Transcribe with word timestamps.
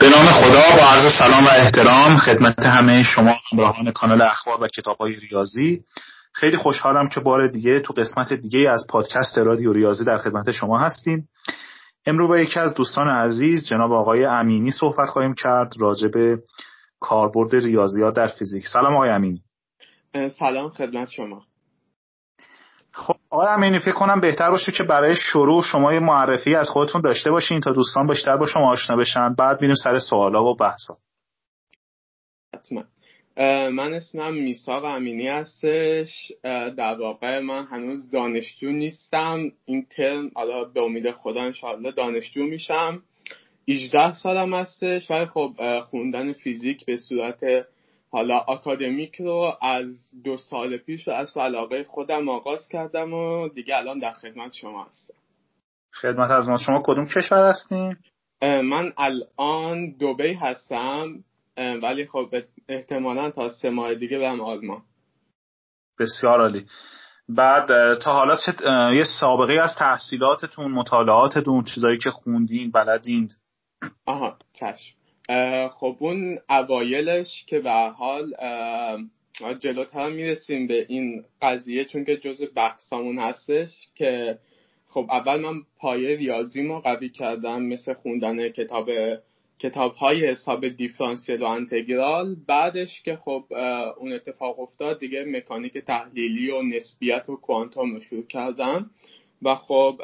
به 0.00 0.08
نام 0.08 0.26
خدا 0.26 0.76
با 0.76 0.88
عرض 0.88 1.12
سلام 1.18 1.44
و 1.44 1.48
احترام 1.48 2.16
خدمت 2.16 2.58
همه 2.58 3.02
شما 3.02 3.34
همراهان 3.52 3.90
کانال 3.90 4.22
اخبار 4.22 4.62
و 4.62 4.68
کتاب 4.68 4.96
های 4.96 5.14
ریاضی. 5.14 5.80
خیلی 6.32 6.56
خوشحالم 6.56 7.08
که 7.08 7.20
بار 7.20 7.46
دیگه 7.46 7.80
تو 7.80 7.92
قسمت 7.92 8.32
دیگه 8.32 8.70
از 8.70 8.86
پادکست 8.88 9.38
رادیو 9.38 9.72
ریاضی 9.72 10.04
در 10.04 10.18
خدمت 10.18 10.50
شما 10.50 10.78
هستیم. 10.78 11.28
امروز 12.06 12.28
با 12.28 12.38
یکی 12.38 12.60
از 12.60 12.74
دوستان 12.74 13.08
عزیز 13.08 13.68
جناب 13.68 13.92
آقای 13.92 14.24
امینی 14.24 14.70
صحبت 14.70 15.08
خواهیم 15.08 15.34
کرد 15.34 15.72
راجع 15.80 16.08
به 16.08 16.38
کاربرد 17.00 17.54
ریاضیات 17.54 18.14
در 18.14 18.28
فیزیک. 18.28 18.66
سلام 18.66 18.94
آقای 18.94 19.10
امینی. 19.10 19.42
سلام 20.38 20.68
خدمت 20.68 21.10
شما. 21.10 21.42
آقای 23.30 23.48
امینی 23.48 23.78
فکر 23.78 23.92
کنم 23.92 24.20
بهتر 24.20 24.50
باشه 24.50 24.72
که 24.72 24.82
برای 24.84 25.16
شروع 25.16 25.62
شما 25.62 25.92
یه 25.92 26.00
معرفی 26.00 26.54
از 26.54 26.70
خودتون 26.70 27.00
داشته 27.00 27.30
باشین 27.30 27.60
تا 27.60 27.72
دوستان 27.72 28.06
بیشتر 28.06 28.36
با 28.36 28.46
شما 28.46 28.72
آشنا 28.72 28.96
بشن. 28.96 29.34
بعد 29.34 29.60
میریم 29.60 29.74
سر 29.84 29.98
سوالا 29.98 30.44
و 30.44 30.56
بحثا. 30.56 30.96
حتما. 32.54 32.84
من 33.70 33.94
اسمم 33.94 34.34
میساق 34.34 34.84
امینی 34.84 35.28
هستش. 35.28 36.32
در 36.76 36.96
واقع 37.00 37.38
من 37.40 37.64
هنوز 37.64 38.10
دانشجو 38.10 38.70
نیستم. 38.70 39.52
این 39.64 39.86
ترم 39.96 40.30
حالا 40.34 40.64
به 40.64 40.82
امید 40.82 41.10
خدا 41.10 41.40
انشاءالله 41.40 41.92
دانشجو 41.92 42.44
میشم. 42.44 43.02
18 43.68 44.12
سالم 44.12 44.54
هستش. 44.54 45.10
ولی 45.10 45.26
خب 45.26 45.80
خوندن 45.80 46.32
فیزیک 46.32 46.86
به 46.86 46.96
صورت 46.96 47.40
حالا 48.10 48.38
اکادمیک 48.38 49.14
رو 49.14 49.52
از 49.62 49.86
دو 50.24 50.36
سال 50.36 50.76
پیش 50.76 51.08
و 51.08 51.10
از 51.10 51.36
علاقه 51.36 51.84
خودم 51.84 52.28
آغاز 52.28 52.68
کردم 52.68 53.14
و 53.14 53.48
دیگه 53.48 53.76
الان 53.76 53.98
در 53.98 54.12
خدمت 54.12 54.52
شما 54.54 54.84
هستم. 54.84 55.14
خدمت 55.94 56.30
از 56.30 56.48
ما 56.48 56.56
شما 56.56 56.82
کدوم 56.84 57.06
کشور 57.06 57.48
هستین؟ 57.48 57.96
من 58.42 58.92
الان 58.96 59.90
دوبی 59.90 60.32
هستم 60.32 61.24
ولی 61.56 62.06
خب 62.06 62.34
احتمالا 62.68 63.30
تا 63.30 63.48
سه 63.48 63.70
ماه 63.70 63.94
دیگه 63.94 64.18
برم 64.18 64.40
آلمان. 64.40 64.82
بسیار 65.98 66.40
عالی. 66.40 66.66
بعد 67.28 67.98
تا 67.98 68.12
حالا 68.12 68.36
یه 68.94 69.04
سابقه 69.20 69.52
از 69.52 69.74
تحصیلاتتون 69.78 70.72
مطالعاتتون 70.72 71.64
چیزایی 71.64 71.98
که 71.98 72.10
خوندین 72.10 72.70
بلدین؟ 72.70 73.28
آها 74.06 74.38
چشم. 74.52 74.97
خب 75.70 75.96
اون 75.98 76.38
اوایلش 76.50 77.44
که 77.46 77.58
به 77.58 77.72
حال 77.72 78.34
جلوتر 79.60 80.08
می‌رسیم 80.08 80.66
به 80.66 80.86
این 80.88 81.24
قضیه 81.42 81.84
چون 81.84 82.04
که 82.04 82.16
جز 82.16 82.42
بحثامون 82.54 83.18
هستش 83.18 83.88
که 83.94 84.38
خب 84.86 85.06
اول 85.10 85.40
من 85.40 85.62
پایه 85.78 86.16
ریاضی 86.16 86.62
ما 86.62 86.80
قوی 86.80 87.08
کردم 87.08 87.62
مثل 87.62 87.94
خوندن 87.94 88.48
کتاب 88.48 88.90
کتاب 89.58 89.94
های 89.94 90.26
حساب 90.26 90.68
دیفرانسیل 90.68 91.42
و 91.42 91.46
انتگرال. 91.46 92.36
بعدش 92.46 93.02
که 93.02 93.16
خب 93.16 93.44
اون 93.98 94.12
اتفاق 94.12 94.60
افتاد 94.60 95.00
دیگه 95.00 95.24
مکانیک 95.24 95.78
تحلیلی 95.78 96.50
و 96.50 96.62
نسبیت 96.62 97.28
و 97.28 97.36
کوانتوم 97.36 97.94
رو 97.94 98.00
شروع 98.00 98.26
کردم. 98.26 98.90
و 99.42 99.54
خب 99.54 100.00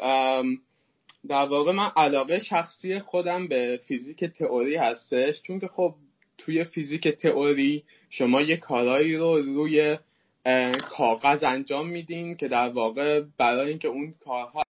در 1.29 1.45
واقع 1.45 1.71
من 1.71 1.91
علاقه 1.95 2.39
شخصی 2.39 2.99
خودم 2.99 3.47
به 3.47 3.79
فیزیک 3.87 4.23
تئوری 4.25 4.75
هستش 4.75 5.41
چون 5.41 5.59
که 5.59 5.67
خب 5.67 5.95
توی 6.37 6.63
فیزیک 6.63 7.07
تئوری 7.07 7.83
شما 8.09 8.41
یه 8.41 8.57
کارایی 8.57 9.15
رو 9.15 9.37
روی 9.37 9.97
کاغذ 10.81 11.43
انجام 11.43 11.89
میدین 11.89 12.37
که 12.37 12.47
در 12.47 12.69
واقع 12.69 13.23
برای 13.37 13.69
اینکه 13.69 13.87
اون 13.87 14.13
کارها 14.25 14.63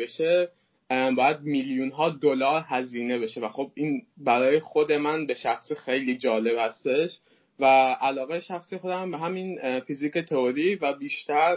بشه 0.00 0.48
باید 0.90 1.40
میلیون 1.40 1.90
ها 1.90 2.10
دلار 2.10 2.64
هزینه 2.68 3.18
بشه. 3.18 3.40
و 3.40 3.48
خب 3.48 3.70
این 3.74 4.02
برای 4.16 4.60
خود 4.60 4.92
من 4.92 5.26
به 5.26 5.34
شخص 5.34 5.72
خیلی 5.72 6.16
جالب 6.16 6.58
هستش 6.58 7.18
و 7.58 7.64
علاقه 8.00 8.40
شخصی 8.40 8.78
خودم 8.78 9.10
به 9.10 9.18
همین 9.18 9.80
فیزیک 9.80 10.18
تئوری 10.18 10.74
و 10.74 10.92
بیشتر 10.92 11.56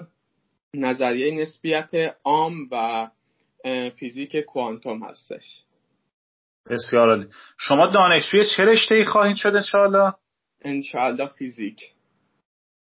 نظریه 0.74 1.42
نسبیت 1.42 1.90
عام 2.24 2.68
و 2.72 3.08
فیزیک 4.00 4.38
کوانتوم 4.38 5.04
هستش. 5.04 5.64
بسیار 6.70 7.10
عالی. 7.10 7.28
شما 7.58 7.88
دانشجوی 7.88 8.46
چه 8.58 8.66
رشته 8.66 8.96
ای 8.96 9.06
خواهید 9.06 9.36
شد 9.36 9.56
انشاءالله؟ 9.56 10.14
انشاءالله 10.62 11.28
فیزیک. 11.28 11.82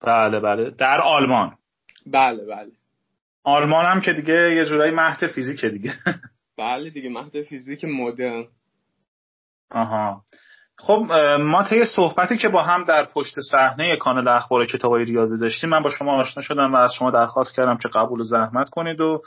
بله 0.01 0.39
بله. 0.39 0.69
در 0.69 1.01
آلمان. 1.01 1.57
بله 2.05 2.45
بله. 2.45 2.71
آلمان 3.43 3.85
هم 3.85 4.01
که 4.01 4.13
دیگه 4.13 4.55
یه 4.55 4.65
جورایی 4.65 4.91
مهد 4.91 5.27
فیزیکه 5.27 5.69
دیگه. 5.69 5.93
بله 6.57 6.89
دیگه 6.89 7.09
مهد 7.09 7.41
فیزیک 7.41 7.85
مدرن. 7.85 8.47
آها. 9.71 10.23
خب 10.79 11.11
ما 11.39 11.63
طی 11.63 11.85
صحبتی 11.85 12.37
که 12.37 12.49
با 12.49 12.63
هم 12.63 12.83
در 12.83 13.05
پشت 13.05 13.33
صحنه 13.51 13.95
کانال 13.95 14.27
اخبار 14.27 14.65
کتابای 14.65 15.05
ریاضی 15.05 15.39
داشتیم 15.39 15.69
من 15.69 15.83
با 15.83 15.89
شما 15.89 16.19
آشنا 16.19 16.43
شدم 16.43 16.73
و 16.73 16.75
از 16.75 16.93
شما 16.93 17.11
درخواست 17.11 17.55
کردم 17.55 17.77
که 17.77 17.89
قبول 17.89 18.23
زحمت 18.23 18.69
کنید 18.69 19.01
و 19.01 19.21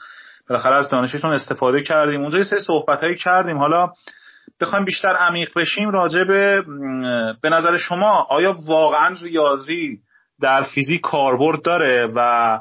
بالاخره 0.50 0.74
از 0.74 0.88
دانشتون 0.88 1.30
استفاده 1.30 1.82
کردیم. 1.82 2.20
اونجا 2.20 2.38
یه 2.38 2.44
سری 2.44 2.58
صحبت 2.58 3.00
هایی 3.00 3.16
کردیم. 3.16 3.58
حالا 3.58 3.92
بخوایم 4.60 4.84
بیشتر 4.84 5.16
عمیق 5.16 5.58
بشیم 5.58 5.90
راجع 5.90 6.24
به 6.24 6.64
به 7.42 7.50
نظر 7.50 7.76
شما 7.76 8.26
آیا 8.30 8.56
واقعا 8.66 9.16
ریاضی 9.22 9.98
در 10.40 10.62
فیزیک 10.62 11.00
کاربرد 11.00 11.62
داره 11.62 12.12
و 12.16 12.60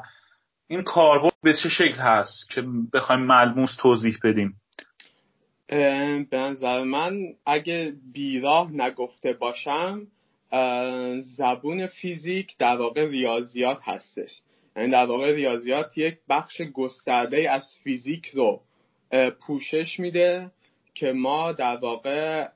این 0.68 0.82
کاربرد 0.82 1.32
به 1.42 1.52
چه 1.52 1.68
شکل 1.68 1.98
هست 1.98 2.50
که 2.50 2.62
بخوایم 2.92 3.22
ملموس 3.22 3.76
توضیح 3.76 4.16
بدیم؟ 4.24 4.54
به 6.30 6.38
نظر 6.38 6.84
من 6.84 7.18
اگه 7.46 7.92
بیراه 8.12 8.70
نگفته 8.72 9.32
باشم 9.32 10.06
زبون 11.20 11.86
فیزیک 11.86 12.56
در 12.58 12.76
واقع 12.76 13.08
ریاضیات 13.08 13.78
هستش. 13.82 14.40
یعنی 14.76 14.90
در 14.90 15.04
واقع 15.04 15.34
ریاضیات 15.34 15.98
یک 15.98 16.18
بخش 16.28 16.62
گسترده 16.62 17.50
از 17.50 17.78
فیزیک 17.84 18.26
رو 18.26 18.62
پوشش 19.46 20.00
میده 20.00 20.50
که 20.94 21.12
ما 21.12 21.52
در 21.52 21.76
واقع 21.76 22.48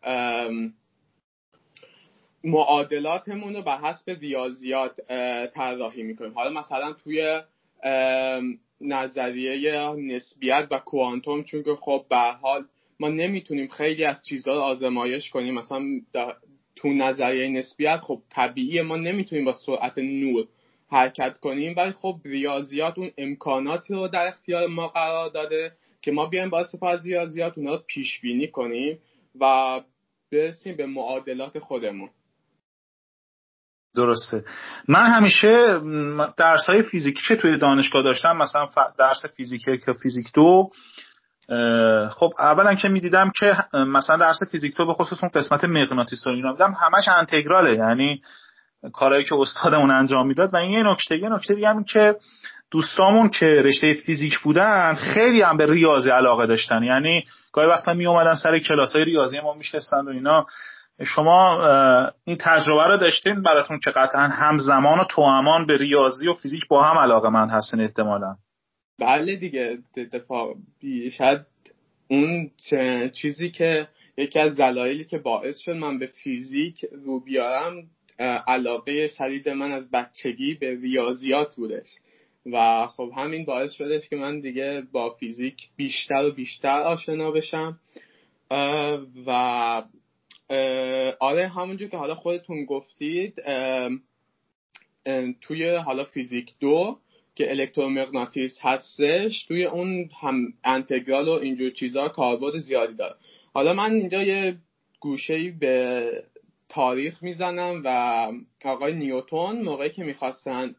معادلاتمون 2.45 3.57
رو 3.57 3.63
به 3.63 3.73
حسب 3.73 4.11
ریاضیات 4.11 5.01
طراحی 5.55 6.03
می‌کنیم. 6.03 6.33
حالا 6.33 6.61
مثلا 6.61 6.93
توی 6.93 7.41
نظریه 8.81 9.93
نسبیت 9.93 10.69
و 10.71 10.79
کوانتوم 10.79 11.45
چون 11.45 11.63
که 11.63 11.75
خب 11.75 12.07
به 12.11 12.17
حال 12.17 12.65
ما 13.01 13.09
نمی‌تونیم 13.09 13.69
خیلی 13.69 14.05
از 14.05 14.23
چیزها 14.29 14.55
رو 14.55 14.61
آزمایش 14.61 15.31
کنیم. 15.31 15.55
مثلا 15.55 15.83
تو 16.77 16.89
نظریه 16.89 17.49
نسبیت 17.49 17.97
خب 17.97 18.23
طبیعی 18.31 18.83
ما 18.83 18.97
نمی‌تونیم 18.97 19.45
با 19.45 19.53
سرعت 19.53 19.99
نور 19.99 20.47
حرکت 20.95 21.39
کنیم 21.39 21.75
ولی 21.77 21.93
خب 21.93 22.17
ریاضیات 22.25 22.99
اون 22.99 23.11
امکاناتی 23.19 23.95
رو 23.95 24.09
در 24.09 24.27
اختیار 24.27 24.67
ما 24.67 24.89
قرار 24.89 25.31
داده 25.31 25.73
که 26.03 26.13
ما 26.13 26.27
بیایم 26.27 26.51
با 26.51 26.61
استفاده 26.61 26.99
از 26.99 27.07
ریاضیات 27.07 27.59
اونا 27.59 27.75
رو 27.75 27.83
پیش 27.87 28.21
بینی 28.21 28.49
کنیم 28.49 28.99
و 29.41 29.81
برسیم 30.33 30.77
به 30.77 30.87
معادلات 30.87 31.59
خودمون. 31.59 32.11
درسته. 33.97 34.45
من 34.89 35.07
همیشه 35.07 35.81
درس 36.37 36.71
های 36.71 36.83
فیزیکی 36.83 37.23
که 37.29 37.37
توی 37.37 37.59
دانشگاه 37.59 38.03
داشتم 38.03 38.37
مثلا 38.37 38.67
درس 38.99 39.27
فیزیک 39.37 39.65
که 39.65 39.93
فیزیک 40.03 40.27
دو 40.35 40.71
خب 42.11 42.33
اولا 42.39 42.75
که 42.75 42.89
می‌دیدم 42.89 43.33
که 43.41 43.57
مثلا 43.75 44.17
درس 44.17 44.39
فیزیک 44.53 44.77
دو 44.77 44.87
به 44.87 44.93
خصوص 44.93 45.19
اون 45.23 45.31
قسمت 45.35 45.65
مغناطیس 45.65 46.27
رو 46.27 46.33
اینا 46.33 46.57
همش 46.57 47.09
انتگراله 47.09 47.75
یعنی 47.75 48.23
کارهایی 48.93 49.25
که 49.25 49.35
استادمون 49.35 49.91
انجام 49.91 50.27
می‌داد 50.27 50.55
و 50.55 50.57
این 50.57 50.71
یه 50.71 50.83
نکته 50.83 51.17
یه 51.17 51.29
نکته 51.29 51.55
دیگه 51.55 51.69
هم 51.69 51.85
که 51.85 52.17
دوستامون 52.71 53.29
که 53.29 53.47
رشته 53.47 53.95
فیزیک 53.95 54.39
بودن 54.39 54.95
خیلی 54.95 55.43
هم 55.43 55.57
به 55.57 55.73
ریاضی 55.73 56.11
علاقه 56.11 56.47
داشتن. 56.47 56.83
یعنی 56.83 57.25
گاهی 57.53 57.69
وقتا 57.69 57.95
می 57.95 58.07
اومدن 58.07 58.35
سر 58.35 58.59
کلاس 58.59 58.97
های 58.97 59.05
ریاضی 59.05 59.41
ما 59.41 59.55
میشستن 59.55 60.01
و 60.07 60.09
اینا. 60.09 60.47
شما 61.05 61.61
این 62.25 62.37
تجربه 62.41 62.89
رو 62.89 62.97
داشتین 62.97 63.43
براتون 63.43 63.81
که 63.85 63.91
قطعا 63.91 64.29
همزمان 64.29 64.99
و 64.99 65.05
توامان 65.05 65.67
به 65.67 65.77
ریاضی 65.77 66.29
و 66.29 66.35
فیزیک 66.35 66.69
با 66.69 66.83
هم 66.83 66.99
علاقه 66.99 67.29
من 67.29 67.49
هستین 67.49 67.81
احتمالا. 67.81 68.37
بله 69.01 69.37
دیگه 69.37 69.79
اتفاق 69.97 70.57
شاید 71.13 71.41
اون 72.09 72.51
چیزی 73.13 73.51
که 73.51 73.89
یکی 74.17 74.39
از 74.39 74.57
دلایلی 74.57 75.05
که 75.05 75.19
باعث 75.19 75.59
شد 75.59 75.73
من 75.73 75.99
به 75.99 76.07
فیزیک 76.07 76.85
رو 77.05 77.21
بیارم 77.21 77.73
علاقه 78.19 79.07
شدید 79.07 79.49
من 79.49 79.73
از 79.73 79.91
بچگی 79.91 80.55
به 80.55 80.81
ریاضیات 80.81 81.57
بودش. 81.57 81.89
و 82.53 82.87
خب 82.87 83.13
همین 83.17 83.45
باعث 83.45 83.73
شدش 83.73 84.09
که 84.09 84.17
من 84.17 84.41
دیگه 84.41 84.83
با 84.93 85.11
فیزیک 85.11 85.69
بیشتر 85.77 86.25
و 86.25 86.31
بیشتر 86.31 86.81
آشنا 86.81 87.31
بشم. 87.31 87.81
و 89.27 89.83
آره 91.21 91.49
همونجور 91.49 91.89
که 91.89 91.97
حالا 91.97 92.15
خودتون 92.15 92.65
گفتید 92.65 93.35
توی 95.41 95.69
حالا 95.75 96.05
فیزیک 96.05 96.53
دو 96.61 96.99
که 97.35 97.51
الکترومغناطیس 97.51 98.59
هستش 98.61 99.45
توی 99.49 99.65
اون 99.65 100.11
هم 100.21 100.53
انتگرال 100.65 101.29
و 101.29 101.33
اینجور 101.33 101.71
چیزها 101.71 102.09
کاربرد 102.09 102.57
زیادی 102.57 102.95
داره. 102.95 103.15
حالا 103.55 103.75
من 103.75 103.93
اینجا 103.93 104.23
یه 104.23 104.57
گوشه 105.01 105.51
به 105.61 106.11
تاریخ 106.69 107.23
می‌زنم 107.23 107.83
و 107.85 107.89
آقای 108.65 108.95
نیوتون 108.95 109.63
موقعی 109.63 109.91
که 109.91 110.05
می‌خواستن 110.05 110.75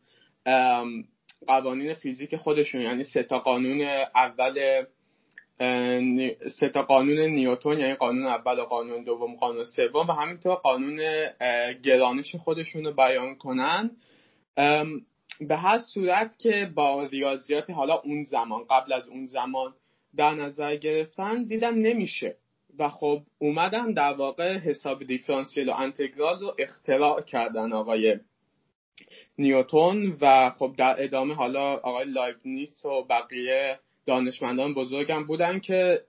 قوانین 1.48 1.94
فیزیک 1.94 2.36
خودشون 2.36 2.82
یعنی 2.82 3.04
سه 3.04 3.24
تا 3.24 3.40
قانون 3.40 3.82
اول 4.16 4.86
سه 6.60 6.70
تا 6.74 6.82
قانون 6.82 7.20
نیوتون 7.20 7.80
یعنی 7.80 7.96
قانون 7.96 8.26
اول 8.26 8.60
و 8.60 8.64
قانون 8.64 9.04
دوم 9.04 9.36
قانون 9.36 9.66
سوم 9.66 10.08
و 10.08 10.12
همینطور 10.12 10.56
قانون 10.56 11.00
گرانش 11.84 12.36
خودشون 12.36 12.86
رو 12.86 12.92
بیان 12.94 13.36
کنن. 13.36 13.92
به 15.40 15.58
هر 15.58 15.80
صورت 15.94 16.40
که 16.40 16.72
با 16.76 17.06
ریاضیات 17.06 17.70
حالا 17.70 17.94
اون 17.96 18.24
زمان 18.24 18.64
قبل 18.70 18.94
از 18.94 19.10
اون 19.10 19.26
زمان 19.26 19.74
در 20.16 20.34
نظر 20.34 20.76
گرفتن 20.76 21.44
دیدن 21.44 21.74
نمیشه. 21.74 22.36
و 22.80 22.90
خب 22.90 23.22
اومدن 23.40 23.92
در 23.92 24.14
واقع 24.14 24.58
حساب 24.58 25.04
دیفرانسیل 25.04 25.70
و 25.70 25.74
انتگرال 25.74 26.40
رو 26.40 26.56
اختراع 26.60 27.22
کردن 27.22 27.74
آقای 27.74 28.20
نیوتون 29.38 30.18
و 30.22 30.50
خب 30.50 30.74
در 30.78 30.96
ادامه 30.98 31.34
حالا 31.34 31.74
آقای 31.74 32.34
نیست 32.46 32.86
و 32.86 33.04
بقیه 33.04 33.80
دانشمندان 34.06 34.74
بزرگم 34.74 35.24
بودن 35.24 35.60
که 35.60 36.02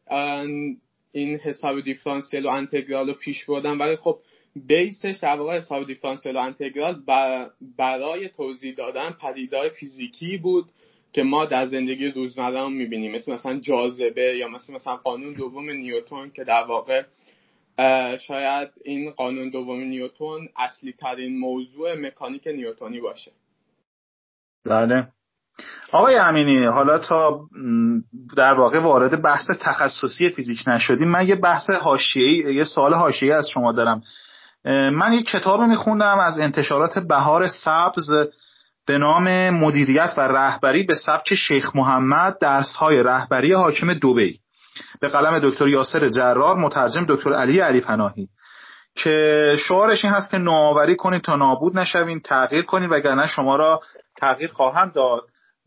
این 1.12 1.38
حساب 1.38 1.80
دیفرانسیل 1.80 2.46
و 2.46 2.48
انتگرال 2.48 3.08
رو 3.08 3.14
پیش 3.14 3.44
بردن. 3.44 3.78
ولی 3.78 3.96
خب 3.96 4.18
بیسش 4.56 5.18
در 5.22 5.36
واقع 5.36 5.56
حساب 5.56 5.86
دیفرانسیل 5.86 6.36
و 6.36 6.40
انتگرال 6.40 7.02
برای 7.78 8.28
توضیح 8.28 8.74
دادن 8.74 9.10
پدیدهای 9.10 9.70
فیزیکی 9.70 10.38
بود. 10.38 10.64
که 11.12 11.22
ما 11.22 11.44
در 11.44 11.66
زندگی 11.66 12.08
روزمره 12.08 12.60
هم 12.60 12.72
می‌بینیم. 12.72 13.14
مثل 13.14 13.32
مثلا 13.32 13.60
جاذبه 13.60 14.36
یا 14.36 14.48
مثل 14.48 14.74
مثلا 14.74 14.96
قانون 14.96 15.32
دوم 15.32 15.70
نیوتون 15.70 16.30
که 16.30 16.44
در 16.44 16.64
واقع 16.68 17.02
شاید 18.16 18.68
این 18.84 19.10
قانون 19.10 19.50
دوم 19.50 19.80
نیوتون 19.80 20.48
اصلی 20.56 20.92
ترین 20.92 21.38
موضوع 21.38 21.94
مکانیک 22.06 22.46
نیوتونی 22.46 23.00
باشه. 23.00 23.30
بله. 24.66 25.08
آقای 25.92 26.16
امینی 26.16 26.64
حالا 26.64 26.98
تا 26.98 27.40
در 28.36 28.54
واقع 28.54 28.80
وارد 28.80 29.22
بحث 29.22 29.46
تخصصی 29.60 30.30
فیزیک 30.30 30.58
نشدیم 30.66 31.08
من 31.08 31.28
یه 31.28 31.36
بحث 31.36 31.70
حاشیه‌ای 31.70 32.54
یه 32.54 32.64
سوال 32.64 32.94
حاشیه‌ای 32.94 33.32
از 33.32 33.48
شما 33.54 33.72
دارم. 33.72 34.02
من 34.92 35.12
یه 35.12 35.22
کتاب 35.22 35.60
میخوندم 35.60 36.18
از 36.18 36.38
انتشارات 36.38 36.98
بهار 36.98 37.48
سبز. 37.48 38.10
به 38.86 38.98
نام 38.98 39.50
مدیریت 39.50 40.14
و 40.16 40.20
رهبری 40.20 40.82
به 40.82 40.94
سبک 40.94 41.34
شیخ 41.34 41.76
محمد 41.76 42.38
درس 42.38 42.76
های 42.76 43.02
رهبری 43.02 43.52
حاکم 43.52 43.94
دوبی 43.94 44.40
به 45.00 45.08
قلم 45.08 45.38
دکتر 45.38 45.68
یاسر 45.68 46.08
جرار 46.08 46.56
مترجم 46.56 47.06
دکتر 47.08 47.34
علی 47.34 47.60
علی 47.60 47.80
پناهی. 47.80 48.28
که 48.96 49.56
شعارش 49.58 50.04
این 50.04 50.14
هست 50.14 50.30
که 50.30 50.38
نوآوری 50.38 50.96
کنید 50.96 51.22
تا 51.22 51.36
نابود 51.36 51.78
نشوین 51.78 52.20
تغییر 52.20 52.62
کنید 52.62 52.92
وگرنه 52.92 53.26
شما 53.26 53.56
را 53.56 53.80
تغییر 54.16 54.50
خواهند 54.50 54.92
داد. 54.92 55.22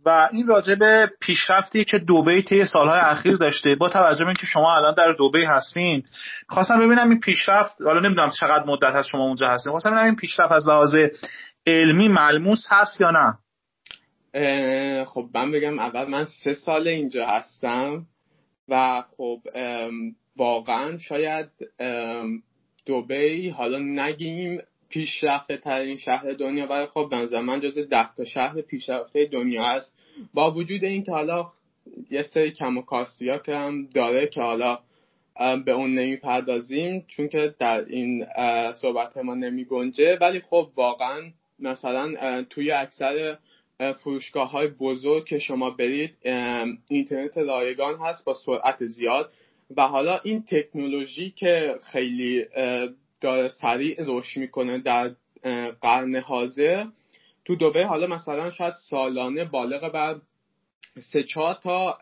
و 0.05 0.29
این 0.31 0.47
راجع 0.47 0.75
به 0.75 1.11
پیشرفتی 1.21 1.85
که 1.85 1.97
دوبی 1.97 2.41
طی 2.41 2.65
سالهای 2.65 2.99
اخیر 2.99 3.35
داشته. 3.35 3.75
با 3.75 3.89
توجه 3.89 4.23
به 4.23 4.27
اینکه 4.27 4.45
شما 4.45 4.75
الان 4.75 4.93
در 4.93 5.11
دوبی 5.11 5.45
هستین 5.45 6.03
خواستم 6.49 6.79
ببینم 6.79 7.09
این 7.09 7.19
پیشرفت 7.19 7.81
حالا 7.81 7.99
نمی‌دونم 7.99 8.29
چقدر 8.29 8.63
مدت 8.65 8.95
از 8.95 9.07
شما 9.07 9.23
اونجا 9.23 9.47
هستین 9.47 9.71
خواستم 9.71 9.89
ببینم 9.89 10.05
این 10.05 10.15
پیشرفت 10.15 10.51
از 10.51 10.67
لحاظ 10.67 10.95
علمی 11.69 12.07
ملموس 12.07 12.65
هست 12.71 13.01
یا 13.01 13.11
نه؟ 13.11 13.37
خب 15.05 15.29
من 15.33 15.51
بگم 15.51 15.79
اول 15.79 16.05
من 16.07 16.25
سه 16.25 16.53
سال 16.53 16.87
اینجا 16.87 17.27
هستم 17.27 18.05
و 18.67 19.03
خب 19.17 19.39
واقعا 20.37 20.97
شاید 20.97 21.49
دوبی 22.85 23.49
حالا 23.49 23.79
نگیم 23.79 24.61
پیشرفته 24.89 25.57
ترین 25.57 25.97
شهر 25.97 26.31
دنیا 26.31 26.67
ولی 26.67 26.85
خب 26.85 27.07
به 27.09 27.41
من 27.41 27.59
جز 27.59 27.79
ده 27.79 28.13
تا 28.13 28.25
شهر 28.25 28.61
پیشرفته 28.61 29.25
دنیا 29.25 29.65
هست. 29.65 29.95
با 30.33 30.51
وجود 30.51 30.83
اینکه 30.83 31.11
حالا 31.11 31.47
یه 32.11 32.21
سری 32.21 32.51
کم 32.51 32.77
و 32.77 32.81
کاستی 32.81 33.29
ها 33.29 33.37
که 33.37 33.55
هم 33.55 33.85
داره 33.85 34.27
که 34.27 34.41
حالا 34.41 34.79
به 35.65 35.71
اون 35.71 35.95
نمی‌پردازیم 35.95 37.05
چون 37.07 37.27
که 37.27 37.55
در 37.59 37.85
این 37.85 38.25
صحبت 38.81 39.17
ما 39.17 39.35
نمی 39.35 39.65
گنجه 39.65 40.17
ولی 40.21 40.39
خب 40.39 40.69
واقعا 40.75 41.21
مثلا 41.61 42.43
توی 42.43 42.71
اکثر 42.71 43.37
فروشگاه 43.97 44.51
های 44.51 44.67
بزرگ 44.67 45.25
که 45.25 45.39
شما 45.39 45.69
برید 45.69 46.15
اینترنت 46.89 47.37
رایگان 47.37 47.99
هست 47.99 48.25
با 48.25 48.33
سرعت 48.33 48.85
زیاد 48.85 49.31
و 49.77 49.81
حالا 49.81 50.19
این 50.23 50.43
تکنولوژی 50.43 51.29
که 51.29 51.75
خیلی 51.91 52.45
داره 53.21 53.47
سریع 53.47 53.95
رشد 53.99 54.39
می‌کنه 54.39 54.79
در 54.79 55.11
قرن 55.81 56.15
حاضر 56.15 56.85
تو 57.45 57.55
دوبه 57.55 57.85
حالا 57.85 58.07
مثلا 58.07 58.51
شاید 58.51 58.73
سالانه 58.73 59.45
بالغ 59.45 59.91
بر 59.91 60.15
سه 60.99 61.23
چهار 61.23 61.53
تا 61.63 61.97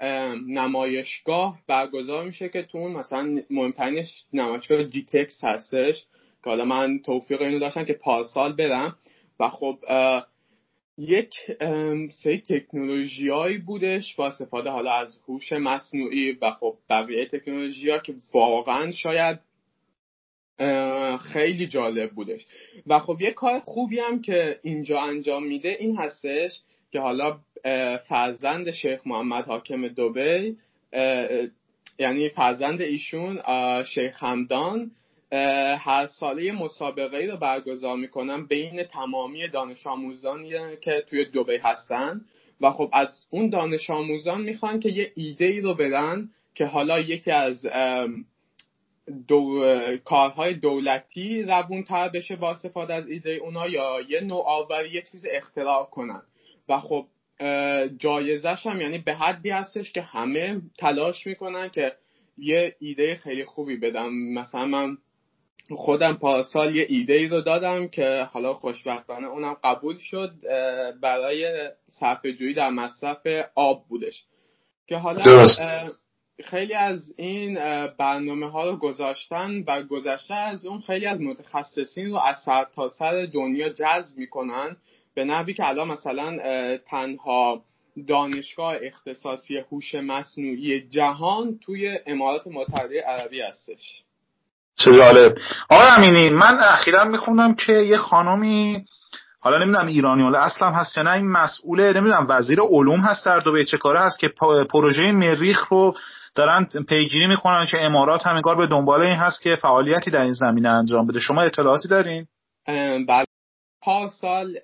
نمایشگاه 0.47 1.59
برگزار 1.67 2.25
میشه 2.25 2.49
که 2.49 2.63
تو 2.63 2.79
مثلا 2.79 3.41
مهمترینش 3.49 4.25
نمایشگاه 4.33 4.83
جیتکس 4.83 5.43
هستش 5.43 6.05
که 6.43 6.49
حالا 6.49 6.65
من 6.65 6.99
توفیق 6.99 7.41
اینو 7.41 7.59
داشتم 7.59 7.85
که 7.85 7.93
پارسال 7.93 8.53
برم. 8.53 8.95
و 9.39 9.49
خب 9.49 9.79
یک 10.97 11.33
سری 12.23 12.41
تکنولوژیایی 12.49 13.57
بودش 13.57 14.15
با 14.15 14.27
استفاده 14.27 14.69
حالا 14.69 14.91
از 14.91 15.19
هوش 15.27 15.53
مصنوعی 15.53 16.31
و 16.31 16.51
خب 16.51 16.77
بقیه 16.89 17.25
تکنولوژی 17.25 17.89
ها 17.89 17.97
که 17.97 18.13
واقعا 18.33 18.91
شاید 18.91 19.39
خیلی 21.19 21.67
جالب 21.67 22.11
بودش. 22.11 22.45
و 22.87 22.99
خب 22.99 23.21
یه 23.21 23.31
کار 23.31 23.59
خوبی 23.59 23.99
هم 23.99 24.21
که 24.21 24.59
اینجا 24.63 24.99
انجام 24.99 25.47
میده 25.47 25.77
این 25.79 25.97
هستش 25.97 26.61
که 26.91 26.99
حالا 26.99 27.39
فرزند 28.07 28.71
شیخ 28.71 29.01
محمد 29.05 29.45
حاکم 29.45 29.87
دوبی 29.87 30.57
یعنی 31.99 32.29
فرزند 32.29 32.81
ایشون 32.81 33.41
شیخ 33.83 34.23
همدان 34.23 34.91
هر 35.79 36.07
ساله 36.07 36.51
مسابقه 36.51 37.25
رو 37.25 37.37
برگزار 37.37 37.97
می‌کنن 37.97 38.45
بین 38.45 38.83
تمامی 38.83 39.47
دانش 39.47 39.87
آموزانی 39.87 40.51
که 40.81 41.03
توی 41.09 41.25
دوبی 41.25 41.57
هستن. 41.57 42.21
و 42.61 42.71
خب 42.71 42.89
از 42.93 43.25
اون 43.29 43.49
دانش 43.49 43.89
آموزان 43.89 44.41
می‌خوان 44.41 44.79
که 44.79 44.89
یه 44.89 45.11
ایده 45.15 45.45
ای 45.45 45.61
رو 45.61 45.73
بدن 45.73 46.29
که 46.55 46.65
حالا 46.65 46.99
یکی 46.99 47.31
از 47.31 47.65
دو... 49.27 49.63
کارهای 50.05 50.53
دولتی 50.53 51.43
روون 51.43 51.83
تر 51.83 52.09
بشه 52.09 52.35
با 52.35 52.51
استفاده 52.51 52.93
از 52.93 53.07
ایده 53.07 53.31
اونا 53.31 53.67
یا 53.67 54.01
یه 54.09 54.21
نوآوری 54.21 54.89
یه 54.89 55.01
چیز 55.01 55.25
اختراع 55.31 55.85
کنن. 55.85 56.21
و 56.69 56.79
خب 56.79 57.05
جایزش 57.97 58.67
هم 58.67 58.81
یعنی 58.81 58.97
به 58.97 59.13
حدی 59.13 59.49
هستش 59.49 59.91
که 59.91 60.01
همه 60.01 60.61
تلاش 60.77 61.27
می‌کنن 61.27 61.69
که 61.69 61.93
یه 62.37 62.75
ایده 62.79 63.15
خیلی 63.15 63.45
خوبی 63.45 63.77
بدم 63.77 64.13
مثلا 64.13 64.65
من 64.65 64.97
خودم 65.75 66.13
پارسال 66.13 66.75
یه 66.75 66.85
ایده 66.89 67.13
ای 67.13 67.27
رو 67.27 67.41
دادم 67.41 67.87
که 67.87 68.27
حالا 68.33 68.53
خوشبختانه 68.53 69.27
اونم 69.27 69.55
قبول 69.63 69.97
شد 69.97 70.33
برای 71.01 71.69
صرفه 71.87 72.33
جویی 72.33 72.53
در 72.53 72.69
مصرف 72.69 73.27
آب 73.55 73.87
بودش. 73.87 74.25
که 74.87 74.97
حالا 74.97 75.47
خیلی 76.43 76.73
از 76.73 77.13
این 77.17 77.55
برنامه 77.87 78.51
ها 78.51 78.69
رو 78.69 78.77
گذاشتن 78.77 79.63
و 79.67 79.83
گذشته 79.83 80.35
از 80.35 80.65
اون 80.65 80.81
خیلی 80.81 81.05
از 81.05 81.21
متخصصین 81.21 82.09
رو 82.09 82.17
از 82.17 82.37
سر 82.45 82.65
تا 82.75 82.89
سر 82.89 83.25
دنیا 83.33 83.69
جذب 83.69 84.17
می‌کنن 84.17 84.77
به 85.13 85.23
نحوی 85.23 85.53
که 85.53 85.67
الان 85.67 85.87
مثلا 85.87 86.37
تنها 86.77 87.63
دانشگاه 88.07 88.75
اختصاصی 88.81 89.57
هوش 89.57 89.95
مصنوعی 89.95 90.87
جهان 90.87 91.59
توی 91.59 91.99
امارات 92.05 92.47
متحده 92.47 93.01
عربی 93.01 93.41
هستش. 93.41 94.03
چه 94.77 94.91
جالب. 94.97 95.37
آقای 95.69 95.87
امینی 95.97 96.29
من 96.29 96.57
اخیرا 96.59 97.05
می‌خونم 97.05 97.55
که 97.55 97.73
یه 97.73 97.97
خانمی 97.97 98.85
حالا 99.39 99.57
نمی‌دونم 99.57 99.87
ایرانی 99.87 100.23
ولی 100.23 100.35
اصلا 100.35 100.69
هست 100.69 100.97
یا 100.97 101.03
نه 101.03 101.11
این 101.11 101.27
مسئول 101.27 101.81
نمی‌دونم 101.81 102.25
وزیر 102.29 102.59
علوم 102.61 102.99
هست 102.99 103.25
در 103.25 103.39
دو 103.39 103.63
چه 103.63 103.77
کاره 103.77 103.99
هست 103.99 104.19
که 104.19 104.27
پروژه 104.69 105.11
مریخ 105.11 105.67
رو 105.67 105.95
دارن 106.35 106.67
پیگیری 106.89 107.27
می‌کنن 107.27 107.65
که 107.65 107.77
امارات 107.81 108.27
همینگار 108.27 108.55
به 108.55 108.67
دنبال 108.67 109.01
این 109.01 109.15
هست 109.15 109.41
که 109.41 109.55
فعالیتی 109.61 110.11
در 110.11 110.21
این 110.21 110.33
زمینه 110.33 110.69
انجام 110.69 111.07
بده. 111.07 111.19
شما 111.19 111.41
اطلاعاتی 111.41 111.87
دارین؟ 111.87 112.27
بعد 113.07 113.27
پارسال 113.81 114.57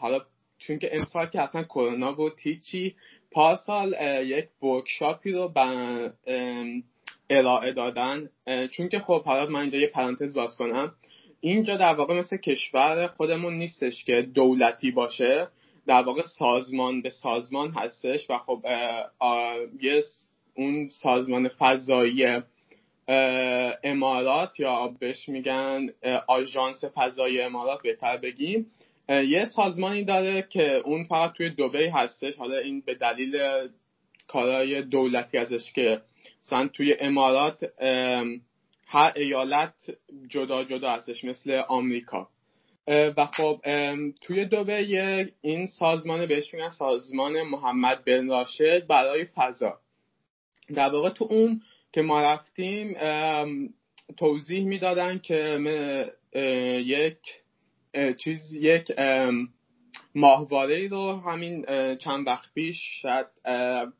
حالا 0.00 0.18
چون 0.58 0.78
که 0.78 0.96
امسال 0.96 1.26
که 1.26 1.40
اصلا 1.42 1.62
کرونا 1.62 2.12
بود 2.12 2.32
هیچی. 2.42 2.94
پارسال 3.32 3.94
یک 4.24 4.48
ورکشاپی 4.62 5.32
رو 5.32 5.48
ارائه 7.32 7.72
دادن. 7.72 8.28
چون 8.70 8.88
که 8.88 8.98
خب 8.98 9.24
حالا 9.24 9.46
من 9.46 9.60
اینجا 9.60 9.78
یه 9.78 9.86
پرانتز 9.86 10.34
باز 10.34 10.56
کنم. 10.56 10.94
اینجا 11.40 11.76
در 11.76 11.94
واقع 11.94 12.14
مثل 12.14 12.36
کشور 12.36 13.06
خودمون 13.06 13.54
نیستش 13.54 14.04
که 14.04 14.22
دولتی 14.22 14.90
باشه. 14.90 15.48
در 15.86 16.02
واقع 16.02 16.22
سازمان 16.22 17.02
به 17.02 17.10
سازمان 17.10 17.70
هستش 17.70 18.30
و 18.30 18.38
خب 18.38 18.64
یه 19.80 20.02
اون 20.54 20.88
سازمان 20.88 21.48
فضایی 21.48 22.26
امارات 23.84 24.60
یا 24.60 24.94
بهش 25.00 25.28
میگن 25.28 25.88
آژانس 26.28 26.84
فضای 26.84 27.40
امارات 27.40 27.82
بهتر 27.82 28.16
بگیم. 28.16 28.66
یه 29.08 29.44
سازمانی 29.56 30.04
داره 30.04 30.46
که 30.50 30.72
اون 30.84 31.04
فقط 31.04 31.32
توی 31.32 31.50
دوبی 31.50 31.86
هستش. 31.86 32.34
حالا 32.34 32.58
این 32.58 32.82
به 32.86 32.94
دلیل 32.94 33.38
کارهای 34.28 34.82
دولتی 34.82 35.38
ازش 35.38 35.72
که 35.72 36.00
مثلا 36.44 36.68
توی 36.68 36.96
امارات 37.00 37.64
هر 38.86 39.12
ایالت 39.16 39.74
جدا 40.28 40.64
جدا 40.64 40.90
هستش 40.90 41.24
مثل 41.24 41.62
آمریکا. 41.68 42.28
و 42.88 43.26
خب 43.26 43.60
توی 44.20 44.44
دوبه 44.44 45.32
این 45.40 45.66
سازمان 45.66 46.26
بهش 46.26 46.54
میگن 46.54 46.68
سازمان 46.68 47.42
محمد 47.42 48.04
بن 48.04 48.28
راشد 48.28 48.86
برای 48.86 49.24
فضا. 49.24 49.78
در 50.74 50.88
واقع 50.88 51.10
تو 51.10 51.24
اون 51.30 51.62
که 51.92 52.02
ما 52.02 52.22
رفتیم 52.22 52.94
توضیح 54.16 54.64
می‌دادن 54.64 55.18
که 55.18 55.58
یک 56.86 57.18
چیز 58.16 58.52
یک 58.52 58.92
ماهواره 60.14 60.88
رو 60.88 61.12
همین 61.12 61.64
چند 61.96 62.26
وقت 62.26 62.54
پیش 62.54 62.76
شاید 63.02 63.26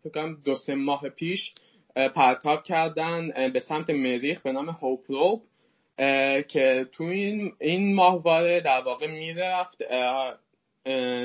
فکرم 0.02 0.34
دو 0.44 0.54
سه 0.54 0.74
ماه 0.74 1.08
پیش 1.08 1.54
پرتاب 1.94 2.62
کردن 2.62 3.50
به 3.52 3.60
سمت 3.60 3.90
مریخ 3.90 4.40
به 4.40 4.52
نام 4.52 4.68
هوپروب 4.68 5.42
که 6.48 6.86
تو 6.92 7.04
این, 7.04 7.52
این 7.60 7.94
ماهواره 7.94 8.60
در 8.60 8.80
واقع 8.80 9.06
می‌رفت 9.06 9.82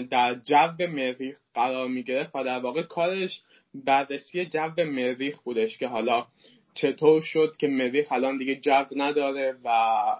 در 0.09 0.33
جو 0.33 0.87
مریخ 0.87 1.37
قرار 1.53 1.87
می‌گرفت 1.87 2.35
و 2.35 2.43
در 2.43 2.59
واقع 2.59 2.81
کارش 2.81 3.41
بررسی 3.73 4.45
جو 4.45 4.71
مریخ 4.77 5.39
بودش 5.39 5.77
که 5.77 5.87
حالا 5.87 6.27
چطور 6.73 7.21
شد 7.21 7.55
که 7.59 7.67
مریخ 7.67 8.11
الان 8.11 8.37
دیگه 8.37 8.55
جو 8.55 8.85
نداره 8.95 9.55
و 9.63 9.67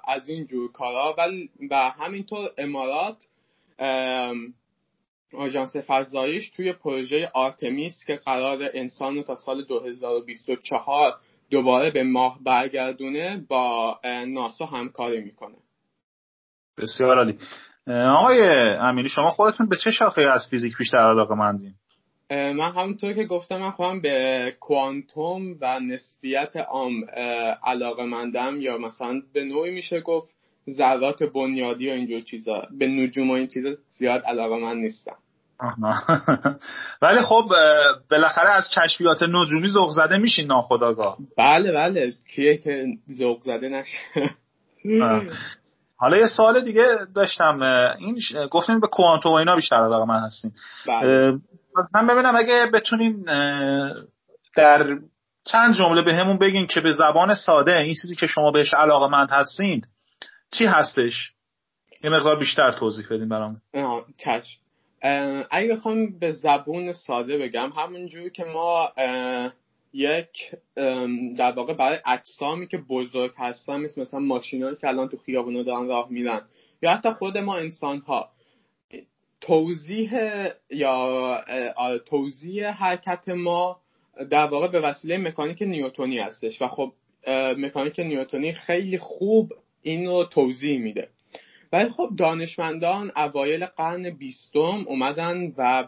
از 0.08 0.30
این 0.30 0.46
جور 0.46 0.72
کارا. 0.72 1.16
و, 1.18 1.28
و 1.70 1.90
همینطور 1.90 2.50
امارات 2.58 3.28
آژانس 5.34 5.76
فضاییش 5.76 6.50
توی 6.50 6.74
پروژه 6.74 7.32
آرتمیس 7.34 8.06
که 8.08 8.16
قرار 8.16 8.70
انسان 8.74 9.16
رو 9.16 9.24
تا 9.24 9.36
سال 9.36 9.64
2024 9.64 11.14
دوباره 11.50 11.92
به 11.92 12.04
ماه 12.04 12.40
برگردونه 12.44 13.46
با 13.50 14.00
ناسا 14.28 14.66
همکاری 14.66 15.22
می‌کنه 15.22 15.56
بسیار 16.78 17.18
عالی 17.18 17.40
آقای 18.18 18.42
امینی 18.80 19.10
شما 19.10 19.30
خودتون 19.30 19.70
به 19.70 19.76
چه 19.84 19.92
شاخه 19.92 20.22
از 20.22 20.48
فیزیک 20.50 20.78
بیشتر 20.78 20.98
علاقه 20.98 21.36
مندین؟ 21.36 21.74
من 22.32 22.72
همونطور 22.72 23.14
که 23.14 23.24
گفتم 23.24 23.58
من 23.58 23.72
خودم 23.72 24.02
به 24.02 24.56
کوانتوم 24.60 25.58
و 25.62 25.80
نسبیت 25.80 26.56
عام 26.56 27.06
علاقه 27.64 28.04
مندم 28.04 28.62
یا 28.62 28.78
مثلا 28.78 29.22
به 29.34 29.44
نوعی 29.44 29.72
میشه 29.72 30.02
گفت 30.02 30.37
ذرات 30.72 31.24
بنیادی 31.24 31.90
و 31.90 31.94
اینجور 31.94 32.22
چیزا. 32.22 32.62
به 32.80 32.88
نجوم 32.88 33.30
و 33.30 33.34
این 33.34 33.48
چیزا 33.48 33.70
زیاد 33.90 34.22
علاقه 34.22 34.56
من 34.56 34.78
نیستم. 34.78 35.16
ولی 37.02 37.22
خب 37.22 37.44
بالاخره 38.12 38.50
از 38.50 38.70
کشفیات 38.78 39.24
نجومی 39.24 39.68
ذوق 39.68 39.92
زده 39.92 40.18
میشین 40.18 40.48
ناخداگاه 40.48 41.18
بله 41.38 41.72
بله. 41.72 42.14
کیه 42.36 42.58
که 42.58 42.86
ذوق 43.18 43.42
زده 43.42 43.70
نشه؟ 43.70 43.98
حالا 46.00 46.18
یه 46.18 46.28
سوال 46.38 46.66
دیگه 46.66 46.98
داشتم. 47.16 47.62
این 48.00 48.18
گفتیم 48.52 48.80
به 48.80 48.88
کوانتوم 48.88 49.32
و 49.32 49.36
اینا 49.36 49.56
بیشتر 49.56 49.76
علاقه 49.76 50.06
من 50.06 50.20
هستین. 50.20 50.52
بله. 50.88 51.38
من 51.94 52.08
ببینم 52.08 52.36
اگه 52.36 52.66
بتونین 52.74 53.26
در 54.56 54.98
چند 55.52 55.74
جمله 55.74 56.02
به 56.02 56.14
همون 56.14 56.38
بگین 56.38 56.68
که 56.68 56.82
به 56.82 56.92
زبان 56.92 57.34
ساده 57.34 57.78
این 57.78 57.94
چیزی 58.02 58.16
که 58.16 58.28
شما 58.28 58.52
بهش 58.52 58.74
علاقه 58.74 59.08
مند 59.08 59.30
هستین 59.32 59.82
چی 60.52 60.66
هستش؟ 60.66 61.32
یه 62.04 62.10
مقدار 62.10 62.40
بیشتر 62.40 62.72
توضیح 62.80 63.06
بدین 63.12 63.30
برام. 63.30 63.62
چشم 64.18 64.60
اگه 65.52 65.74
بخوام 65.74 66.20
به 66.20 66.32
زبون 66.32 66.94
ساده 66.94 67.38
بگم 67.38 67.70
همونجور 67.76 68.30
که 68.30 68.44
ما 68.44 68.92
یک 69.94 70.56
در 71.38 71.52
واقع 71.52 71.74
برای 71.74 72.00
اجسامی 72.06 72.68
که 72.68 72.78
بزرگ 72.78 73.32
هستن 73.38 73.82
مثل 73.82 74.02
مثلا 74.02 74.20
ماشینایی 74.20 74.76
که 74.76 74.88
الان 74.88 75.10
تو 75.10 75.18
خیابونا 75.18 75.64
دارن 75.64 75.88
راه 75.88 76.08
میرن 76.10 76.42
یا 76.82 76.92
حتی 76.92 77.12
خود 77.12 77.38
ما 77.38 77.58
انسان 77.58 78.00
ها 78.00 78.30
توضیح 79.42 80.12
یا 80.70 81.44
توضیح 82.06 82.68
حرکت 82.68 83.30
ما 83.30 83.80
در 84.30 84.46
واقع 84.46 84.68
به 84.68 84.80
وسیله 84.80 85.18
مکانیک 85.18 85.62
نیوتونی 85.62 86.20
هستش. 86.20 86.62
و 86.62 86.68
خب 86.68 86.94
مکانیک 87.58 88.00
نیوتونی 88.00 88.54
خیلی 88.54 88.98
خوب 88.98 89.54
این 89.88 90.08
رو 90.08 90.26
توضیح 90.26 90.80
میده. 90.80 91.10
ولی 91.72 91.90
خب 91.90 92.10
دانشمندان 92.18 93.12
اوایل 93.16 93.66
قرن 93.66 94.10
بیستم 94.10 94.84
اومدن 94.88 95.54
و 95.58 95.88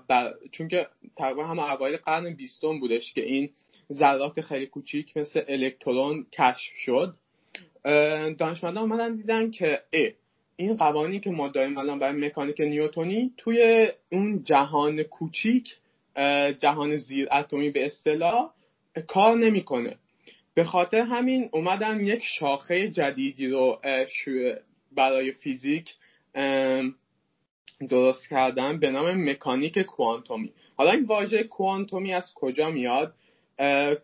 چون 0.51 0.67
که 0.67 0.87
تقریبا 1.17 1.47
هم 1.47 1.59
اوایل 1.59 1.97
قرن 1.97 2.33
بیستم 2.33 2.79
بودش 2.79 3.13
که 3.13 3.21
این 3.21 3.49
ذرات 3.93 4.41
خیلی 4.41 4.65
کوچیک 4.65 5.17
مثل 5.17 5.41
الکترون 5.47 6.25
کشف 6.33 6.75
شد 6.75 7.15
دانشمندان 8.37 8.83
اومدن 8.83 9.15
دیدن 9.15 9.51
که 9.51 9.79
ای 9.91 10.13
این 10.55 10.75
قوانینی 10.75 11.19
که 11.19 11.29
ما 11.29 11.47
داریم 11.47 11.77
الان 11.77 11.99
برای 11.99 12.27
مکانیک 12.27 12.61
نیوتونی 12.61 13.31
توی 13.37 13.87
اون 14.11 14.43
جهان 14.43 15.03
کوچیک 15.03 15.77
جهان 16.59 16.95
زیر 16.95 17.27
اتمی 17.31 17.69
به 17.69 17.85
اصطلاح 17.85 18.51
کار 19.07 19.37
نمی‌کنه. 19.37 19.95
به 20.59 20.65
خاطر 20.65 20.97
همین 20.99 21.49
اومدن 21.53 22.05
یک 22.05 22.23
شاخه 22.23 22.87
جدیدی 22.87 23.47
رو 23.47 23.81
برای 24.91 25.31
فیزیک 25.31 25.95
درست 27.89 28.29
کردن 28.29 28.79
به 28.79 28.91
نام 28.91 29.29
مکانیک 29.29 29.79
کوانتومی. 29.79 30.51
حالا 30.77 30.91
این 30.91 31.05
واژه 31.05 31.43
کوانتومی 31.43 32.13
از 32.13 32.33
کجا 32.35 32.69
میاد؟ 32.69 33.13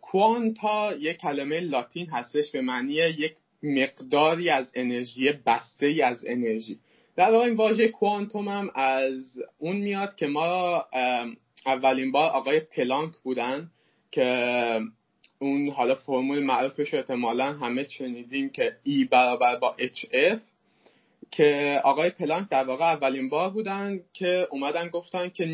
کوانتا 0.02 0.94
یک 1.00 1.18
کلمه 1.18 1.60
لاتین 1.60 2.10
هستش 2.10 2.52
به 2.52 2.62
معنی 2.62 2.94
یک 2.94 3.36
مقداری 3.64 4.50
از 4.50 4.72
انرژی 4.76 5.32
بسته 5.32 5.86
ای 5.86 6.02
از 6.02 6.26
انرژی. 6.28 6.80
در 7.16 7.32
واقع 7.32 7.46
این 7.46 7.56
واژه 7.56 7.88
کوانتوم 7.88 8.48
هم 8.48 8.72
از 8.76 9.42
اون 9.58 9.76
میاد 9.76 10.16
که 10.16 10.28
ما 10.28 10.86
اولین 11.66 12.12
بار 12.12 12.30
آقای 12.30 12.60
پلانک 12.60 13.14
بودن 13.24 13.72
که 14.12 14.80
اون 15.46 15.70
حالا 15.70 15.96
فرمول 15.96 16.44
معروفش 16.44 16.94
رو 16.94 17.00
احتمالا 17.00 17.54
همه 17.54 17.88
شنیدیم 17.88 18.50
که 18.50 18.78
E 18.88 19.10
برابر 19.12 19.56
با 19.56 19.76
HF 19.80 20.40
که 21.32 21.82
آقای 21.84 22.10
پلانک 22.10 22.50
در 22.50 22.64
واقع 22.64 22.86
اولین 22.86 23.30
بار 23.30 23.50
بودن 23.50 24.00
که 24.14 24.48
اومدن 24.52 24.90
گفتن 24.90 25.30
که 25.30 25.46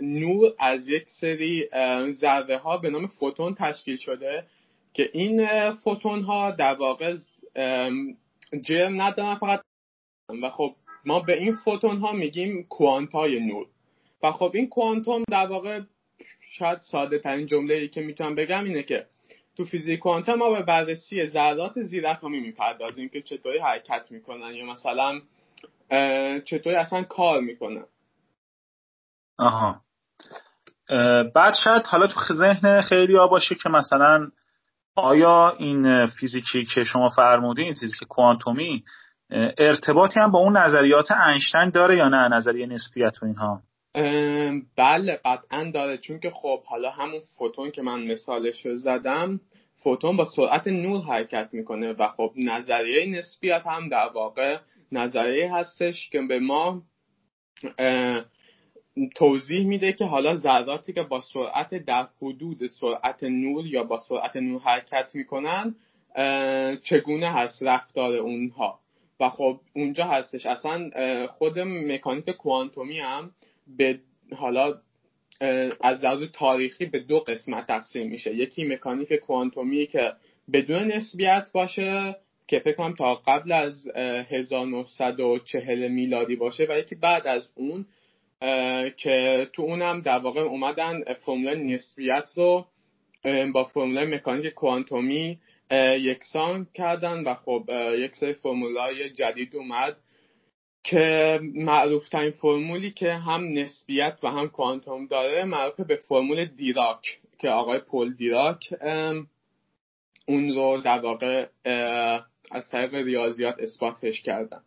نور 0.00 0.54
از 0.58 0.88
یک 0.88 1.04
سری 1.08 1.68
ذره 2.10 2.58
ها 2.58 2.76
به 2.76 2.90
نام 2.90 3.06
فوتون 3.06 3.54
تشکیل 3.54 3.96
شده 3.96 4.44
که 4.92 5.10
این 5.12 5.70
فوتون 5.72 6.22
ها 6.22 6.50
در 6.50 6.74
واقع 6.74 7.16
جرم 8.62 9.02
ندارن 9.02 9.34
فقط 9.34 9.60
و 10.42 10.50
خب 10.50 10.74
ما 11.04 11.20
به 11.20 11.38
این 11.38 11.52
فوتون 11.52 11.96
ها 11.96 12.12
میگیم 12.12 12.62
کوانتای 12.62 13.40
نور. 13.40 13.66
و 14.22 14.32
خب 14.32 14.50
این 14.54 14.68
کوانتوم 14.68 15.22
در 15.30 15.46
واقع 15.46 15.80
شاید 16.40 16.80
ساده 16.80 17.18
ترین 17.18 17.46
جمله 17.46 17.74
ای 17.74 17.88
که 17.88 18.00
می‌تونم 18.00 18.34
بگم 18.34 18.64
اینه 18.64 18.82
که 18.82 19.06
تو 19.56 19.64
فیزیک 19.64 20.00
کوانتوم 20.00 20.34
ما 20.34 20.50
به 20.50 20.62
بررسی 20.62 21.26
ذرات 21.26 21.80
زیر 21.80 22.06
اتمی 22.06 22.40
می‌پردازیم 22.40 23.08
که 23.08 23.22
چطوری 23.22 23.58
حرکت 23.58 24.06
می‌کنن 24.10 24.54
یا 24.54 24.64
مثلا 24.66 25.20
چطوری 26.40 26.76
اصلا 26.76 27.02
کار 27.02 27.40
می‌کنن. 27.40 27.84
آها. 29.38 29.80
بعد 31.34 31.54
شاید 31.64 31.86
حالا 31.86 32.06
تو 32.06 32.34
ذهن 32.34 32.80
خیلی 32.80 33.16
ها 33.16 33.26
باشه 33.26 33.54
که 33.54 33.68
مثلا 33.68 34.30
آیا 34.94 35.56
این 35.58 36.06
فیزیکی 36.06 36.64
که 36.64 36.84
شما 36.84 37.08
فرمودین 37.08 37.74
فیزیک 37.74 38.04
کوانتومی 38.08 38.82
ارتباطی 39.58 40.20
هم 40.20 40.30
با 40.30 40.38
اون 40.38 40.56
نظریات 40.56 41.10
اینشتین 41.10 41.70
داره 41.70 41.96
یا 41.96 42.08
نه؟ 42.08 42.28
نظریه 42.28 42.66
نسبیت 42.66 43.22
و 43.22 43.26
اینها. 43.26 43.62
بله 44.76 45.20
قطعا 45.24 45.70
داره. 45.74 45.98
چون 45.98 46.20
که 46.20 46.30
خب 46.30 46.62
حالا 46.64 46.90
همون 46.90 47.20
فوتون 47.38 47.70
که 47.70 47.82
من 47.82 48.02
مثالش 48.02 48.66
رو 48.66 48.76
زدم 48.76 49.40
فوتون 49.76 50.16
با 50.16 50.24
سرعت 50.24 50.66
نور 50.66 51.02
حرکت 51.02 51.48
می‌کنه 51.52 51.92
و 51.92 52.08
خب 52.08 52.32
نظریه 52.36 53.06
نسبیت 53.06 53.66
هم 53.66 53.88
در 53.88 54.08
واقع 54.14 54.58
نظریه 54.92 55.54
هستش 55.54 56.10
که 56.10 56.22
به 56.22 56.38
ما 56.40 56.82
توضیح 59.14 59.66
میده 59.66 59.92
که 59.92 60.04
حالا 60.04 60.36
ذراتی 60.36 60.92
که 60.92 61.02
با 61.02 61.20
سرعت 61.20 61.74
در 61.74 62.06
حدود 62.22 62.66
سرعت 62.66 63.24
نور 63.24 63.66
یا 63.66 63.84
با 63.84 63.98
سرعت 63.98 64.36
نور 64.36 64.60
حرکت 64.60 65.14
می‌کنن 65.14 65.74
چگونه 66.82 67.32
هست 67.32 67.62
رفتار 67.62 68.14
اونها؟ 68.14 68.80
و 69.20 69.28
خب 69.28 69.60
اونجا 69.74 70.04
هستش. 70.04 70.46
اصلا 70.46 70.90
خود 71.26 71.58
مکانیک 71.58 72.30
کوانتومی 72.30 73.00
هم 73.00 73.30
به 73.66 73.98
حالا 74.36 74.80
از 75.80 76.04
لحاظ 76.04 76.22
تاریخی 76.32 76.86
به 76.86 77.00
دو 77.00 77.20
قسمت 77.20 77.66
تقسیم 77.66 78.10
میشه. 78.10 78.34
یکی 78.34 78.64
مکانیک 78.64 79.12
کوانتومی 79.12 79.86
که 79.86 80.12
بدون 80.52 80.92
نسبیت 80.92 81.50
باشه 81.54 82.16
که 82.46 82.58
فکر 82.58 82.74
کنم 82.76 82.94
تا 82.94 83.14
قبل 83.14 83.52
از 83.52 83.88
1940 83.96 85.88
میلادی 85.88 86.36
باشه 86.36 86.66
و 86.70 86.78
یکی 86.78 86.94
بعد 86.94 87.26
از 87.26 87.52
اون 87.54 87.86
که 88.96 89.48
تو 89.52 89.62
اونم 89.62 90.00
در 90.00 90.18
واقع 90.18 90.40
اومدن 90.40 91.14
فرمول 91.14 91.54
نسبیت 91.54 92.30
رو 92.36 92.66
با 93.52 93.64
فرمول 93.64 94.14
مکانیک 94.14 94.54
کوانتومی 94.54 95.38
یکسان 96.00 96.66
کردن 96.74 97.24
و 97.24 97.34
خب 97.34 97.70
یک 97.98 98.16
سری 98.16 98.32
فرمولای 98.32 99.10
جدید 99.10 99.56
اومد. 99.56 99.96
که 100.86 101.40
معروف 101.54 102.08
ترین 102.08 102.30
فرمولی 102.30 102.90
که 102.90 103.12
هم 103.12 103.52
نسبیت 103.52 104.18
و 104.22 104.28
هم 104.28 104.48
کوانتوم 104.48 105.06
داره 105.06 105.44
معروف 105.44 105.80
به 105.80 105.96
فرمول 105.96 106.44
دیراک 106.44 107.20
که 107.38 107.48
آقای 107.48 107.78
پول 107.78 108.14
دیراک 108.14 108.74
اون 110.26 110.54
رو 110.54 110.80
در 110.84 110.98
واقع 110.98 111.46
از 112.50 112.70
طریق 112.70 112.94
ریاضیات 112.94 113.54
اثباتش 113.58 114.22
کردن. 114.22 114.60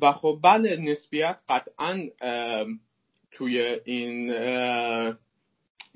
و 0.00 0.12
خب 0.12 0.38
بله 0.42 0.76
نسبیت 0.76 1.36
قطعا 1.48 2.08
توی 3.30 3.60
این 3.84 4.32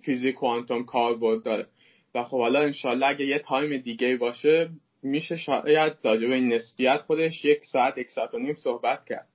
فیزیک 0.05 0.35
کوانتوم 0.35 0.85
کاربرد 0.85 1.43
داره. 1.43 1.67
و 2.15 2.25
خب 2.25 2.39
حالا 2.39 2.61
انشالله 2.61 3.07
اگه 3.07 3.27
یه 3.27 3.39
تایم 3.39 3.77
دیگه 3.77 4.17
باشه 4.17 4.71
میشه 5.03 5.37
شاید 5.37 5.93
راجع 6.03 6.29
به 6.29 6.35
این 6.35 6.53
نسبیت 6.53 6.97
خودش 6.97 7.45
یک 7.45 7.65
ساعت 7.65 7.99
یک 7.99 8.11
ساعت 8.11 8.35
و 8.35 8.39
نیم 8.39 8.55
صحبت 8.55 9.05
کرد. 9.05 9.30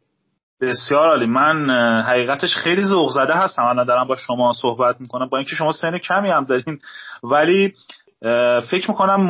بسیار 0.61 1.09
عالی. 1.09 1.25
من 1.25 1.69
حقیقتش 2.01 2.55
خیلی 2.55 2.83
ذوق 2.83 3.11
زده 3.11 3.33
هستم. 3.33 3.63
الان 3.63 3.85
دارم 3.85 4.07
با 4.07 4.15
شما 4.15 4.51
صحبت 4.61 5.01
می‌کنم. 5.01 5.29
با 5.29 5.37
اینکه 5.37 5.55
شما 5.55 5.71
سن 5.71 5.97
کمی 5.97 6.29
هم 6.29 6.43
دارین. 6.43 6.79
ولی 7.23 7.73
فکر 8.71 8.91
می‌کنم 8.91 9.25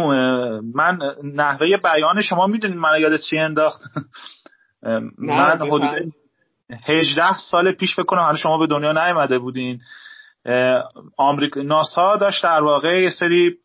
من 0.75 1.00
نحوه 1.24 1.67
بیان 1.84 2.22
شما 2.22 2.48
می‌دونید 2.48 2.77
من 2.77 3.00
یاد 3.00 3.17
چی 3.17 3.38
انداخت؟ 3.38 3.82
من 5.17 5.58
حدود 5.62 6.13
18 6.88 7.38
سال 7.38 7.72
پیش 7.72 7.96
فکر 7.96 8.05
کنم 8.05 8.24
هنوز 8.24 8.38
شما 8.38 8.58
به 8.58 8.67
دنیا 8.67 8.91
نیومده 8.91 9.39
بودین. 9.39 9.79
آمریکا 11.17 11.62
ناسا 11.62 12.17
داشت 12.17 12.44
در 12.44 12.62
واقع 12.62 13.01
یه 13.01 13.10
سری 13.10 13.55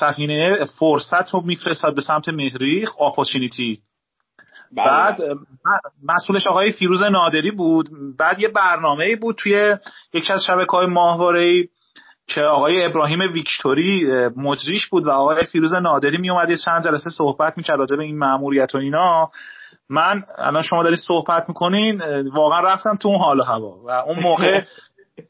سفینه 0.00 0.64
فرصت 0.64 1.30
رو 1.30 1.40
میفرستاد 1.40 1.94
به 1.94 2.00
سمت 2.00 2.28
مهریخ 2.28 3.02
اپورتونیتی. 3.02 3.80
بعد 4.76 5.20
مسئولش 6.02 6.46
آقای 6.46 6.72
فیروز 6.72 7.02
نادری 7.02 7.50
بود. 7.50 7.88
بعد 8.18 8.40
یه 8.40 8.48
برنامه 8.48 9.16
بود 9.16 9.36
توی 9.36 9.76
یکی 10.12 10.32
از 10.32 10.44
شبکه 10.44 10.72
های 10.72 10.86
ماهواره 10.86 11.68
که 12.26 12.40
آقای 12.40 12.84
ابراهیم 12.84 13.20
ویکتوری 13.20 14.06
مجریش 14.36 14.86
بود 14.86 15.06
و 15.06 15.10
آقای 15.10 15.44
فیروز 15.44 15.74
نادری 15.74 16.18
می 16.18 16.30
اومد 16.30 16.54
چند 16.54 16.84
جلسه 16.84 17.10
صحبت 17.10 17.56
می‌کرد 17.56 17.78
راجع 17.78 17.96
به 17.96 18.02
این 18.02 18.18
ماموریت 18.18 18.74
و 18.74 18.78
اینا. 18.78 19.30
من 19.88 20.24
الان 20.38 20.62
شما 20.62 20.82
دارید 20.82 20.98
صحبت 20.98 21.44
می‌کنین 21.48 22.02
واقعا 22.32 22.60
رفتم 22.60 22.96
تو 22.96 23.08
اون 23.08 23.18
حال 23.18 23.40
و 23.40 23.42
هوا 23.42 23.78
و 23.84 23.90
اون 23.90 24.20
موقع 24.22 24.62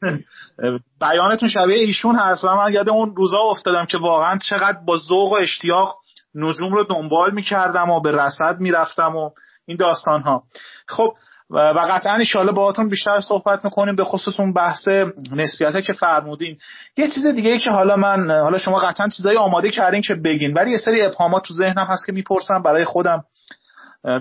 بیانتون 1.01 1.49
شبیه 1.49 1.77
ایشون 1.77 2.15
هست 2.15 2.45
و 2.45 2.55
من 2.55 2.73
یاد 2.73 2.89
اون 2.89 3.15
روزا 3.15 3.39
افتادم 3.39 3.85
که 3.85 3.97
واقعا 3.97 4.37
چقدر 4.37 4.77
با 4.85 4.97
ذوق 4.97 5.31
و 5.31 5.35
اشتیاق 5.35 6.00
نجوم 6.35 6.73
رو 6.73 6.83
دنبال 6.83 7.31
می‌کردم 7.31 7.89
و 7.89 8.01
به 8.01 8.11
رصد 8.11 8.59
می‌رفتم 8.59 9.15
و 9.15 9.29
این 9.65 9.77
داستان 9.77 10.21
ها 10.21 10.43
خب 10.87 11.13
و 11.49 11.85
قطعا 11.91 12.13
انشاءالله 12.13 12.53
باهاتون 12.53 12.89
بیشتر 12.89 13.19
صحبت 13.21 13.65
می‌کنیم 13.65 13.95
به 13.95 14.03
خصوص 14.03 14.39
اون 14.39 14.53
بحث 14.53 14.87
نسبیت 15.31 15.83
که 15.85 15.93
فرمودین. 15.93 16.57
یه 16.97 17.07
چیز 17.07 17.25
دیگه 17.25 17.51
ای 17.51 17.59
که 17.59 17.71
حالا 17.71 17.95
من 17.95 18.31
حالا 18.31 18.57
شما 18.57 18.77
قطعا 18.77 19.07
چیزایی 19.07 19.37
آماده 19.37 19.69
کردین 19.69 20.01
که 20.01 20.13
بگین 20.13 20.53
ولی 20.53 20.71
یه 20.71 20.77
سری 20.77 21.01
ابهامات 21.01 21.43
تو 21.43 21.53
ذهنم 21.53 21.85
هست 21.89 22.05
که 22.05 22.11
می‌پرسم 22.11 22.61
برای 22.61 22.85
خودم 22.85 23.23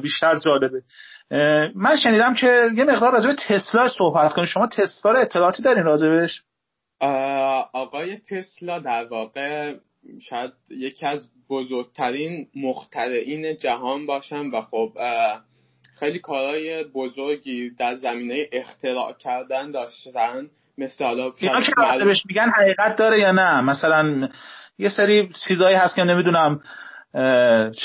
بیشتر 0.03 0.39
جالبه. 0.39 0.83
من 1.75 1.97
شنیدم 1.97 2.35
که 2.35 2.71
یه 2.77 2.85
مقدار 2.85 3.13
راجع 3.13 3.27
به 3.27 3.35
تسلا 3.35 3.89
صحبت 3.89 4.33
کنیم 4.33 4.47
شما 4.47 4.67
تسلا 4.67 5.21
اطلاعاتی 5.21 5.63
دارین 5.63 5.85
راجبش؟ 5.85 6.43
آقای 7.73 8.19
تسلا 8.31 8.79
در 8.79 9.05
واقع 9.11 9.75
شاید 10.29 10.51
یکی 10.71 11.07
از 11.07 11.29
بزرگترین 11.51 12.47
مخترعین 12.57 13.57
جهان 13.57 14.07
باشن 14.07 14.47
و 14.47 14.63
خب 14.63 14.93
خیلی 15.99 16.19
کارهای 16.19 16.85
بزرگی 16.85 17.71
در 17.71 17.95
زمینه 17.95 18.47
اختراع 18.53 19.13
کردن 19.13 19.71
داشتن 19.71 20.51
مثل 20.79 21.05
حالا 21.05 21.33
اینا 21.41 21.61
که 21.61 22.05
بهش 22.05 22.23
میگن 22.29 22.51
حقیقت 22.57 22.97
داره 22.97 23.19
یا 23.19 23.33
نه 23.33 23.61
مثلا 23.61 24.29
یه 24.79 24.89
سری 24.89 25.29
چیزایی 25.49 25.77
هست 25.77 25.97
که 25.97 26.03
نمی‌دونم 26.03 26.61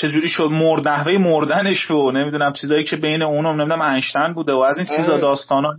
چجوری 0.00 0.28
شد 0.28 0.48
مرد 0.50 0.88
نحوه 0.88 1.18
مردنش 1.18 1.80
رو 1.80 2.12
نمی‌دونم 2.12 2.52
چیزایی 2.52 2.84
که 2.84 2.96
بین 2.96 3.22
اونم 3.22 3.60
نمی‌دونم 3.60 3.80
انشتن 3.80 4.32
بوده 4.34 4.52
و 4.52 4.58
از 4.58 4.78
این 4.78 4.86
چیزا 4.96 5.12
آره. 5.12 5.20
داستانا 5.20 5.76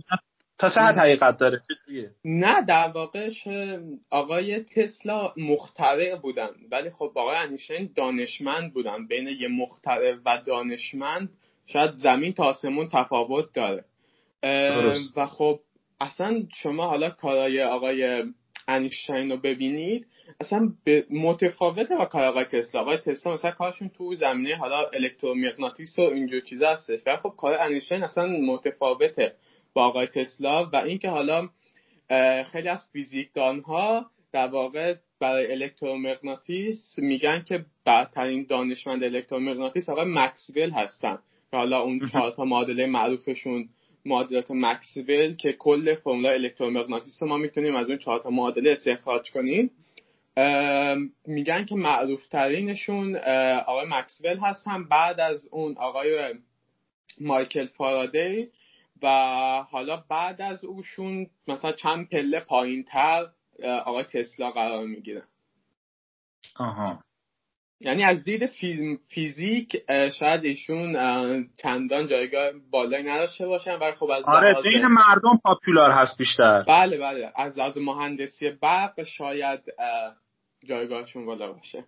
تا 0.58 0.68
چه 0.68 0.80
حد 0.80 0.96
حقیقت 0.96 1.38
داره؟ 1.38 1.62
نه 2.24 2.62
در 2.62 2.88
واقع 2.94 3.30
آقای 4.10 4.64
تسلا 4.64 5.32
مخترع 5.36 6.16
بودن. 6.16 6.48
ولی 6.70 6.90
خب 6.90 7.12
آقای 7.14 7.36
انیشتین 7.36 7.90
دانشمند 7.96 8.72
بودن. 8.74 9.06
بین 9.06 9.28
یه 9.28 9.48
مخترع 9.48 10.14
و 10.26 10.42
دانشمند 10.46 11.28
شاید 11.66 11.90
زمین 11.92 12.32
تا 12.32 12.44
آسمون 12.44 12.88
تفاوت 12.92 13.52
داره. 13.54 13.84
و 15.16 15.26
خب 15.26 15.60
اصلا 16.00 16.42
شما 16.54 16.86
حالا 16.86 17.10
کارای 17.10 17.62
آقای 17.62 18.24
انیشتین 18.68 19.30
رو 19.30 19.36
ببینید 19.36 20.06
اصلا 20.40 20.72
متفاوته 21.10 21.96
با 21.96 22.04
کار 22.04 22.24
آقای 22.24 22.44
تسلا. 22.44 22.80
آقای 22.80 22.96
تسلا 22.96 23.34
مثلا 23.34 23.50
کارشون 23.50 23.88
تو 23.88 24.14
زمینه 24.14 24.56
حالا 24.56 24.86
الکترومغناطیس 24.94 25.98
و 25.98 26.02
اینجور 26.02 26.40
چیزا 26.40 26.70
هستش. 26.70 27.00
و 27.06 27.16
خب 27.16 27.34
کار 27.36 27.54
انیشتین 27.60 28.02
اصلا 28.02 28.26
متفاوته. 28.26 29.34
با 29.78 29.84
آقای 29.84 30.06
تسلا 30.06 30.64
و 30.64 30.76
اینکه 30.76 31.08
حالا 31.08 31.48
خیلی 32.52 32.68
از 32.68 32.88
فیزیکدان 32.92 33.60
ها 33.60 34.10
در 34.32 34.46
واقع 34.46 34.94
برای 35.20 35.52
الکترومغناطیس 35.52 36.98
میگن 36.98 37.44
که 37.48 37.64
برترین 37.84 38.46
دانشمند 38.48 39.04
الکترومغناطیس 39.04 39.88
آقای 39.88 40.04
مکسول 40.08 40.70
هستن. 40.70 41.18
که 41.50 41.56
حالا 41.56 41.80
اون 41.80 42.06
چهار 42.12 42.30
تا 42.30 42.44
معادله 42.44 42.86
معروفشون 42.86 43.68
معادلات 44.04 44.50
مکسول 44.50 45.36
که 45.36 45.52
کل 45.52 45.94
فرمول 45.94 46.26
الکترومغناطیس 46.26 47.22
رو 47.22 47.28
ما 47.28 47.36
می‌تونیم 47.36 47.76
از 47.76 47.88
اون 47.88 47.98
چهار 47.98 48.20
تا 48.20 48.30
معادله 48.30 48.70
استخراج 48.70 49.30
کنیم. 49.30 49.70
میگن 51.26 51.64
که 51.64 51.74
معروف 51.74 52.26
ترینشون 52.26 53.16
آقای 53.66 53.86
مکسول 53.88 54.38
هستن. 54.38 54.84
بعد 54.84 55.20
از 55.20 55.48
اون 55.50 55.76
آقای 55.76 56.34
مایکل 57.20 57.66
فارادی 57.66 58.48
و 59.02 59.08
حالا 59.70 60.04
بعد 60.10 60.42
از 60.42 60.64
اوشون 60.64 61.26
مثلا 61.48 61.72
چند 61.72 62.08
پله 62.08 62.40
پایین 62.40 62.84
تر 62.84 63.26
آقای 63.84 64.04
تسلا 64.04 64.50
قرار 64.50 64.86
می‌گیرن 64.86 65.26
آها. 66.56 66.98
یعنی 67.80 68.04
از 68.04 68.24
دید 68.24 68.46
فیزیک 69.08 69.76
شاید 70.18 70.44
ایشون 70.44 70.92
چندان 71.56 72.06
جایگاه 72.06 72.52
بالایی 72.70 73.04
نداشته 73.04 73.46
باشن 73.46 73.74
ولی 73.78 73.92
خب 73.92 74.10
از 74.10 74.24
آره 74.24 74.54
بین 74.62 74.86
مردم 74.86 75.40
پاپولار 75.44 75.90
هست 75.90 76.18
بیشتر. 76.18 76.62
بله 76.62 76.98
بله. 76.98 77.32
از 77.36 77.58
لحاظ 77.58 77.78
مهندسی 77.78 78.50
برق 78.50 79.02
شاید 79.02 79.60
جایگاهشون 80.64 81.26
بالا 81.26 81.52
باشه. 81.52 81.84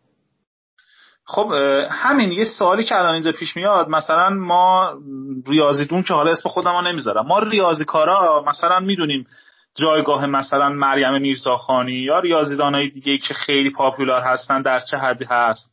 خب 1.26 1.52
همین 1.90 2.32
یه 2.32 2.44
سوالی 2.44 2.84
که 2.84 2.98
الان 2.98 3.12
اینجا 3.12 3.32
پیش 3.32 3.56
میاد 3.56 3.88
مثلا 3.88 4.28
ما 4.30 4.94
ریاضیدون 5.46 6.02
که 6.02 6.14
حالا 6.14 6.30
اسم 6.30 6.48
خودم 6.48 6.70
ها 6.72 6.80
نمی‌ذارم. 6.80 7.26
ما 7.26 7.38
ریاضیکارا 7.38 8.44
مثلا 8.46 8.80
می‌دونیم 8.80 9.24
جایگاه 9.74 10.26
مثلا 10.26 10.68
مریم 10.68 11.20
میرزاخانی 11.20 11.92
یا 11.92 12.18
ریاضیدانهای 12.18 12.88
دیگه 12.88 13.18
که 13.18 13.34
خیلی 13.34 13.70
پاپولار 13.70 14.20
هستن 14.20 14.62
در 14.62 14.78
چه 14.78 14.96
حدی 14.96 15.24
هست. 15.30 15.70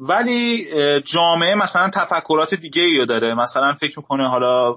ولی 0.00 0.68
جامعه 1.00 1.54
مثلا 1.54 1.90
تفکرات 1.94 2.54
دیگه 2.54 2.82
ای 2.82 3.06
داره. 3.06 3.34
مثلا 3.34 3.72
فکر 3.72 3.98
می‌کنه 3.98 4.28
حالا 4.28 4.74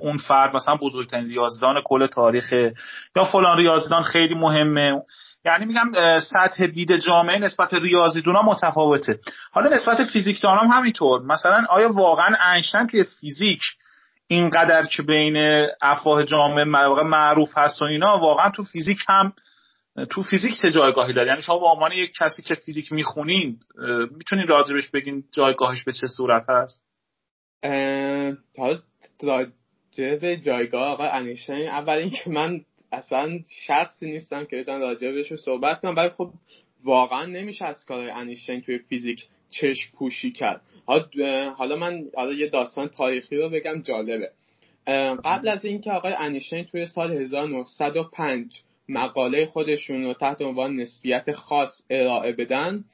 اون 0.00 0.16
فرد 0.16 0.56
مثلا 0.56 0.76
بزرگترین 0.76 1.28
ریاضیدان 1.28 1.82
کل 1.84 2.06
تاریخه 2.06 2.74
یا 3.16 3.24
فلان 3.24 3.58
ریاضیدان 3.58 4.02
خیلی 4.02 4.34
مهمه. 4.34 5.02
یعنی 5.44 5.64
میگم 5.64 6.20
سطح 6.20 6.66
دید 6.66 6.96
جامعه 6.96 7.38
نسبت 7.38 7.74
ریاضیدونا 7.74 8.42
متفاوته. 8.42 9.18
حالا 9.52 9.76
نسبت 9.76 10.04
فیزیکدان 10.04 10.58
هم 10.58 10.66
همینطور. 10.78 11.22
مثلا 11.22 11.64
آیا 11.68 11.92
واقعا 11.92 12.36
انشتن 12.40 12.86
توی 12.86 13.04
فیزیک 13.04 13.60
اینقدر 14.26 14.86
که 14.86 15.02
بین 15.02 15.66
افواه 15.82 16.24
جامعه 16.24 16.64
معروف 17.04 17.58
هست 17.58 17.82
و 17.82 17.84
اینا 17.84 18.18
واقعا 18.18 18.50
تو 18.50 18.64
فیزیک 18.64 18.98
هم 19.08 19.32
تو 20.10 20.22
فیزیک 20.22 20.52
چه 20.62 20.70
جایگاهی 20.70 21.12
داره. 21.12 21.28
یعنی 21.28 21.42
شما 21.42 21.58
به 21.58 21.66
عنوان 21.66 21.92
یک 21.92 22.12
کسی 22.20 22.42
که 22.42 22.54
فیزیک 22.54 22.92
می‌خونین 22.92 23.58
می‌تونین 24.10 24.46
راجبش 24.46 24.90
بگین 24.90 25.24
جایگاهش 25.32 25.84
به 25.84 25.92
چه 25.92 26.06
صورت 26.06 26.50
هست؟ 26.50 26.82
تا 28.56 28.78
راجع 29.22 30.16
به 30.20 30.36
جایگاه 30.36 30.88
آقای 30.88 31.68
اول 31.68 31.94
اینکه 31.94 32.30
من 32.30 32.60
اصلا 32.94 33.38
شخصی 33.66 34.06
نیستم 34.06 34.44
که 34.44 34.56
بتونم 34.56 34.80
راجع 34.80 35.12
بهش 35.12 35.34
صحبت 35.34 35.80
کنم. 35.80 35.96
ولی 35.96 36.08
خب 36.08 36.30
واقعا 36.84 37.26
نمیشه 37.26 37.64
از 37.64 37.84
کارهای 37.86 38.10
انیشتین 38.10 38.60
توی 38.60 38.78
فیزیک 38.78 39.24
چشم 39.50 39.96
پوشی 39.98 40.32
کرد. 40.32 40.60
حالا 41.56 41.76
من 41.76 42.04
حالا 42.16 42.32
یه 42.32 42.48
داستان 42.48 42.88
تاریخی 42.88 43.36
رو 43.36 43.48
بگم 43.50 43.82
جالبه. 43.82 44.30
قبل 45.24 45.48
از 45.48 45.64
اینکه 45.64 45.92
آقای 45.92 46.12
انیشتین 46.18 46.64
توی 46.64 46.86
سال 46.86 47.12
1905 47.12 48.62
مقاله 48.88 49.46
خودشون 49.46 50.04
رو 50.04 50.14
تحت 50.14 50.42
عنوان 50.42 50.76
نسبیت 50.76 51.32
خاص 51.32 51.82
ارائه 51.90 52.32
بدن 52.32 52.84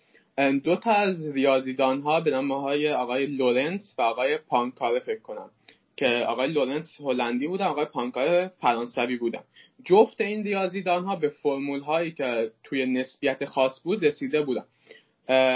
دو 0.64 0.76
تا 0.76 0.90
از 0.90 1.30
ریاضیدان 1.30 2.00
ها 2.00 2.20
به 2.20 2.30
نام 2.30 2.52
های 2.52 2.92
آقای 2.92 3.26
لورنس 3.26 3.94
و 3.98 4.02
آقای 4.02 4.38
پانکاره 4.38 5.00
فکر 5.00 5.20
کنم 5.20 5.50
که 5.96 6.06
آقای 6.06 6.48
لورنس 6.48 7.00
هلندی 7.00 7.46
بودن 7.46 7.64
آقای 7.64 7.84
پانکاره 7.84 8.52
فرانسوی 8.60 9.16
بودن. 9.16 9.42
جفت 9.84 10.20
این 10.20 10.44
ریاضیدان 10.44 11.04
ها 11.04 11.16
به 11.16 11.28
فرمول 11.28 11.80
هایی 11.80 12.12
که 12.12 12.50
توی 12.64 12.86
نسبیت 12.86 13.44
خاص 13.44 13.80
بود 13.84 14.04
رسیده 14.04 14.42
بودن 14.42 14.64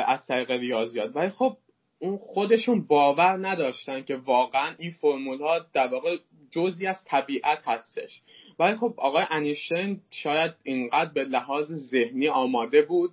از 0.07 0.27
طریق 0.27 0.51
ریاضیات. 0.51 1.17
ولی 1.17 1.29
خب 1.31 1.57
اون 1.99 2.17
خودشون 2.17 2.87
باور 2.87 3.49
نداشتن 3.49 4.03
که 4.03 4.17
واقعا 4.17 4.75
این 4.79 4.91
فرمول 4.91 5.41
ها 5.41 5.59
در 5.73 5.87
واقع 5.87 6.17
جزی 6.51 6.87
از 6.87 7.05
طبیعت 7.05 7.59
هستش. 7.65 8.21
ولی 8.59 8.77
خب 8.77 8.95
آقای 8.97 9.25
انیشتین 9.31 10.01
شاید 10.11 10.53
اینقدر 10.63 11.13
به 11.13 11.25
لحاظ 11.25 11.73
ذهنی 11.73 12.29
آماده 12.29 12.83
بود 12.83 13.11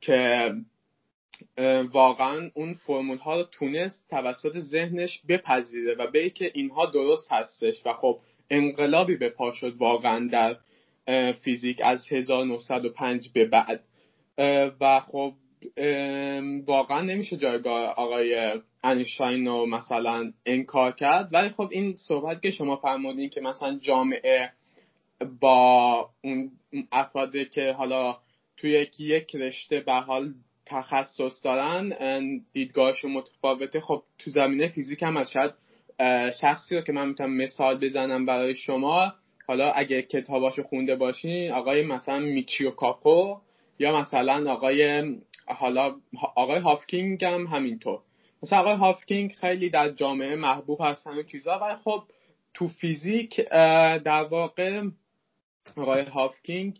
که 0.00 0.52
واقعا 1.92 2.50
اون 2.54 2.74
فرمول 2.74 3.18
ها 3.18 3.40
رو 3.40 3.42
تونست 3.42 4.08
توسط 4.10 4.58
ذهنش 4.58 5.22
بپذیره 5.28 5.94
و 5.94 6.10
به 6.10 6.30
که 6.30 6.50
اینها 6.54 6.86
درست 6.86 7.32
هستش 7.32 7.86
و 7.86 7.92
خب 7.92 8.20
انقلابی 8.52 9.16
به 9.16 9.28
پا 9.28 9.52
شد 9.52 9.76
واقعا 9.76 10.28
در 10.32 10.56
فیزیک 11.32 11.80
از 11.84 12.12
1905 12.12 13.28
به 13.34 13.44
بعد. 13.44 13.84
و 14.80 15.00
خب 15.00 15.34
واقعا 16.66 17.00
نمیشه 17.00 17.36
جایگاه 17.36 17.86
آقای 17.86 18.52
انیشتین 18.84 19.46
رو 19.46 19.66
مثلا 19.66 20.32
انکار 20.46 20.92
کرد. 20.92 21.28
ولی 21.32 21.48
خب 21.48 21.68
این 21.72 21.96
صحبت 21.96 22.42
که 22.42 22.50
شما 22.50 22.76
فرمودین 22.76 23.28
که 23.28 23.40
مثلا 23.40 23.78
جامعه 23.78 24.52
با 25.40 26.08
اون 26.24 26.50
افرادی 26.92 27.44
که 27.44 27.72
حالا 27.72 28.16
توی 28.56 28.86
یک 28.98 29.36
رشته 29.36 29.80
به 29.80 29.92
حال 29.92 30.34
تخصص 30.66 31.44
دارن 31.44 31.92
دیدگاهشون 32.52 33.12
متفاوته 33.12 33.80
خب 33.80 34.02
تو 34.18 34.30
زمینه 34.30 34.68
فیزیک 34.68 35.02
هم 35.02 35.16
از 35.16 35.30
شاید 35.30 35.52
شخصی 36.40 36.76
رو 36.76 36.80
که 36.80 36.92
من 36.92 37.08
می‌تونم 37.08 37.36
مثال 37.36 37.78
بزنم 37.78 38.26
برای 38.26 38.54
شما 38.54 39.12
حالا 39.48 39.70
اگه 39.72 40.02
کتاباشو 40.02 40.62
خونده 40.62 40.96
باشین 40.96 41.52
آقای 41.52 41.82
مثلا 41.82 42.18
میچیو 42.18 42.70
کاکو 42.70 43.36
یا 43.78 44.00
مثلا 44.00 44.52
آقای 44.52 45.02
حالا 45.46 45.94
آقای 46.36 46.58
هافکینگ 46.58 47.24
هم 47.24 47.46
همینطور. 47.46 48.00
مثلا 48.42 48.58
آقای 48.58 48.74
هافکینگ 48.74 49.32
خیلی 49.32 49.70
در 49.70 49.90
جامعه 49.90 50.36
محبوب 50.36 50.78
هستن 50.80 51.10
و 51.10 51.22
چیزا. 51.22 51.58
ولی 51.58 51.76
خب 51.84 52.02
تو 52.54 52.68
فیزیک 52.68 53.40
در 54.04 54.24
واقع 54.30 54.82
آقای 55.76 56.02
هافکینگ 56.02 56.78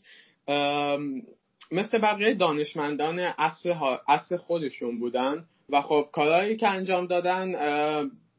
مثل 1.72 1.98
بقیه 2.03 2.35
دانشمندان 2.35 3.18
اصل, 4.09 4.37
خودشون 4.37 4.98
بودن. 4.98 5.44
و 5.68 5.81
خب 5.81 6.09
کارهایی 6.12 6.57
که 6.57 6.68
انجام 6.68 7.07
دادن 7.07 7.55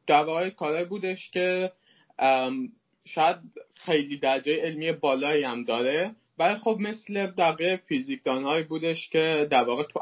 در 0.06 0.50
کارهایی 0.50 0.84
بودش 0.84 1.30
که 1.30 1.72
شاید 3.04 3.36
خیلی 3.74 4.18
درجه 4.18 4.56
علمی 4.56 4.92
بالایی 4.92 5.44
هم 5.44 5.64
داره. 5.64 6.10
ولی 6.38 6.54
خب 6.54 6.76
مثل 6.80 7.26
بقیه 7.26 7.76
فیزیکدانهایی 7.76 8.64
بودش 8.64 9.08
که 9.08 9.48
در 9.50 9.64
واقع 9.64 9.82
تو, 9.82 10.00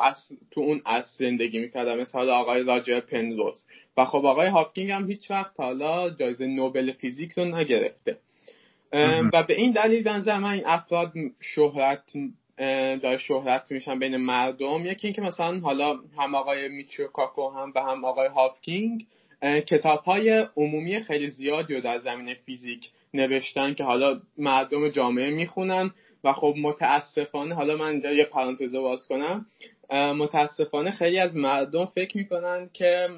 تو 0.50 0.60
اون 0.60 0.82
اصل 0.86 1.28
زندگی 1.28 1.58
می‌کردن. 1.58 2.00
مثل 2.00 2.18
آقای 2.18 2.62
راجر 2.62 3.00
پنروز 3.00 3.64
و 3.96 4.04
خب 4.04 4.26
آقای 4.26 4.48
هافکینگ 4.48 4.90
هم 4.90 5.10
هیچ 5.10 5.30
وقت 5.30 5.60
حالا 5.60 6.10
جایزه 6.10 6.46
نوبل 6.46 6.92
فیزیک 6.92 7.32
رو 7.32 7.44
نگرفته. 7.44 8.18
و 9.32 9.42
به 9.48 9.54
این 9.54 9.72
دلیل 9.72 10.02
بنظر 10.02 10.38
من 10.38 10.50
این 10.50 10.66
افراد 10.66 11.12
شهرت 11.40 12.12
داره 13.02 13.18
شهرت 13.18 13.72
میشن 13.72 13.98
بین 13.98 14.16
مردم. 14.16 14.86
یکی 14.86 15.06
اینکه 15.06 15.22
مثلا 15.22 15.58
حالا 15.58 15.98
هم 16.18 16.34
آقای 16.34 16.68
میچیو 16.68 17.06
کاکو 17.06 17.50
هم 17.50 17.72
و 17.74 17.80
هم 17.80 18.04
آقای 18.04 18.28
هافکینگ 18.28 19.06
کتاب 19.42 20.00
های 20.00 20.46
عمومی 20.56 21.00
خیلی 21.00 21.28
زیادی 21.28 21.74
رو 21.74 21.80
در 21.80 21.98
زمینه 21.98 22.34
فیزیک 22.34 22.90
نوشتن 23.14 23.74
که 23.74 23.84
حالا 23.84 24.20
مردم 24.38 24.88
جامعه 24.88 25.30
می‌خونن 25.30 25.90
و 26.24 26.32
خب 26.32 26.54
متاسفانه 26.58 27.54
حالا 27.54 27.76
من 27.76 27.86
اینجا 27.86 28.12
یه 28.12 28.24
پرانتز 28.24 28.74
باز 28.74 29.06
کنم 29.06 29.46
متاسفانه 29.92 30.90
خیلی 30.90 31.18
از 31.18 31.36
مردم 31.36 31.84
فکر 31.84 32.16
می‌کنن 32.16 32.70
که 32.72 33.08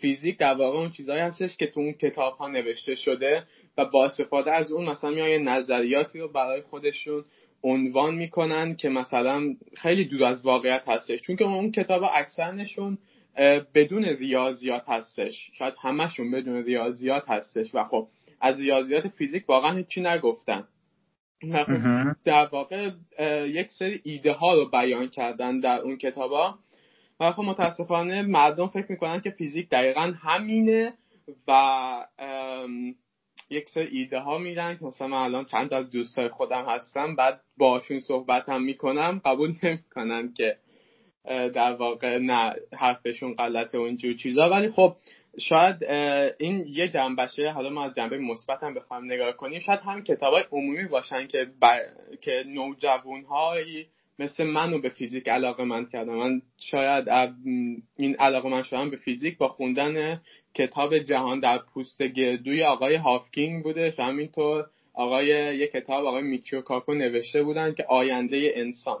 فیزیک 0.00 0.38
در 0.38 0.54
واقع 0.54 0.78
اون 0.78 0.90
چیزهایی 0.90 1.22
هستش 1.22 1.56
که 1.56 1.66
تو 1.66 1.80
اون 1.80 1.92
کتاب 1.92 2.36
ها 2.36 2.48
نوشته 2.48 2.94
شده 2.94 3.42
و 3.78 3.84
با 3.84 4.04
استفاده 4.04 4.52
از 4.52 4.72
اون 4.72 4.84
مثلا 4.84 5.10
میان 5.10 5.48
نظریاتی 5.48 6.18
رو 6.18 6.28
برای 6.28 6.62
خودشون 6.62 7.24
عنوان 7.62 8.14
می‌کنن 8.14 8.76
که 8.76 8.88
مثلا 8.88 9.54
خیلی 9.76 10.04
دور 10.04 10.24
از 10.24 10.46
واقعیت 10.46 10.88
هستش. 10.88 11.20
چون 11.20 11.36
که 11.36 11.44
اون 11.44 11.72
کتاب 11.72 12.02
اکثرشون 12.14 12.98
بدون 13.74 14.04
ریاضیات 14.04 14.88
هستش. 14.88 15.50
شاید 15.52 15.74
همشون 15.82 16.30
بدون 16.30 16.64
ریاضیات 16.64 17.28
هستش. 17.28 17.74
و 17.74 17.84
خب 17.84 18.08
از 18.40 18.60
ریاضیات 18.60 19.08
فیزیک 19.08 19.48
واقعا 19.48 19.76
هیچی 19.76 20.00
نگفتن. 20.00 20.68
در 22.24 22.46
واقع 22.46 22.90
یک 23.46 23.70
سری 23.70 24.00
ایده 24.04 24.32
ها 24.32 24.54
رو 24.54 24.70
بیان 24.70 25.08
کردن 25.08 25.60
در 25.60 25.78
اون 25.78 25.96
کتابا 25.96 26.58
و 27.20 27.32
خب 27.32 27.42
متاسفانه 27.42 28.22
مردم 28.22 28.66
فکر 28.66 28.86
می‌کنن 28.88 29.20
که 29.20 29.30
فیزیک 29.30 29.68
دقیقا 29.68 30.14
همینه 30.22 30.92
و 31.48 32.06
یک 33.50 33.68
سری 33.68 33.98
ایده 33.98 34.18
ها 34.18 34.38
میدن 34.38 34.76
که 34.76 34.84
مثلا 34.84 35.08
من 35.08 35.18
الان 35.18 35.44
چند 35.44 35.74
از 35.74 35.90
دوستای 35.90 36.28
خودم 36.28 36.64
هستم 36.68 37.16
بعد 37.16 37.40
باشون 37.56 38.00
صحبت 38.00 38.48
هم 38.48 38.62
می‌کنم. 38.62 39.20
قبول 39.24 39.52
نمی‌کنن 39.62 40.32
که 40.32 40.56
در 41.28 41.72
واقع 41.72 42.18
نه 42.18 42.54
حرفشون 42.72 43.34
غلطه 43.34 43.78
و 43.78 43.80
اینجور 43.80 44.14
چیزا. 44.14 44.50
ولی 44.50 44.68
خب 44.68 44.96
شاید 45.38 45.84
این 46.38 46.66
یه 46.68 46.88
جنبشه. 46.88 47.50
حالا 47.50 47.70
ما 47.70 47.84
از 47.84 47.94
جنبه 47.94 48.18
مثبت 48.18 48.62
هم 48.62 48.74
بخوایم 48.74 49.04
نگاه 49.04 49.32
کنیم. 49.32 49.58
شاید 49.58 49.80
هم 49.80 50.02
کتاب 50.04 50.34
های 50.34 50.44
عمومی 50.52 50.84
باشن 50.86 51.26
که 51.26 51.46
ب... 51.62 51.66
که 52.20 52.44
نوجوان 52.46 53.24
هایی 53.24 53.86
مثل 54.18 54.44
منو 54.44 54.80
به 54.80 54.88
فیزیک 54.88 55.28
علاقه 55.28 55.64
من 55.64 55.86
کردم 55.86 56.14
من 56.14 56.42
شاید 56.58 57.08
این 57.96 58.16
علاقه 58.16 58.48
من 58.48 58.62
شدم 58.62 58.90
به 58.90 58.96
فیزیک 58.96 59.38
با 59.38 59.48
خوندن 59.48 60.20
کتاب 60.54 60.98
جهان 60.98 61.40
در 61.40 61.58
پوست 61.58 62.02
گردوی 62.02 62.62
آقای 62.62 62.96
هافکینگ 62.96 63.62
بوده. 63.62 63.94
همینطور 63.98 64.66
آقای 64.94 65.26
یه 65.58 65.66
کتاب 65.66 66.06
آقای 66.06 66.22
میچیو 66.22 66.60
کاکو 66.60 66.94
نوشته 66.94 67.42
بودن 67.42 67.74
که 67.74 67.84
آینده 67.88 68.52
انسان. 68.54 68.98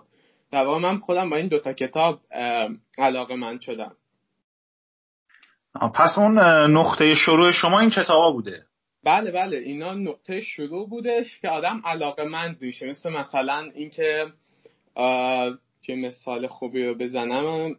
در 0.54 0.66
واقع 0.66 0.78
من 0.78 0.98
خودم 0.98 1.30
با 1.30 1.36
این 1.36 1.48
دوتا 1.48 1.72
کتاب 1.72 2.20
علاقه 2.98 3.36
من 3.36 3.58
شدم. 3.58 3.96
پس 5.94 6.18
اون 6.18 6.38
نقطه 6.76 7.14
شروع 7.14 7.50
شما 7.50 7.80
این 7.80 7.90
کتابا 7.90 8.30
بوده؟ 8.32 8.62
بله 9.04 9.30
بله. 9.30 9.56
اینا 9.56 9.94
نقطه 9.94 10.40
شروع 10.40 10.88
بودش 10.88 11.40
که 11.40 11.48
آدم 11.48 11.82
علاقه 11.84 12.24
من 12.24 12.56
میشه. 12.60 12.86
مثل 12.86 13.10
مثلا 13.10 13.70
اینکه 13.74 14.26
که 15.82 15.94
مثال 15.94 16.46
خوبی 16.46 16.84
رو 16.84 16.94
بزنم 16.94 17.76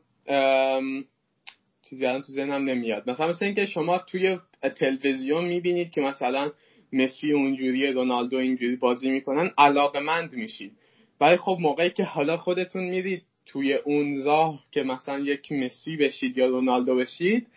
چیزی 1.90 2.06
الان 2.06 2.22
تو 2.22 2.32
ذهنم 2.32 2.70
نمیاد. 2.70 3.10
مثلا 3.10 3.28
مثل 3.28 3.46
اینکه 3.46 3.66
شما 3.66 3.98
توی 3.98 4.40
تلویزیون 4.76 5.46
می‌بینید 5.46 5.92
که 5.92 6.02
مثلا 6.02 6.52
مسی 6.94 7.32
اونجوری 7.32 7.92
رونالدو 7.94 8.38
اینجوری 8.38 8.76
بازی 8.76 9.10
می‌کنن 9.10 9.52
علاقه 9.58 10.00
مند 10.00 10.34
میشید. 10.34 10.78
ولی 11.22 11.38
خب 11.38 11.58
موقعی 11.60 11.90
که 11.90 12.04
حالا 12.04 12.38
خودتون 12.38 12.84
میرید 12.84 13.24
توی 13.46 13.74
اون 13.74 14.24
راه 14.24 14.64
که 14.72 14.84
مثلا 14.84 15.20
یک 15.20 15.52
مسی 15.52 15.98
بشید 15.98 16.38
یا 16.38 16.48
رونالدو 16.48 16.96
بشید 16.96 17.48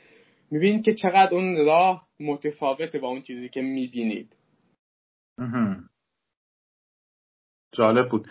می‌بینید 0.50 0.84
که 0.84 0.94
چقدر 0.94 1.34
اون 1.34 1.66
راه 1.66 2.06
متفاوته 2.20 2.98
با 2.98 3.08
اون 3.08 3.22
چیزی 3.22 3.48
که 3.48 3.62
می‌بینید. 3.62 4.36
جالب 7.72 8.08
بود. 8.08 8.26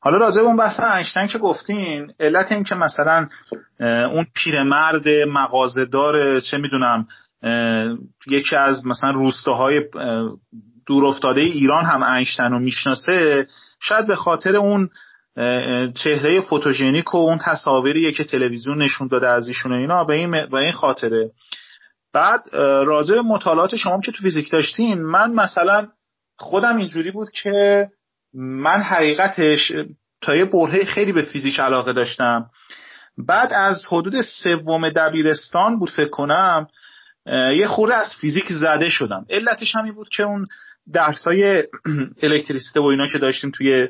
حالا 0.00 0.18
راجع 0.18 0.36
به 0.36 0.46
اون 0.46 0.56
بحث 0.56 0.80
اینشتین 0.80 1.26
که 1.26 1.38
گفتین 1.38 2.12
علت 2.20 2.52
این 2.52 2.64
که 2.64 2.74
مثلا 2.74 3.28
اون 3.80 4.26
پیرمرد 4.34 5.08
مغازه‌دار 5.08 6.40
چه 6.40 6.58
می‌دونم 6.58 7.06
یکی 8.30 8.56
از 8.56 8.86
مثلا 8.86 9.10
روستاهای 9.10 9.82
دور 10.86 11.06
افتاده 11.06 11.40
ایران 11.40 11.84
هم 11.84 12.02
اینشتین 12.02 12.46
رو 12.46 12.58
می‌شناسه 12.58 13.46
شاید 13.82 14.06
به 14.06 14.16
خاطر 14.16 14.56
اون 14.56 14.90
چهره 15.94 16.40
فوتوژنیک 16.40 17.14
و 17.14 17.16
اون 17.16 17.38
تصاویری 17.38 18.12
که 18.12 18.24
تلویزیون 18.24 18.82
نشون 18.82 19.08
داده 19.08 19.28
از 19.28 19.48
ایشون 19.48 19.72
اینا 19.72 20.04
به 20.04 20.14
این 20.14 20.30
به 20.30 20.54
این 20.54 20.72
خاطره. 20.72 21.30
بعد 22.12 22.40
راجع 22.86 23.20
مطالعات 23.20 23.76
شما 23.76 24.00
که 24.00 24.12
تو 24.12 24.22
فیزیک 24.22 24.50
داشتین 24.50 25.02
من 25.02 25.32
مثلا 25.32 25.88
خودم 26.38 26.76
اینجوری 26.76 27.10
بود 27.10 27.30
که 27.30 27.88
من 28.34 28.80
حقیقتش 28.80 29.72
تا 30.20 30.36
یه 30.36 30.44
برهه 30.44 30.84
خیلی 30.84 31.12
به 31.12 31.22
فیزیک 31.22 31.60
علاقه 31.60 31.92
داشتم. 31.92 32.50
بعد 33.18 33.52
از 33.52 33.86
حدود 33.90 34.14
سوم 34.20 34.88
دبیرستان 34.88 35.78
بود 35.78 35.90
فکر 35.90 36.08
کنم 36.08 36.66
یه 37.56 37.66
خورده 37.66 37.94
از 37.94 38.14
فیزیک 38.20 38.48
زده 38.48 38.88
شدم. 38.88 39.26
علتش 39.30 39.76
همین 39.76 39.94
بود 39.94 40.08
که 40.08 40.22
اون 40.22 40.46
درسای 40.92 41.64
الکتریسیته 42.22 42.80
و 42.80 42.84
اینا 42.84 43.06
که 43.06 43.18
داشتیم 43.18 43.50
توی 43.50 43.88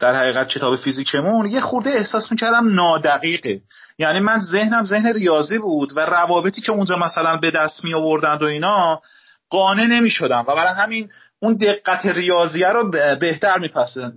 در 0.00 0.16
حقیقت 0.16 0.48
کتاب 0.48 0.76
فیزیکمون 0.76 1.50
یه 1.50 1.60
خورده 1.60 1.90
احساس 1.90 2.32
می‌کردم 2.32 2.74
نادقیقه. 2.74 3.60
یعنی 3.98 4.20
من 4.20 4.40
ذهنم 4.40 4.84
ذهن 4.84 5.12
ریاضی 5.12 5.58
بود 5.58 5.92
و 5.96 6.00
روابطی 6.00 6.60
که 6.60 6.72
اونجا 6.72 6.96
مثلا 6.96 7.36
به 7.36 7.50
دست 7.50 7.84
می 7.84 7.94
آوردند 7.94 8.42
و 8.42 8.46
اینا 8.46 9.00
قانع 9.50 9.84
نمی 9.86 10.10
شدم 10.10 10.44
و 10.48 10.54
برای 10.54 10.74
همین 10.74 11.08
اون 11.40 11.56
دقت 11.56 12.06
ریاضیه 12.06 12.68
رو 12.68 12.90
بهتر 13.20 13.58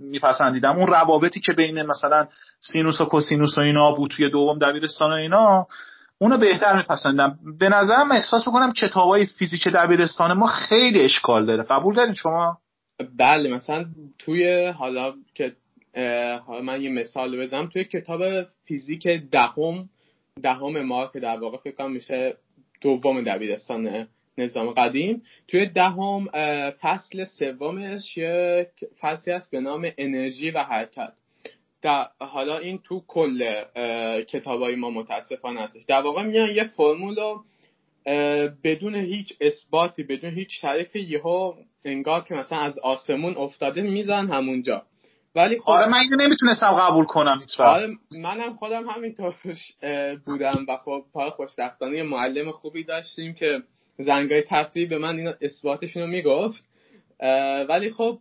میپسندیدم. 0.00 0.76
اون 0.76 0.86
روابطی 0.86 1.40
که 1.40 1.52
بین 1.52 1.82
مثلا 1.82 2.26
سینوس 2.60 3.00
و 3.00 3.04
کوسینوس 3.04 3.58
و 3.58 3.60
اینا 3.60 3.92
بود 3.92 4.10
توی 4.10 4.30
دوم 4.30 4.58
دبیرستان 4.58 5.10
و 5.10 5.14
اینا 5.14 5.66
اونو 6.22 6.38
بهتر 6.38 6.76
میپسندم. 6.76 7.38
به 7.58 7.68
نظرم 7.68 8.12
احساس 8.12 8.46
می‌کنم 8.46 8.72
کتابای 8.72 9.26
فیزیک 9.26 9.68
دبیرستان 9.68 10.32
ما 10.32 10.46
خیلی 10.46 11.00
اشکال 11.00 11.46
داره. 11.46 11.62
قبول 11.62 11.94
دارین 11.94 12.14
شما؟ 12.14 12.58
بله 13.18 13.54
مثلا 13.54 13.84
توی 14.18 14.66
حالا 14.66 15.14
که 15.34 15.52
حالا 16.46 16.62
من 16.62 16.82
یه 16.82 16.90
مثال 16.90 17.42
بزنم. 17.42 17.66
توی 17.68 17.84
کتاب 17.84 18.20
فیزیک 18.64 19.06
دهم 19.06 19.88
دهم 20.42 20.82
ما 20.82 21.06
که 21.06 21.20
در 21.20 21.38
واقع 21.38 21.58
فکر 21.58 21.74
کنم 21.74 21.92
میشه 21.92 22.36
دوم 22.80 23.22
دبیرستان 23.22 24.08
نظام 24.38 24.70
قدیم 24.70 25.22
توی 25.48 25.66
دهم 25.66 26.26
فصل 26.80 27.24
سومش 27.24 28.16
یه 28.16 28.66
فصلی 29.00 29.34
هست 29.34 29.50
به 29.50 29.60
نام 29.60 29.88
انرژی 29.98 30.50
و 30.50 30.58
حرکت. 30.58 31.12
در 31.82 32.06
حالا 32.20 32.58
این 32.58 32.78
تو 32.78 33.02
کل 33.08 33.62
کتابای 34.28 34.74
ما 34.74 34.90
متاسفانه 34.90 35.60
هستش. 35.60 35.82
در 35.88 36.00
واقع 36.00 36.22
میان 36.22 36.50
یه 36.50 36.64
فرمول 36.64 37.16
رو 37.16 37.44
بدون 38.64 38.94
هیچ 38.94 39.32
اثباتی 39.40 40.02
بدون 40.02 40.34
هیچ 40.34 40.60
تعریفی 40.60 41.00
یهو 41.00 41.54
انگار 41.84 42.24
که 42.24 42.34
مثلا 42.34 42.58
از 42.58 42.78
آسمون 42.78 43.36
افتاده 43.36 43.82
میزن 43.82 44.26
همونجا. 44.26 44.82
ولی 45.34 45.58
خب 45.58 45.70
آره 45.70 45.88
من 45.88 45.98
اینو 45.98 46.16
نمی‌تونستم 46.16 46.72
قبول 46.72 47.04
کنم 47.04 47.38
هیچ 47.40 47.60
آره 47.60 47.88
منم 48.22 48.56
خودم 48.56 48.88
همینطور 48.88 49.34
بودم 50.26 50.66
و 50.68 50.76
خب 50.84 51.04
پای 51.12 51.30
خوشبختانه 51.30 52.02
معلم 52.02 52.50
خوبی 52.52 52.84
داشتیم 52.84 53.34
که 53.34 53.62
زنگای 53.98 54.42
تفریح 54.42 54.88
به 54.88 54.98
من 54.98 55.16
اینا 55.16 55.34
اثباتشون 55.40 56.02
رو 56.02 56.08
می‌گفت. 56.08 56.71
ولی 57.68 57.90
خب 57.90 58.18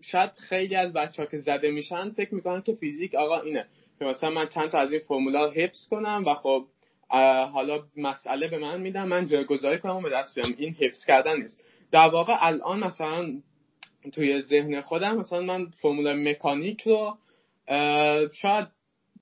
شاید 0.00 0.30
خیلی 0.30 0.74
از 0.76 0.92
بچه 0.92 1.22
ها 1.22 1.28
که 1.28 1.36
زده 1.36 1.70
میشن 1.70 2.10
فکر 2.10 2.34
می‌کنن 2.34 2.62
که 2.62 2.74
فیزیک 2.74 3.14
آقا 3.14 3.40
اینه. 3.40 3.66
که 3.98 4.04
مثلا 4.04 4.30
من 4.30 4.46
چند 4.46 4.70
تا 4.70 4.78
از 4.78 4.92
این 4.92 5.00
فرمولا 5.08 5.50
حفظ 5.50 5.88
کنم 5.88 6.24
و 6.26 6.34
خب 6.34 6.66
حالا 7.52 7.82
مسئله 7.96 8.48
به 8.48 8.58
من 8.58 8.80
میدم 8.80 9.08
من 9.08 9.26
جایگذاری 9.26 9.78
کنم 9.78 9.96
و 9.96 10.00
به 10.00 10.10
دست 10.10 10.34
بیارم. 10.34 10.54
این 10.58 10.74
حفظ 10.74 11.04
کردن 11.06 11.36
نیست. 11.36 11.64
در 11.92 12.08
واقع 12.08 12.36
الان 12.40 12.78
مثلا 12.84 13.42
توی 14.12 14.42
ذهن 14.42 14.80
خودم 14.80 15.16
مثلا 15.16 15.40
من 15.40 15.66
فرمول 15.66 16.30
مکانیک 16.30 16.82
رو 16.82 17.18
شاید 18.32 18.66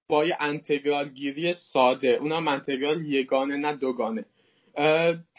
با 0.09 0.25
یه 0.25 0.37
انتگرال 0.41 1.09
گیری 1.09 1.53
ساده 1.53 2.09
اونم 2.09 2.49
انتگرال 2.49 3.07
یگانه 3.07 3.57
نه 3.57 3.77
دوگانه. 3.77 4.25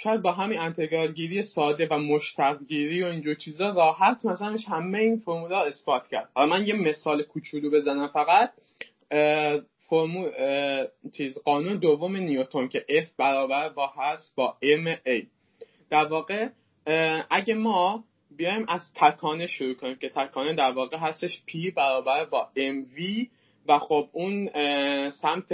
شاید 0.04 0.22
با 0.22 0.32
همین 0.32 0.60
انتگرال 0.60 1.12
گیری 1.12 1.44
ساده 1.44 1.88
و 1.92 1.98
مشتق 1.98 2.58
گیری 2.68 3.04
و 3.04 3.06
اینجور 3.06 3.34
چیزا 3.34 3.70
راحت 3.70 4.26
مثلا 4.26 4.58
همه 4.68 4.98
این 4.98 5.18
فرمولا 5.20 5.62
اثبات 5.62 6.08
کرد. 6.08 6.30
حالا 6.36 6.58
من 6.58 6.68
یه 6.68 6.74
مثال 6.74 7.24
کوچولو 7.24 7.72
بزنم 7.72 8.08
فقط. 8.08 8.52
فرمول 9.90 10.32
چیز 11.14 11.38
قانون 11.38 11.78
دوم 11.78 12.16
نیوتن 12.16 12.68
که 12.68 12.86
F 12.90 13.10
برابر 13.18 13.70
با 13.70 13.88
هست 13.98 14.36
با 14.36 14.58
MA 14.64 15.26
در 15.90 16.06
واقع 16.06 16.50
اگه 17.30 17.54
ما 17.54 18.04
بیایم 18.38 18.66
از 18.70 18.82
تکانه 18.96 19.48
شروع 19.48 19.74
کنیم 19.74 19.96
که 19.96 20.10
تکانه 20.10 20.54
در 20.54 20.72
واقع 20.72 20.98
هستش 20.98 21.42
P 21.48 21.74
برابر 21.74 22.26
با 22.26 22.50
MV 22.56 23.28
و 23.68 23.80
خب 23.80 24.10
اون 24.12 24.50
سمت 25.10 25.54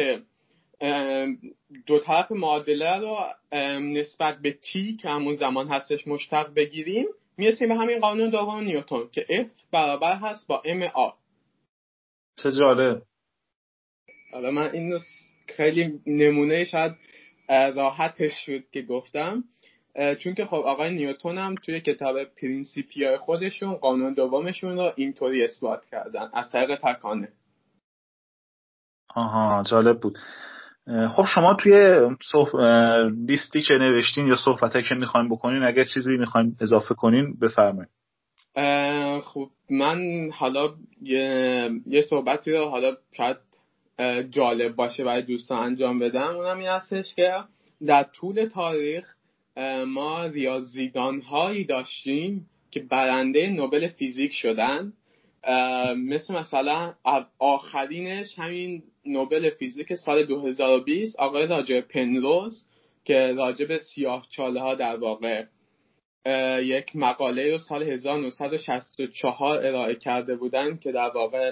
دو 1.85 1.99
طرف 1.99 2.31
معادله 2.31 2.97
رو 2.97 3.17
نسبت 3.79 4.37
به 4.37 4.51
T 4.51 5.01
که 5.01 5.09
همون 5.09 5.33
زمان 5.33 5.67
هستش 5.67 6.07
مشتق 6.07 6.53
بگیریم 6.53 7.07
می‌رسیم 7.37 7.67
به 7.67 7.75
همین 7.75 7.99
قانون 7.99 8.29
دوم 8.29 8.63
نیوتن 8.63 9.07
که 9.11 9.25
F 9.29 9.71
برابر 9.71 10.15
هست 10.15 10.47
با 10.47 10.63
MA 10.65 11.13
چه 12.43 12.51
جالب. 12.51 13.01
حالا 14.31 14.51
من 14.51 14.71
این 14.71 14.99
خیلی 15.47 16.01
نمونه 16.07 16.63
شاید 16.63 16.95
راحتش 17.49 18.31
شد 18.45 18.69
که 18.71 18.81
گفتم. 18.81 19.43
چون 20.19 20.33
که 20.35 20.45
خب 20.45 20.55
آقای 20.55 20.93
نیوتن 20.95 21.37
هم 21.37 21.55
توی 21.55 21.81
کتاب 21.81 22.23
پرینسیپیا 22.23 23.17
خودشون 23.17 23.73
قانون 23.73 24.13
دومشون 24.13 24.77
رو 24.77 24.93
اینطوری 24.95 25.43
اثبات 25.43 25.85
کردن 25.85 26.29
از 26.33 26.51
طریق 26.51 26.79
تکانه. 26.83 27.29
آها 29.15 29.63
جالب 29.71 29.99
بود. 29.99 30.17
خب 30.87 31.23
شما 31.35 31.57
توی 31.59 31.99
صحب... 32.21 32.55
لیستی 33.27 33.61
که 33.61 33.73
نوشتین 33.73 34.27
یا 34.27 34.35
صحبته 34.35 34.81
که 34.81 34.95
می‌خوایم 34.95 35.29
بکنین 35.29 35.63
اگر 35.63 35.83
چیزی 35.93 36.17
می‌خوایم 36.17 36.57
اضافه 36.61 36.95
کنین 36.95 37.39
بفرمایید. 37.41 37.89
خب 39.21 39.49
من 39.69 40.29
حالا 40.31 40.73
یه, 41.01 41.69
یه 41.87 42.01
صحبتی 42.01 42.51
رو 42.51 42.69
حالا 42.69 42.95
شاید 43.17 43.37
جالب 44.29 44.75
باشه 44.75 45.03
برای 45.03 45.21
دوستان 45.21 45.57
انجام 45.57 45.99
بدم. 45.99 46.35
اونم 46.35 46.57
این 46.57 46.67
هستش 46.67 47.15
که 47.15 47.33
در 47.85 48.03
طول 48.03 48.49
تاریخ 48.53 49.15
ما 49.87 50.25
ریاضیدان 50.25 51.21
هایی 51.21 51.65
داشتیم 51.65 52.45
که 52.71 52.79
برنده 52.79 53.49
نوبل 53.49 53.87
فیزیک 53.87 54.31
شدن. 54.33 54.93
مثل 55.97 56.33
مثلا 56.33 56.93
آخرینش 57.39 58.39
همین 58.39 58.83
نوبل 59.05 59.49
فیزیک 59.49 59.95
سال 59.95 60.25
2020 60.25 61.19
آقای 61.19 61.47
راجع 61.47 61.81
پنروز 61.81 62.65
که 63.05 63.33
راجع 63.37 63.65
به 63.65 63.77
سیاه 63.77 64.27
چاله 64.29 64.61
ها 64.61 64.75
در 64.75 64.95
واقع 64.95 65.45
یک 66.61 66.95
مقاله 66.95 67.51
رو 67.51 67.57
سال 67.57 67.83
1964 67.83 69.65
ارائه 69.65 69.95
کرده 69.95 70.35
بودن 70.35 70.77
که 70.77 70.91
در 70.91 71.09
واقع 71.09 71.51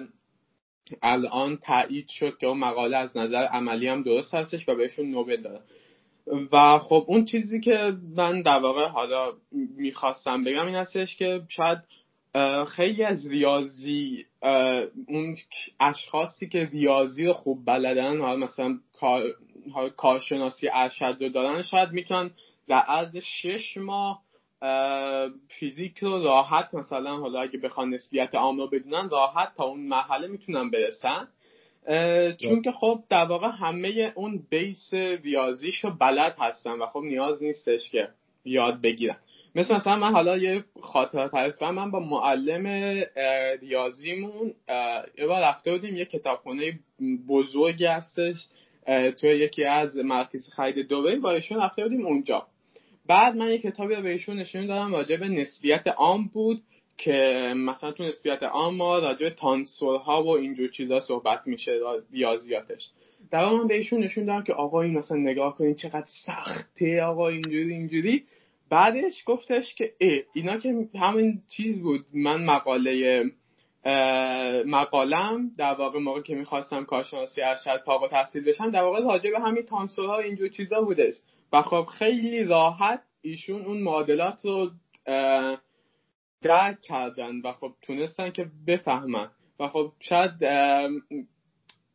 الان 1.01 1.57
تایید 1.57 2.07
شد 2.07 2.37
که 2.37 2.47
اون 2.47 2.57
مقاله 2.57 2.97
از 2.97 3.17
نظر 3.17 3.45
عملی 3.45 3.87
هم 3.87 4.03
درست 4.03 4.33
هستش 4.33 4.69
و 4.69 4.75
بهشون 4.75 5.11
نوبل 5.11 5.41
داره. 5.41 5.61
و 6.51 6.79
خب 6.79 7.05
اون 7.07 7.25
چیزی 7.25 7.59
که 7.59 7.93
من 8.15 8.41
در 8.41 8.59
واقع 8.59 8.87
حالا 8.87 9.33
می‌خواستم 9.77 10.43
بگم 10.43 10.65
این 10.65 10.75
هستش 10.75 11.15
که 11.15 11.41
شاید 11.49 11.77
خیلی 12.67 13.03
از 13.03 13.27
ریاضی 13.27 14.25
اون 15.07 15.35
اشخاصی 15.79 16.49
که 16.49 16.69
ریاضی 16.71 17.25
رو 17.25 17.33
خوب 17.33 17.65
بلدن 17.65 18.21
حالا 18.21 18.35
مثلا 18.35 18.79
کارشناسی 19.97 20.69
ارشد 20.73 21.17
رو 21.19 21.29
دارن 21.29 21.61
شاید 21.61 21.91
می‌تونن 21.91 22.31
در 22.67 22.79
عرض 22.79 23.17
شش 23.17 23.77
ماه 23.77 24.21
فیزیک 25.47 25.97
رو 25.97 26.23
راحت 26.23 26.73
مثلا 26.73 27.17
حالا 27.17 27.41
اگه 27.41 27.59
بخوان 27.59 27.89
نسبیت 27.89 28.35
عام 28.35 28.57
رو 28.57 28.67
بدونن 28.67 29.09
راحت 29.09 29.53
تا 29.57 29.63
اون 29.63 29.79
مرحله 29.79 30.27
می‌تونن 30.27 30.71
برسن. 30.71 31.27
چون 32.37 32.61
که 32.61 32.71
خب 32.71 33.03
در 33.09 33.25
واقع 33.25 33.47
همه 33.47 34.13
اون 34.15 34.43
بیس 34.49 34.93
ریاضیش 34.93 35.83
رو 35.83 35.91
بلد 35.91 36.35
هستن 36.39 36.71
و 36.71 36.85
خب 36.85 36.99
نیاز 36.99 37.43
نیستش 37.43 37.89
که 37.89 38.09
یاد 38.45 38.81
بگیرن. 38.81 39.17
مثل 39.55 39.75
مثلا 39.75 39.95
من 39.95 40.11
حالا 40.11 40.37
یه 40.37 40.63
خاطره 40.81 41.27
تعریف 41.27 41.55
کنم 41.55 41.75
من 41.75 41.91
با 41.91 41.99
معلم 41.99 42.67
ریاضیمون 43.61 44.53
یه 45.17 45.27
بار 45.27 45.41
رفته 45.41 45.71
بودیم 45.71 45.97
یه 45.97 46.05
کتابخونه 46.05 46.79
بزرگی 47.27 47.85
هستش 47.85 48.47
توی 49.19 49.29
یکی 49.29 49.63
از 49.63 49.97
مرکز 49.97 50.49
خرید 50.49 50.87
دبی 50.87 51.15
با 51.15 51.31
ایشون 51.31 51.57
رفته 51.57 51.83
بودیم 51.83 52.05
اونجا. 52.05 52.47
بعد 53.07 53.35
من 53.35 53.51
یه 53.51 53.57
کتابی 53.57 53.95
رو 53.95 54.01
به 54.01 54.09
ایشون 54.09 54.39
نشون 54.39 54.67
دادم 54.67 54.93
راجع 54.93 55.17
به 55.17 55.27
نسبیت 55.27 55.87
عام 55.87 56.29
بود 56.33 56.61
که 56.97 57.53
مثلا 57.55 57.91
تو 57.91 58.03
نسبیت 58.03 58.43
عام 58.43 58.75
ما 58.75 58.99
راجع 58.99 59.19
به 59.19 59.29
تانسورها 59.29 60.23
و 60.23 60.29
اینجور 60.29 60.69
چیزا 60.69 60.99
صحبت 60.99 61.47
میشه 61.47 61.79
ریاضیاتش. 62.11 62.91
در 63.31 63.49
من 63.49 63.67
به 63.67 63.75
ایشون 63.75 64.03
نشون 64.03 64.25
دادم 64.25 64.43
که 64.43 64.53
آقا 64.53 64.81
این 64.81 64.97
مثلا 64.97 65.17
نگاه 65.17 65.57
کنین 65.57 65.75
چقدر 65.75 66.07
سخته 66.25 67.01
آقا 67.01 67.27
اینجوری 67.27 67.73
اینجوری. 67.73 68.23
بعدش 68.71 69.23
گفتش 69.25 69.75
که 69.75 69.93
ای 69.97 70.23
اینا 70.33 70.57
که 70.57 70.87
همین 70.99 71.41
چیز 71.47 71.81
بود. 71.81 72.05
من 72.13 72.45
مقاله 72.45 73.23
مقالم 74.65 75.51
در 75.57 75.73
واقع 75.73 75.99
موقع 75.99 76.21
که 76.21 76.35
می‌خواستم 76.35 76.85
کارشناسی 76.85 77.41
ارشد 77.41 77.83
فارغ 77.85 78.09
تحصیل 78.09 78.43
بشم 78.43 78.71
در 78.71 78.81
واقع 78.81 78.99
راجع 79.03 79.31
به 79.31 79.39
همین 79.39 79.63
تانسورها 79.63 80.19
اینجور 80.19 80.49
چیزا 80.49 80.81
بودش. 80.81 81.13
و 81.53 81.61
خب 81.61 81.85
خیلی 81.85 82.43
راحت 82.43 83.03
ایشون 83.21 83.65
اون 83.65 83.77
معادلات 83.77 84.45
رو 84.45 84.69
درک 86.41 86.81
کردن 86.81 87.41
و 87.41 87.51
خب 87.51 87.73
تونستن 87.81 88.31
که 88.31 88.45
بفهمن. 88.67 89.29
و 89.59 89.67
خب 89.67 89.91
شاید 89.99 90.43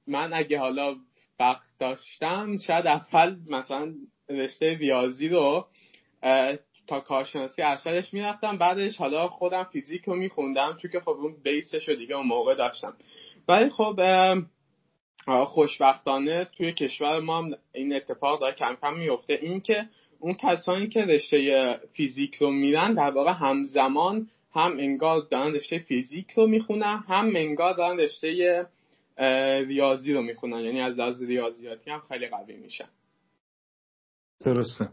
من 0.07 0.33
اگه 0.33 0.59
حالا 0.59 0.97
وقت 1.41 1.69
داشتم 1.79 2.57
شاید 2.57 2.87
اول 2.87 3.37
مثلا 3.51 3.95
رشته 4.29 4.75
ریاضی 4.75 5.29
رو 5.29 5.67
تا 6.87 7.01
کارشناسی 7.01 7.63
ارشدش 7.63 8.15
می‌رفتم. 8.15 8.59
بعدش 8.59 8.97
حالا 8.97 9.29
خودم 9.29 9.65
فیزیک 9.65 10.03
رو 10.05 10.15
میخوندم 10.17 10.77
چون 10.83 10.91
که 10.91 11.01
خب 11.01 11.09
اون 11.09 11.37
بیسش 11.43 11.89
رو 11.89 11.95
دیگه 11.95 12.17
اون 12.17 12.27
موقع 12.27 12.55
داشتم. 12.55 12.97
ولی 13.49 13.71
خب 13.71 14.01
خوشبختانه 15.45 16.45
توی 16.45 16.73
کشور 16.73 17.21
ما 17.21 17.51
این 17.73 17.97
اتفاق 17.97 18.41
داره 18.41 18.55
کم 18.55 18.77
کم 18.83 18.95
میفته 18.95 19.39
این 19.43 19.61
که 19.61 19.89
اون 20.21 20.35
کسانی 20.35 20.89
که 20.89 21.01
رشته 21.01 21.81
فیزیک 21.93 22.35
رو 22.35 22.51
میرن 22.51 22.95
در 22.95 23.11
واقع 23.11 23.33
همزمان 23.33 24.29
هم 24.55 24.79
انگار 24.79 25.27
دارن 25.31 25.55
رشته 25.55 25.79
فیزیک 25.79 26.31
رو 26.31 26.47
می‌خونن 26.47 27.05
هم 27.09 27.37
انگار 27.37 27.75
دارن 27.75 28.01
رشته 28.01 28.67
ریاضی 29.67 30.13
رو 30.13 30.23
می‌خونن. 30.23 30.61
یعنی 30.61 30.81
از 30.81 30.95
لحاظ 30.95 31.23
ریاضیاتی 31.23 31.91
هم 31.91 32.03
خیلی 32.09 32.29
قوی 32.29 32.57
میشن. 32.57 32.89
درسته. 34.45 34.89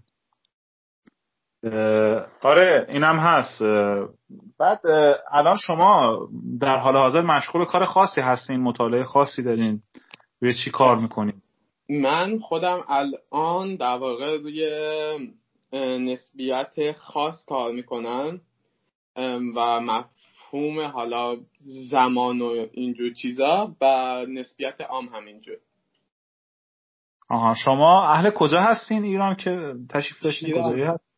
آره 2.41 2.85
اینم 2.89 3.15
هست. 3.19 3.61
بعد 4.59 4.79
الان 5.31 5.57
شما 5.57 6.19
در 6.59 6.77
حال 6.77 6.97
حاضر 6.97 7.21
مشغول 7.21 7.65
کار 7.65 7.85
خاصی 7.85 8.21
هستین 8.21 8.59
مطالعه 8.59 9.03
خاصی 9.03 9.43
دارین. 9.43 9.81
روی 10.41 10.53
چی 10.53 10.71
کار 10.71 10.97
می‌کنین؟ 10.97 11.41
من 11.89 12.39
خودم 12.39 12.83
الان 12.89 13.75
در 13.75 13.97
واقع 13.97 14.37
روی 14.37 14.69
نسبیت 15.99 16.91
خاص 16.97 17.45
کار 17.45 17.71
می‌کنم 17.71 18.41
و 19.55 19.79
مفهوم 19.79 20.81
حالا 20.81 21.35
زمان 21.89 22.41
و 22.41 22.67
اینجور 22.71 23.13
چیزا 23.13 23.75
و 23.81 23.85
نسبیت 24.29 24.81
عام 24.81 25.05
همینجور. 25.05 25.57
آها 27.29 27.53
شما 27.53 28.07
اهل 28.07 28.29
کجا 28.29 28.59
هستین 28.59 29.03
ایران 29.03 29.35
که 29.35 29.73
تشریف 29.89 30.23
داشتین؟ 30.23 30.61
کجایی 30.61 30.83
هست؟ 30.83 31.12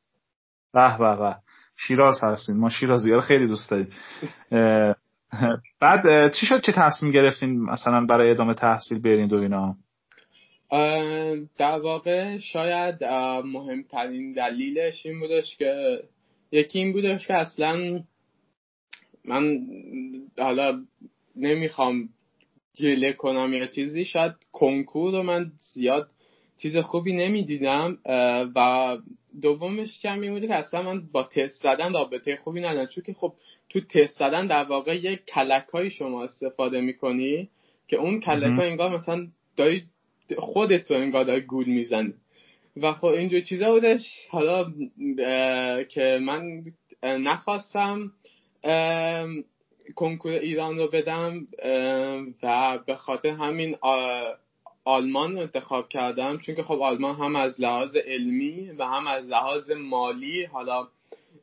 به 0.75 0.97
به 0.97 1.15
به. 1.15 1.35
شیراز 1.77 2.23
هستین 2.23 2.57
ما 2.57 2.69
شیرازی 2.69 3.11
رو 3.11 3.21
خیلی 3.21 3.47
دوست 3.47 3.69
داریم. 3.69 3.89
بعد 5.79 6.33
چی 6.33 6.45
شد 6.45 6.61
که 6.61 6.71
تصمیم 6.71 7.11
گرفتین 7.11 7.61
مثلا 7.61 8.05
برای 8.05 8.31
ادامه 8.31 8.53
تحصیل 8.53 8.99
برین 8.99 9.27
دو 9.27 9.37
اینا؟ 9.37 9.75
در 11.57 11.79
واقع 11.79 12.37
شاید 12.37 13.03
مهمترین 13.43 14.33
دلیلش 14.33 15.05
این 15.05 15.19
بودش 15.19 15.57
که 15.57 15.99
یکی 16.51 16.79
این 16.79 16.93
بودش 16.93 17.27
که 17.27 17.33
اصلا 17.33 18.03
من 19.25 19.59
حالا 20.37 20.81
نمی‌خوام 21.35 22.09
گله 22.79 23.13
کنم 23.13 23.53
یا 23.53 23.67
چیزی. 23.67 24.05
شاید 24.05 24.33
کنکور 24.51 25.11
رو 25.11 25.23
من 25.23 25.51
زیاد 25.73 26.11
چیز 26.61 26.77
خوبی 26.77 27.13
نمی‌دیدم 27.13 27.97
و 28.55 28.97
دومش 29.41 29.99
کم 30.01 30.21
این 30.21 30.33
بوده 30.33 30.47
که 30.47 30.55
اصلا 30.55 30.81
من 30.81 31.01
با 31.11 31.23
تست 31.23 31.61
زدن 31.63 31.93
رابطه 31.93 32.35
خوبی 32.43 32.61
ندارم. 32.61 32.87
چون 32.87 33.03
که 33.03 33.13
خب 33.13 33.33
تو 33.69 33.81
تست 33.81 34.19
زدن 34.19 34.47
در 34.47 34.63
واقع 34.63 34.95
یک 34.95 35.25
کلک 35.25 35.67
های 35.73 35.89
شما 35.89 36.23
استفاده 36.23 36.81
می‌کنی 36.81 37.49
که 37.87 37.97
اون 37.97 38.19
کلک 38.19 38.59
ها 38.59 38.63
انگار 38.63 38.95
مثلا 38.95 39.27
داری 39.57 39.83
خودت 40.37 40.91
رو 40.91 40.97
انگار 40.97 41.23
داری 41.23 41.41
گول 41.41 41.65
می‌زنی. 41.65 42.13
و 42.77 42.93
خب 42.93 43.05
اینجور 43.05 43.41
چیزا 43.41 43.71
بودش. 43.71 44.01
حالا 44.29 44.65
که 45.89 46.19
من 46.21 46.63
نخواستم 47.03 48.11
کنکور 49.95 50.31
ایران 50.31 50.77
رو 50.77 50.87
بدم 50.87 51.45
و 52.43 52.79
به 52.87 52.95
خاطر 52.95 53.29
همین 53.29 53.75
آلمان 54.85 55.33
رو 55.33 55.39
انتخاب 55.39 55.89
کردم 55.89 56.37
چون 56.37 56.55
که 56.55 56.63
خب 56.63 56.81
آلمان 56.81 57.15
هم 57.15 57.35
از 57.35 57.61
لحاظ 57.61 57.95
علمی 57.95 58.71
و 58.71 58.85
هم 58.85 59.07
از 59.07 59.25
لحاظ 59.25 59.71
مالی 59.71 60.45
حالا 60.45 60.87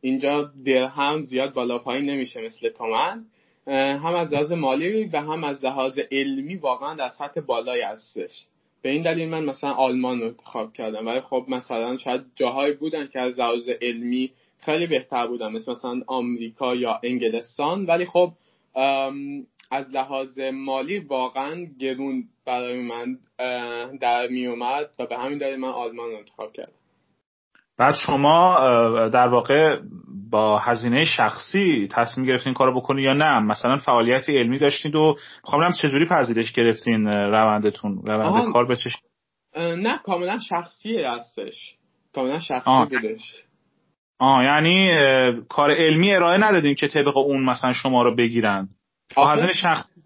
اینجا 0.00 0.50
درهم 0.64 1.22
زیاد 1.22 1.54
بالا 1.54 1.78
پایین 1.78 2.10
نمیشه 2.10 2.40
مثل 2.40 2.68
تومن 2.68 3.24
هم 3.66 4.14
از 4.14 4.32
لحاظ 4.32 4.52
مالی 4.52 5.04
و 5.04 5.16
هم 5.16 5.44
از 5.44 5.64
لحاظ 5.64 5.98
علمی 6.12 6.56
واقعا 6.56 6.94
در 6.94 7.08
سطح 7.08 7.40
بالایی 7.40 7.82
هستش. 7.82 8.46
به 8.82 8.90
این 8.90 9.02
دلیل 9.02 9.28
من 9.28 9.44
مثلا 9.44 9.72
آلمان 9.72 10.20
رو 10.20 10.26
انتخاب 10.26 10.72
کردم. 10.72 11.06
ولی 11.06 11.20
خب 11.20 11.44
مثلا 11.48 11.96
شاید 11.96 12.24
جاهایی 12.36 12.74
بودن 12.74 13.06
که 13.06 13.20
از 13.20 13.38
لحاظ 13.38 13.68
علمی 13.82 14.30
خیلی 14.58 14.86
بهتر 14.86 15.26
بودن 15.26 15.52
مثل 15.52 15.72
مثلا 15.72 16.02
آمریکا 16.06 16.74
یا 16.74 17.00
انگلستان. 17.02 17.86
ولی 17.86 18.06
خب 18.06 18.32
از 19.72 19.90
لحاظ 19.90 20.38
مالی 20.38 20.98
واقعا 20.98 21.66
گرون 21.80 22.24
برای 22.46 22.80
من 22.80 23.16
در 24.00 24.26
می 24.28 24.46
اومد 24.46 24.90
و 24.98 25.06
به 25.06 25.16
همین 25.16 25.38
دلیل 25.38 25.56
من 25.56 25.68
آلمان 25.68 26.10
رو 26.10 26.16
انتخاب 26.16 26.52
کردم. 26.52 26.72
بعد 27.78 27.94
شما 28.06 28.58
در 29.08 29.28
واقع 29.28 29.80
با 30.30 30.58
هزینه 30.58 31.04
شخصی 31.04 31.88
تصمیم 31.92 32.26
گرفتین 32.26 32.54
کارو 32.54 32.80
بکنید 32.80 33.04
یا 33.04 33.12
نه؟ 33.12 33.38
مثلا 33.38 33.76
فعالیت 33.76 34.30
علمی 34.30 34.58
داشتید 34.58 34.94
و 34.94 35.16
می‌خوام 35.44 35.72
چجوری 35.82 36.08
پذیرش 36.08 36.52
گرفتین 36.52 37.06
روندتون 37.06 38.02
روند 38.06 38.52
کار 38.52 38.66
بچش؟ 38.66 38.96
نه 39.56 39.98
کاملا 40.04 40.38
شخصی 40.38 41.02
هستش. 41.02 41.76
کاملا 42.14 42.38
شخصی 42.38 42.96
بودش. 42.96 43.44
آه 44.18 44.44
یعنی 44.44 44.90
کار 45.48 45.70
علمی 45.70 46.14
ارائه 46.14 46.38
ندادیم 46.38 46.74
که 46.74 46.88
طبق 46.88 47.16
اون 47.16 47.44
مثلا 47.44 47.72
شما 47.72 48.02
رو 48.02 48.16
بگیرن. 48.16 48.68
هزینه 49.16 49.52
شخصی 49.52 50.02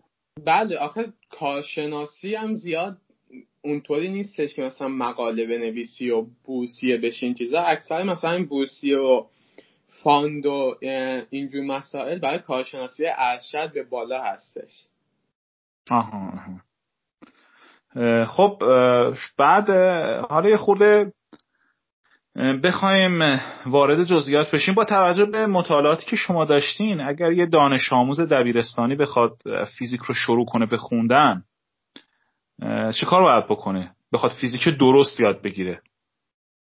بله 0.46 0.78
آخه 0.78 1.12
کارشناسی 1.30 2.34
هم 2.34 2.54
زیاد 2.54 2.96
اونطوری 3.62 4.08
نیستش 4.08 4.54
که 4.54 4.62
مثلا 4.62 4.88
مقاله 4.88 5.46
بنویسی 5.46 6.10
و 6.10 6.26
بوسیه 6.44 6.96
بشین 6.96 7.34
چیزا. 7.34 7.60
اکثر 7.60 8.02
مثلا 8.02 8.30
این 8.30 8.46
بوسیه 8.46 8.98
و 8.98 9.26
فاند 10.02 10.46
و 10.46 10.78
اینجور 11.30 11.64
مسائل 11.64 12.18
برای 12.18 12.38
کارشناسی 12.38 13.04
ارشد 13.06 13.72
به 13.72 13.82
بالا 13.82 14.22
هستش. 14.22 14.86
آها 15.90 16.32
خب 18.26 18.62
بعد 19.38 19.70
حالا 20.30 20.50
یه 20.50 20.56
خورده 20.56 21.12
بخوایم 22.36 23.40
وارد 23.66 24.04
جزئیات 24.04 24.50
بشیم. 24.50 24.74
با 24.74 24.84
توجه 24.84 25.24
به 25.24 25.46
مطالعاتی 25.46 26.06
که 26.06 26.16
شما 26.16 26.44
داشتین 26.44 27.00
اگر 27.00 27.32
یه 27.32 27.46
دانش 27.46 27.92
آموز 27.92 28.20
دبیرستانی 28.20 28.94
بخواد 28.96 29.42
فیزیک 29.78 30.00
رو 30.00 30.14
شروع 30.14 30.46
کنه 30.46 30.66
به 30.66 30.76
خوندن 30.76 31.42
چه 33.00 33.06
کار 33.06 33.22
باید 33.22 33.44
بکنه؟ 33.44 33.94
بخواد 34.12 34.32
فیزیک 34.40 34.68
درست 34.68 35.20
یاد 35.20 35.42
بگیره؟ 35.42 35.80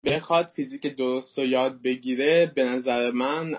بخواد 0.06 0.52
فیزیک 0.56 0.88
درست 0.88 1.40
رو 1.40 1.46
یاد 1.46 1.82
بگیره 1.82 2.52
به 2.56 2.64
نظر 2.64 3.12
من 3.12 3.56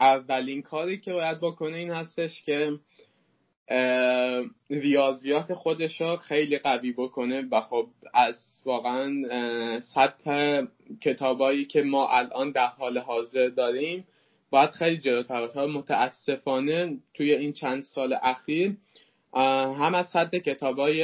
اولین 0.00 0.62
کاری 0.62 1.00
که 1.00 1.12
باید 1.12 1.40
بکنه 1.40 1.76
این 1.76 1.90
هستش 1.90 2.42
که 2.42 2.70
ریاضیات 4.70 5.54
خودش 5.54 6.00
رو 6.00 6.16
خیلی 6.16 6.58
قوی 6.58 6.92
بکنه. 6.92 7.44
و 7.52 7.60
خب 7.60 7.86
از 8.14 8.53
واقعا 8.64 9.80
سطح 9.80 10.62
کتابایی 11.00 11.64
که 11.64 11.82
ما 11.82 12.08
الان 12.08 12.50
در 12.50 12.66
حال 12.66 12.98
حاضر 12.98 13.48
داریم 13.48 14.06
باید 14.50 14.70
خیلی 14.70 14.98
جلوتر 14.98 15.66
متاسفانه 15.66 16.98
توی 17.14 17.34
این 17.34 17.52
چند 17.52 17.82
سال 17.82 18.18
اخیر 18.22 18.76
هم 19.34 19.94
از 19.94 20.16
حد 20.16 20.34
کتابای 20.34 21.02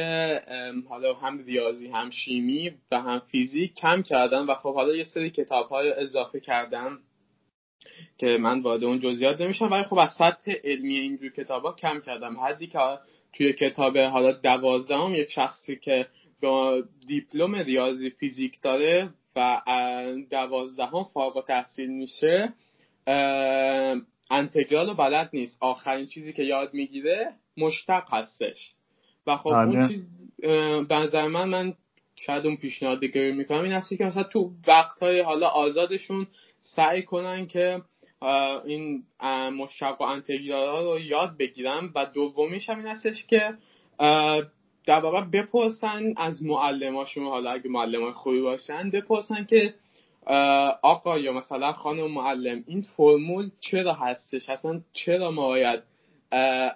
حالا 0.88 1.14
هم 1.14 1.44
ریاضی 1.44 1.88
هم 1.88 2.10
شیمی 2.10 2.72
و 2.90 3.00
هم 3.00 3.18
فیزیک 3.18 3.74
کم 3.74 4.02
کردن 4.02 4.46
و 4.46 4.54
خب 4.54 4.74
حالا 4.74 4.96
یه 4.96 5.04
سری 5.04 5.30
کتاب 5.30 5.68
های 5.68 5.92
اضافه 5.92 6.40
کردن 6.40 6.98
که 8.18 8.38
من 8.40 8.60
وارد 8.60 8.84
اون 8.84 9.00
جزئیات 9.00 9.40
نمیشم 9.40 9.72
ولی 9.72 9.82
خب 9.82 9.98
از 9.98 10.12
سطح 10.12 10.52
علمی 10.64 10.96
اینجور 10.96 11.30
کتاب 11.30 11.62
ها 11.62 11.72
کم 11.72 12.00
کردم. 12.00 12.40
حدی 12.40 12.66
که 12.66 12.78
توی 13.32 13.52
کتاب 13.52 13.98
حالا 13.98 14.32
دوازدهم 14.32 15.14
یک 15.14 15.30
شخصی 15.30 15.76
که 15.76 16.06
با 16.42 16.82
دیپلم 17.06 17.54
ریاضی 17.54 18.10
فیزیک 18.10 18.60
داره 18.62 19.10
و 19.36 19.62
دوازدهم 20.30 21.04
فارغ 21.14 21.46
تحصیل 21.46 21.90
میشه 21.90 22.52
انتگرال 24.30 24.88
و 24.88 24.94
بلد 24.94 25.30
نیست. 25.32 25.58
آخرین 25.60 26.06
چیزی 26.06 26.32
که 26.32 26.42
یاد 26.42 26.74
می‌گیره 26.74 27.32
مشتق 27.56 28.04
هستش. 28.10 28.74
و 29.26 29.36
خب 29.36 29.48
اون 29.48 29.80
بله. 29.80 29.88
چیز 29.88 30.08
به 30.88 30.94
نظر 30.94 31.28
من 31.28 31.48
من 31.48 31.74
شاید 32.16 32.46
اون 32.46 32.56
پیشنهاد 32.56 33.00
دیگه 33.00 33.32
می‌کنم. 33.32 33.62
این 33.62 33.72
هستی 33.72 33.96
که 33.96 34.04
مثلا 34.04 34.22
تو 34.22 34.50
وقت 34.66 35.02
های 35.02 35.20
حالا 35.20 35.48
آزادشون 35.48 36.26
سعی 36.60 37.02
کنن 37.02 37.46
که 37.46 37.82
این 38.64 39.04
مشتق 39.58 40.00
و 40.00 40.04
انتگرال 40.04 40.84
رو 40.84 41.00
یاد 41.00 41.36
بگیرن. 41.38 41.90
و 41.94 42.06
دومیش 42.14 42.70
هم 42.70 42.78
این 42.78 42.86
هستش 42.86 43.26
که 43.26 43.54
در 44.86 45.00
واقع 45.00 45.20
بپرسن 45.20 46.14
از 46.16 46.42
معلماشون 46.42 47.24
حالا 47.24 47.50
اگه 47.50 47.68
معلم 47.68 48.12
خوبی 48.12 48.40
باشن 48.40 48.90
بپرسن 48.90 49.44
که 49.44 49.74
آقا 50.82 51.18
یا 51.18 51.32
مثلا 51.32 51.72
خانم 51.72 52.10
معلم 52.10 52.64
این 52.66 52.82
فرمول 52.82 53.50
چرا 53.60 53.94
هستش؟ 53.94 54.50
اصلا 54.50 54.80
چرا 54.92 55.30
ما 55.30 55.46
باید 55.46 55.82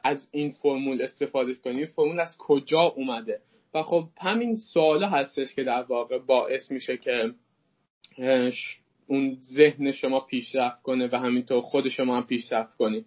از 0.05 0.29
این 0.33 0.51
فرمول 0.51 1.03
استفاده 1.03 1.55
کنیم؟ 1.55 1.87
فرمول 1.87 2.21
از 2.21 2.37
کجا 2.39 2.81
اومده؟ 2.81 3.41
و 3.75 3.83
خب 3.83 4.05
همین 4.21 4.57
سوالا 4.57 5.09
هستش 5.09 5.55
که 5.55 5.65
در 5.65 5.83
واقع 5.83 6.19
باعث 6.19 6.71
میشه 6.71 6.97
که 6.97 7.35
اون 9.07 9.37
ذهن 9.57 9.93
شما 9.93 10.21
پیشرفت 10.21 10.83
کنه 10.83 11.09
و 11.13 11.17
همینطور 11.17 11.61
خود 11.61 11.89
شما 11.89 12.17
هم 12.17 12.27
پیشرفت 12.27 12.77
کنید. 12.77 13.07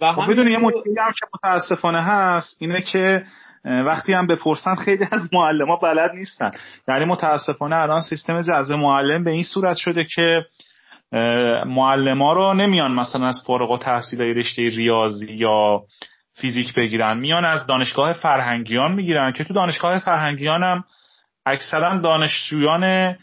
و 0.00 0.12
خب 0.12 0.32
بدون 0.32 0.48
یه 0.48 0.58
مشکلی 0.58 0.98
هم 0.98 1.12
که 1.20 1.26
متاسفانه 1.34 2.02
هست 2.02 2.56
اینه 2.60 2.80
که 2.92 3.26
وقتی 3.66 4.12
هم 4.12 4.26
بپرسن 4.26 4.74
خیلی 4.74 5.04
از 5.12 5.34
معلم 5.34 5.76
بلد 5.82 6.10
نیستن. 6.14 6.50
یعنی 6.88 7.04
متاسفانه 7.04 7.76
الان 7.76 8.02
سیستم 8.02 8.42
جذب 8.42 8.74
معلم 8.74 9.24
به 9.24 9.30
این 9.30 9.42
صورت 9.42 9.76
شده 9.76 10.06
که 10.14 10.44
معلم 11.66 12.22
ها 12.22 12.32
رو 12.32 12.54
نمیان 12.54 12.92
مثلا 12.92 13.26
از 13.26 13.42
فارغ 13.46 13.70
و 13.70 13.78
تحصیل 13.78 14.20
رشته 14.20 14.62
ریاضی 14.62 15.32
یا 15.32 15.82
فیزیک 16.34 16.74
بگیرن. 16.74 17.18
میان 17.18 17.44
از 17.44 17.66
دانشگاه 17.66 18.12
فرهنگیان 18.12 18.92
می‌گیرن 18.92 19.32
که 19.32 19.44
تو 19.44 19.54
دانشگاه 19.54 19.98
فرهنگیان 19.98 20.62
هم 20.62 20.84
اکثرا 21.46 21.98
دانشجویان 21.98 23.16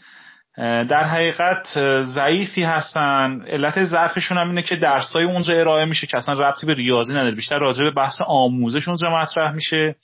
در 0.58 1.04
حقیقت 1.04 1.66
ضعیفی 2.02 2.62
هستن. 2.62 3.40
علت 3.46 3.84
ضعفشون 3.84 4.38
هم 4.38 4.48
اینه 4.48 4.62
که 4.62 4.76
درسای 4.76 5.24
اونجا 5.24 5.54
ارائه 5.56 5.84
میشه 5.84 6.06
که 6.06 6.16
اصلا 6.16 6.48
ربطی 6.48 6.66
به 6.66 6.74
ریاضی 6.74 7.14
نداره. 7.14 7.34
بیشتر 7.34 7.58
راجع 7.58 7.84
به 7.84 7.90
بحث 7.90 8.20
آموزش 8.26 8.88
اونجا 8.88 9.10
مطرح 9.10 9.52
میشه. 9.52 9.94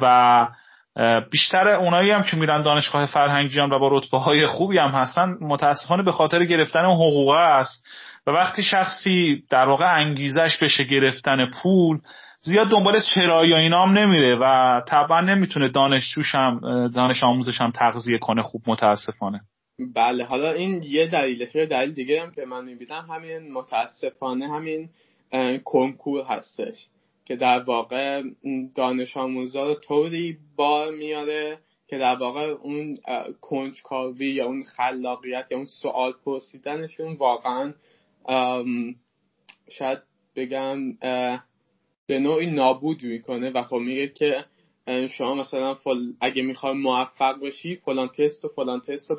و 0.00 0.46
بیشتر 1.30 1.68
اونایی 1.68 2.10
هم 2.10 2.22
که 2.22 2.36
میرن 2.36 2.62
دانشگاه 2.62 3.06
فرهنگیان 3.06 3.72
و 3.72 3.78
با 3.78 3.88
رتبه 3.92 4.18
های 4.18 4.46
خوبی 4.46 4.78
هم 4.78 4.90
هستن 4.90 5.36
متاسفانه 5.40 6.02
به 6.02 6.12
خاطر 6.12 6.44
گرفتن 6.44 6.84
حقوقه 6.84 7.36
است. 7.36 7.86
و 8.26 8.30
وقتی 8.30 8.62
شخصی 8.62 9.42
در 9.50 9.66
واقع 9.66 9.94
انگیزش 9.96 10.58
بشه 10.62 10.84
گرفتن 10.84 11.50
پول 11.62 11.98
زیاد 12.40 12.68
دنبال 12.68 13.00
چرا 13.14 13.46
یا 13.46 13.56
اینا 13.56 13.82
هم 13.82 13.98
نمیره 13.98 14.36
و 14.36 14.80
طبعا 14.88 15.20
نمی‌تونه 15.20 15.68
دانشجوش 15.68 16.34
هم 16.34 16.60
دانش 16.94 17.24
آموزش 17.24 17.60
هم 17.60 17.70
تغذیه 17.70 18.18
کنه 18.18 18.42
خوب 18.42 18.62
متاسفانه. 18.66 19.40
بله 19.94 20.24
حالا 20.24 20.52
این 20.52 20.82
یه 20.82 21.06
دلیلش 21.06 21.54
یه 21.54 21.66
دلیل 21.66 21.92
دیگه 21.92 22.22
هم 22.22 22.30
که 22.30 22.44
من 22.44 22.64
می‌بینم 22.64 23.06
همین 23.10 23.52
متاسفانه 23.52 24.48
همین 24.48 24.88
کنکور 25.64 26.24
هستش. 26.28 26.86
که 27.30 27.36
در 27.36 27.58
واقع 27.58 28.22
دانش 28.74 29.16
آموزا 29.16 29.66
رو 29.66 29.74
طوری 29.74 30.38
بار 30.56 30.90
میاره 30.90 31.58
که 31.86 31.98
در 31.98 32.14
واقع 32.14 32.40
اون 32.40 32.98
کنجکاوی 33.40 34.26
یا 34.30 34.46
اون 34.46 34.62
خلاقیت 34.62 35.46
یا 35.50 35.56
اون 35.56 35.66
سوال 35.66 36.12
پرسیدنشون 36.24 37.16
واقعا 37.16 37.74
شاید 39.70 39.98
بگم 40.36 40.92
به 42.06 42.18
نوعی 42.18 42.46
نابود 42.46 43.02
می‌کنه 43.02 43.50
و 43.50 43.62
خب 43.62 43.76
میگه 43.76 44.08
که 44.08 44.44
شما 45.08 45.34
مثلا 45.34 45.76
اگه 46.20 46.42
می‌خوای 46.42 46.72
موفق 46.72 47.40
باشی 47.40 47.76
فلان 47.76 48.08
تست 48.08 48.44
و 48.44 48.48
فلان 48.48 48.80
تست 48.80 49.10
رو 49.10 49.16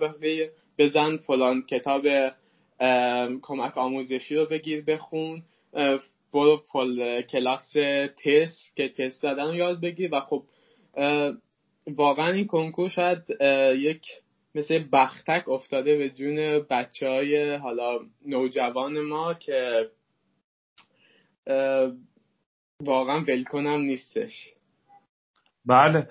بزن 0.77 1.17
فلان 1.17 1.61
کتاب 1.61 2.03
کمک 3.41 3.77
آموزشی 3.77 4.35
رو 4.35 4.45
بگیر 4.45 4.83
بخون 4.85 5.43
برو 6.33 6.57
فل 6.57 7.21
کلاس 7.21 7.73
تست 8.23 8.75
که 8.75 8.89
تست 8.89 9.21
زدن 9.21 9.47
رو 9.47 9.55
یاد 9.55 9.81
بگیر 9.81 10.15
و 10.15 10.19
خب 10.19 10.43
واقعا 11.87 12.31
این 12.31 12.47
کنکور 12.47 12.89
شاید 12.89 13.23
یک 13.77 14.01
مثل 14.55 14.83
بختک 14.93 15.49
افتاده 15.49 15.97
به 15.97 16.09
جون 16.09 16.59
بچه 16.69 17.07
های 17.07 17.55
حالا 17.55 17.99
نوجوان 18.25 19.01
ما 19.01 19.33
که 19.33 19.89
واقعا 22.81 23.19
ولکنم 23.27 23.81
نیستش. 23.81 24.53
بله. 25.65 26.07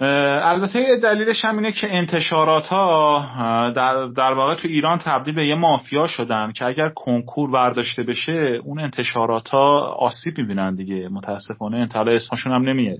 البته 0.00 0.96
دلیلش 1.02 1.44
هم 1.44 1.56
اینه 1.56 1.72
که 1.72 1.96
انتشارات 1.96 2.68
ها 2.68 3.72
در, 3.76 4.06
در 4.06 4.32
واقع 4.32 4.54
تو 4.54 4.68
ایران 4.68 4.98
تبدیل 4.98 5.34
به 5.34 5.46
یه 5.46 5.54
مافیا 5.54 6.06
شدن 6.06 6.52
که 6.52 6.64
اگر 6.64 6.88
کنکور 6.88 7.50
برداشته 7.50 8.02
بشه 8.02 8.60
اون 8.64 8.80
انتشارات 8.80 9.48
ها 9.48 9.80
آسیب 9.80 10.38
می‌بینن 10.38 10.74
دیگه 10.74 11.08
متاسفانه 11.08 11.76
انتحالا 11.76 12.12
اسمشون 12.12 12.52
هم 12.52 12.62
نمیاد. 12.62 12.98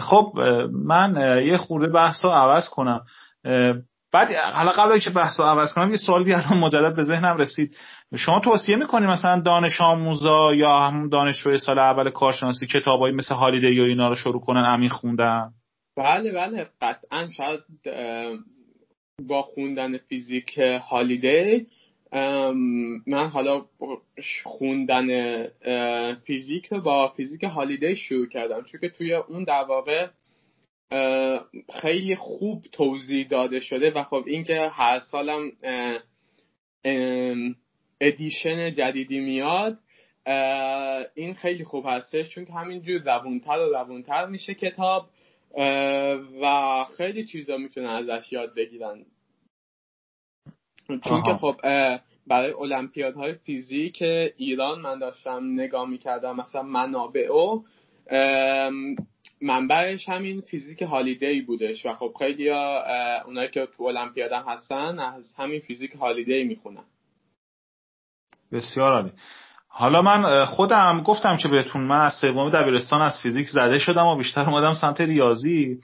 خب 0.00 0.32
من 0.86 1.42
یه 1.46 1.56
خورده 1.56 1.92
بحث 1.92 2.24
رو 2.24 2.30
عوض 2.30 2.68
کنم. 2.68 3.00
بعد 4.12 4.28
حالا 4.54 4.70
قبل 4.70 4.98
که 4.98 5.10
بحث 5.10 5.40
رو 5.40 5.46
عوض 5.46 5.72
کنم 5.72 5.90
یه 5.90 5.96
سوال 5.96 6.32
الان 6.32 6.58
مجدد 6.58 6.96
به 6.96 7.02
ذهنم 7.02 7.36
رسید. 7.36 7.76
شما 8.16 8.40
توصیه 8.40 8.76
می‌کنید 8.76 9.08
مثلا 9.08 9.40
دانش 9.40 9.80
آموزا 9.80 10.54
یا 10.54 10.78
همون 10.78 11.08
دانشجوی 11.08 11.58
سال 11.58 11.78
اول 11.78 12.10
کارشناسی 12.10 12.66
کتابایی 12.66 13.14
مثل 13.14 13.34
هالیدی 13.34 13.70
یا 13.70 13.84
اینا 13.84 14.08
رو 14.08 14.14
شروع 14.14 14.40
کنن 14.40 14.64
امین 14.64 14.88
خوندن؟ 14.88 15.50
بله 15.96 16.32
بله. 16.32 16.66
قطعا 16.80 17.28
شاید 17.36 17.60
با 19.22 19.42
خوندن 19.42 19.98
فیزیک 19.98 20.58
هالیدی 20.58 21.66
من 23.06 23.28
حالا 23.32 23.66
خوندن 24.44 25.46
فیزیک 26.14 26.66
رو 26.66 26.80
با 26.80 27.08
فیزیک 27.08 27.44
هالیدی 27.44 27.96
شروع 27.96 28.28
کردم. 28.28 28.62
چون 28.62 28.80
که 28.80 28.88
توی 28.88 29.14
اون 29.14 29.44
در 29.44 29.64
واقع 29.64 30.08
خیلی 31.82 32.16
خوب 32.16 32.62
توضیح 32.72 33.28
داده 33.28 33.60
شده 33.60 33.90
و 33.90 34.02
خب 34.02 34.24
اینکه 34.26 34.70
هر 34.72 34.98
سالم 34.98 35.52
ادیشن 38.00 38.74
جدیدی 38.74 39.20
میاد 39.20 39.78
این 41.14 41.34
خیلی 41.34 41.64
خوب 41.64 41.84
هستش. 41.88 42.28
چون 42.28 42.44
که 42.44 42.52
همینجور 42.52 43.02
روونتر 43.04 43.58
و 43.58 43.76
روونتر 43.76 44.26
میشه 44.26 44.54
کتاب. 44.54 45.10
و 46.42 46.84
خیلی 46.96 47.24
چیزا 47.24 47.56
می‌تونن 47.56 47.86
ازش 47.86 48.32
یاد 48.32 48.54
بگیرن. 48.54 49.04
چون 50.86 51.22
که 51.22 51.34
خب 51.34 51.56
برای 52.26 52.52
المپیادهای 52.52 53.34
فیزیک 53.34 54.02
ایران 54.36 54.80
من 54.80 54.98
داشتم 54.98 55.52
نگاه 55.52 55.88
می‌کردم 55.88 56.36
مثلا 56.36 56.62
منابع 56.62 57.32
و 57.32 57.62
منبعش 59.40 60.08
همین 60.08 60.40
فیزیک 60.40 60.82
هالیدی 60.82 61.40
بودش 61.40 61.86
و 61.86 61.94
خب 61.94 62.14
خیلی 62.18 62.50
اونایی 62.50 63.48
که 63.48 63.68
تو 63.76 63.84
المپیاد 63.84 64.32
هستن 64.32 64.98
از 64.98 65.34
همین 65.38 65.60
فیزیک 65.60 65.92
هالیدی 65.92 66.44
می‌خونن. 66.44 66.84
بسیار 68.52 68.92
عالی. 68.92 69.12
حالا 69.78 70.02
من 70.02 70.44
خودم 70.44 71.02
گفتم 71.02 71.36
که 71.36 71.48
بهتون 71.48 71.82
من 71.82 72.00
از 72.00 72.12
سوم 72.12 72.50
دبیرستان 72.50 73.02
از 73.02 73.20
فیزیک 73.22 73.46
زده 73.48 73.78
شدم 73.78 74.06
و 74.06 74.16
بیشتر 74.16 74.40
اومدم 74.40 74.72
سمت 74.72 75.00
ریاضی. 75.00 75.78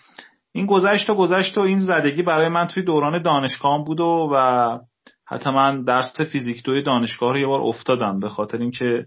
این 0.52 0.66
گذشت 0.66 1.10
و 1.10 1.14
گذشت 1.14 1.58
و 1.58 1.60
این 1.60 1.78
زدگی 1.78 2.22
برای 2.22 2.48
من 2.48 2.66
توی 2.66 2.82
دوران 2.82 3.22
دانشگاه 3.22 3.84
بود 3.84 4.00
و, 4.00 4.30
و 4.32 4.78
حتی 5.26 5.50
من 5.50 5.84
درس 5.84 6.20
فیزیک 6.20 6.62
دوی 6.62 6.82
دانشگاه 6.82 7.32
رو 7.32 7.38
یه 7.38 7.46
بار 7.46 7.60
افتادم 7.60 8.20
به 8.20 8.28
خاطر 8.28 8.58
اینکه 8.58 9.06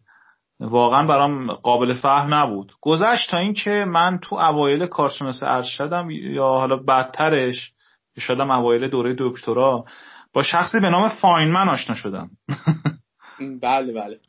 واقعا 0.60 1.08
برام 1.08 1.48
قابل 1.48 1.94
فهم 1.94 2.34
نبود. 2.34 2.74
گذشت 2.82 3.32
تا 3.32 3.38
اینکه 3.38 3.86
من 3.88 4.20
تو 4.22 4.36
اوایل 4.36 4.86
کارشناس 4.86 5.44
ارشدم 5.44 6.10
یا 6.10 6.48
حالا 6.48 6.76
بدترش 6.76 7.72
شدم 8.20 8.52
اوایل 8.52 8.88
دوره 8.88 9.16
دکترا 9.20 9.86
با 10.34 10.44
شخصی 10.44 10.80
به 10.80 10.90
نام 10.90 11.10
فاینمن 11.10 11.70
آشنا 11.70 11.96
شدم. 11.96 12.30
بله 13.62 13.94
بله. 13.94 14.20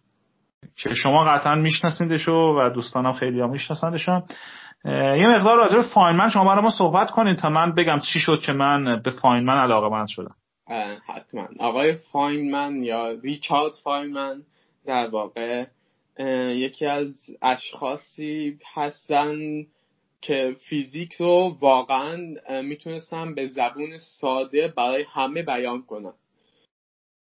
که 0.77 0.95
شما 0.95 1.25
قطعا 1.25 1.55
میشناسیدشو 1.55 2.33
و 2.33 2.71
دوستانم 2.71 3.13
خیلی 3.13 3.41
هم 3.41 3.51
میشناسندشون 3.51 4.23
یه 4.85 5.29
مقدار 5.29 5.57
راجع 5.57 5.77
به 5.77 5.83
فاینمن 5.83 6.29
شما 6.29 6.45
برای 6.45 6.63
ما 6.63 6.71
صحبت 6.71 7.11
کنید 7.11 7.39
تا 7.39 7.49
من 7.49 7.75
بگم 7.75 7.99
چی 7.99 8.21
شد 8.21 8.41
که 8.41 8.53
من 8.53 9.01
به 9.05 9.11
فاینمن 9.11 9.59
علاقه 9.59 9.89
مند 9.89 10.07
شدم. 10.09 10.35
حتما. 11.07 11.47
آقای 11.61 11.95
فاینمن 11.95 12.83
یا 12.83 13.11
ریچارد 13.11 13.73
فاینمن 13.85 14.43
در 14.87 15.09
واقع 15.09 15.65
یکی 16.51 16.87
از 16.87 17.15
اشخاصی 17.43 18.59
هستن 18.75 19.37
که 20.21 20.57
فیزیک 20.69 21.13
رو 21.13 21.57
واقعا 21.61 22.17
می‌تونستن 22.63 23.35
به 23.35 23.47
زبون 23.47 23.99
ساده 23.99 24.73
برای 24.77 25.05
همه 25.13 25.43
بیان 25.43 25.83
کنن. 25.83 26.13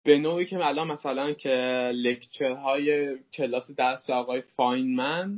به 0.07 0.17
نوعی 0.17 0.45
که 0.45 0.65
الان 0.65 0.87
مثلا 0.87 1.33
که 1.33 1.49
lecture 1.95 2.51
های 2.51 3.17
کلاس 3.33 3.71
درس 3.71 4.09
آقای 4.09 4.41
فاینمن 4.41 5.37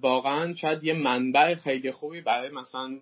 واقعا 0.00 0.54
شاید 0.54 0.84
یه 0.84 0.94
منبع 0.94 1.54
خیلی 1.54 1.92
خوبی 1.92 2.20
برای 2.20 2.50
مثلا 2.50 2.98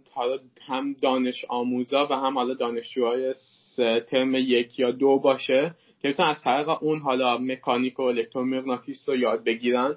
هم 0.66 0.93
دانش 0.93 1.45
آموزا 1.49 2.07
و 2.11 2.12
هم 2.14 2.34
حالا 2.34 2.55
دانشجوهای 2.55 3.34
ترم 4.11 4.34
یک 4.34 4.78
یا 4.78 4.91
دو 4.91 5.18
باشه 5.18 5.74
که 6.03 6.09
بتونن 6.09 6.28
از 6.28 6.43
طریق 6.43 6.68
اون 6.68 7.01
حالا 7.01 7.39
مکانیک 7.39 7.99
و 7.99 8.03
الکترومغناطیس 8.03 9.09
رو 9.09 9.16
یاد 9.16 9.45
بگیرن. 9.45 9.97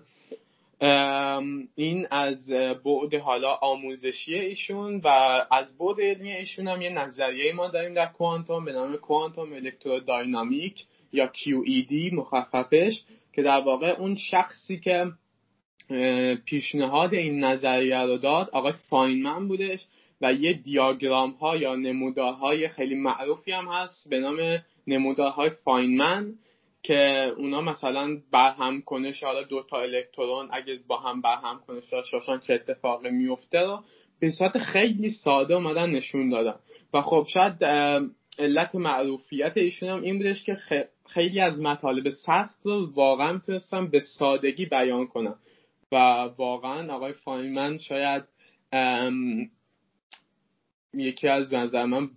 این 1.75 2.07
از 2.11 2.49
بعد 2.85 3.15
حالا 3.21 3.53
آموزشی 3.53 4.35
ایشون 4.35 5.01
و 5.03 5.07
از 5.51 5.77
بعد 5.77 6.01
علمی 6.01 6.31
ایشون 6.31 6.67
هم 6.67 6.81
یه 6.81 6.89
نظریه 6.89 7.53
ما 7.53 7.67
داریم 7.67 7.93
در 7.93 8.05
کوانتوم 8.05 8.65
به 8.65 8.73
نام 8.73 8.97
کوانتوم 8.97 9.53
الکتروداینامیک 9.53 10.85
یا 11.13 11.27
QED 11.27 12.13
مخففش 12.13 13.03
که 13.33 13.41
در 13.41 13.59
واقع 13.61 13.95
اون 13.99 14.15
شخصی 14.15 14.79
که 14.79 15.11
پیشنهاد 16.45 17.13
این 17.13 17.43
نظریه 17.43 17.99
رو 17.99 18.17
داد 18.17 18.49
آقای 18.49 18.73
فاینمن 18.89 19.47
بودش 19.47 19.85
و 20.21 20.33
یه 20.33 20.53
دیاگرام 20.53 21.31
ها 21.31 21.57
یا 21.57 21.75
نمودارهای 21.75 22.67
خیلی 22.67 22.95
معروفی 22.95 23.51
هم 23.51 23.67
هست 23.67 24.09
به 24.09 24.19
نام 24.19 24.37
نمودارهای 24.87 25.49
فاینمن. 25.49 26.33
که 26.83 27.31
اونا 27.37 27.61
مثلا 27.61 28.17
برهم 28.31 28.81
کنش 28.81 29.23
حالا 29.23 29.43
دو 29.43 29.63
تا 29.69 29.81
الکترون 29.81 30.49
اگه 30.51 30.79
با 30.87 30.97
هم 30.97 31.21
برهم 31.21 31.59
کنش 31.67 31.89
داشته 31.91 32.39
چه 32.41 32.53
اتفاقی 32.53 33.09
میفته 33.09 33.59
رو 33.59 33.83
به 34.19 34.31
صورت 34.31 34.57
خیلی 34.57 35.09
ساده 35.09 35.53
اومدن 35.53 35.89
نشون 35.89 36.29
دادن. 36.29 36.59
و 36.93 37.01
خب 37.01 37.25
شاید 37.33 37.63
علت 38.39 38.75
معروفیت 38.75 39.57
ایشون 39.57 39.89
هم 39.89 40.01
این 40.01 40.17
بودش 40.17 40.43
که 40.43 40.57
خیلی 41.05 41.39
از 41.39 41.61
مطالب 41.61 42.09
سخت 42.09 42.65
رو 42.65 42.93
واقعا 42.93 43.33
می‌تونستم 43.33 43.87
به 43.87 43.99
سادگی 43.99 44.65
بیان 44.65 45.07
کنم 45.07 45.35
و 45.91 45.95
واقعا 46.37 46.95
آقای 46.95 47.13
فاینمن 47.13 47.77
شاید 47.77 48.23
یکی 50.93 51.27
از 51.27 51.53
نظر 51.53 51.85
من 51.85 52.09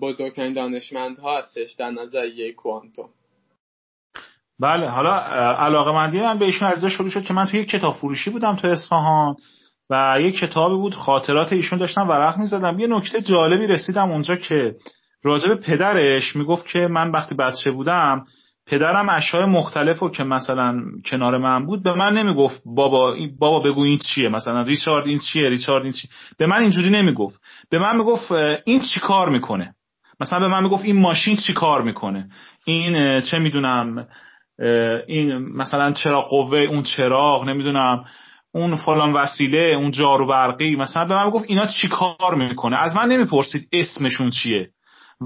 بزرگترین 0.00 0.52
دانشمندها 0.52 1.38
هستش 1.38 1.72
در 1.72 1.90
نظر 1.90 2.26
یک 2.26 2.54
کوانتوم. 2.54 3.08
بله 4.60 4.88
حالا 4.88 5.14
علاقه 5.54 5.92
مندی 5.92 6.20
من 6.20 6.38
به 6.38 6.44
ایشون 6.44 6.68
از 6.68 6.84
شروع 6.84 7.10
شد 7.10 7.24
که 7.24 7.34
من 7.34 7.46
توی 7.46 7.60
یک 7.60 7.68
کتاب 7.68 7.94
فروشی 7.94 8.30
بودم 8.30 8.56
تو 8.56 8.68
اصفهان 8.68 9.34
و 9.90 10.16
یک 10.20 10.38
کتابی 10.38 10.74
بود 10.74 10.94
خاطرات 10.94 11.52
ایشون 11.52 11.78
داشتم 11.78 12.08
ورق 12.08 12.38
می‌زدم. 12.38 12.78
یه 12.78 12.86
نکته 12.86 13.20
جالبی 13.20 13.66
رسیدم 13.66 14.10
اونجا 14.10 14.36
که 14.36 14.74
راجب 15.22 15.54
پدرش 15.54 16.36
می‌گفت 16.36 16.66
که 16.66 16.78
من 16.78 17.10
وقتی 17.10 17.34
بچه 17.34 17.70
بودم 17.70 18.24
پدرم 18.66 19.08
اشیاء 19.08 19.46
مختلف 19.46 20.02
و 20.02 20.10
که 20.10 20.24
مثلا 20.24 20.80
کنار 21.10 21.38
من 21.38 21.66
بود 21.66 21.82
به 21.82 21.94
من 21.94 22.12
نمی‌گفت 22.12 22.62
بابا 22.64 23.16
بابا 23.38 23.60
بگو 23.60 23.82
این 23.82 23.98
چیه 23.98 24.28
مثلا 24.28 24.62
ریچارد 24.62 25.06
این 25.06 25.18
چیه 25.18 25.48
ریچارد 25.48 25.82
این 25.82 25.92
چیه. 25.92 26.10
به 26.38 26.46
من 26.46 26.60
اینجوری 26.60 26.90
نمی‌گفت. 26.90 27.40
به 27.70 27.78
من 27.78 27.96
می‌گفت 27.96 28.32
این 28.64 28.80
چی 28.80 29.00
کار 29.00 29.28
می‌کنه؟ 29.28 29.74
مثلا 30.20 30.40
به 30.40 30.48
من 30.48 30.62
می‌گفت 30.62 30.84
این 30.84 31.00
ماشین 31.00 31.36
چی 31.36 31.52
کار 31.52 31.82
می‌کنه؟ 31.82 32.28
این 32.64 33.20
چه 33.20 33.38
می‌دونم 33.38 34.06
این 35.06 35.38
مثلا 35.38 35.92
چراغ 35.92 36.28
قوه 36.28 36.58
اون 36.58 36.82
چراغ 36.82 37.44
نمی‌دونم 37.44 38.04
اون 38.54 38.76
فلان 38.76 39.12
وسیله 39.12 39.62
اون 39.62 39.90
جارو 39.90 40.26
برقی 40.26 40.76
مثلا 40.76 41.04
به 41.04 41.16
من 41.16 41.30
گفت 41.30 41.44
اینا 41.48 41.66
چی 41.66 41.88
کار 41.88 42.34
می‌کنه؟ 42.34 42.76
از 42.78 42.96
من 42.96 43.08
نمی‌پرسید 43.08 43.68
اسمشون 43.72 44.30
چیه. 44.30 44.70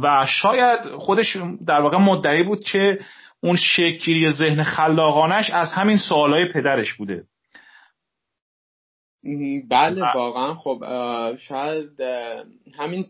و 0.03 0.27
شاید 0.29 0.81
خودش 0.81 1.37
در 1.67 1.81
واقع 1.81 1.97
مدعی 1.97 2.43
بود 2.43 2.65
که 2.65 2.99
اون 3.43 3.57
شکلی 3.57 4.33
ذهن 4.33 4.63
خلاقانش 4.63 5.51
از 5.51 5.73
همین 5.73 5.97
سوالای 5.97 6.45
پدرش 6.45 6.93
بوده. 6.93 7.25
بله 9.71 10.03
واقعا 10.15 10.55
خب 10.55 10.85
شاید 11.37 12.01
همین 12.79 13.05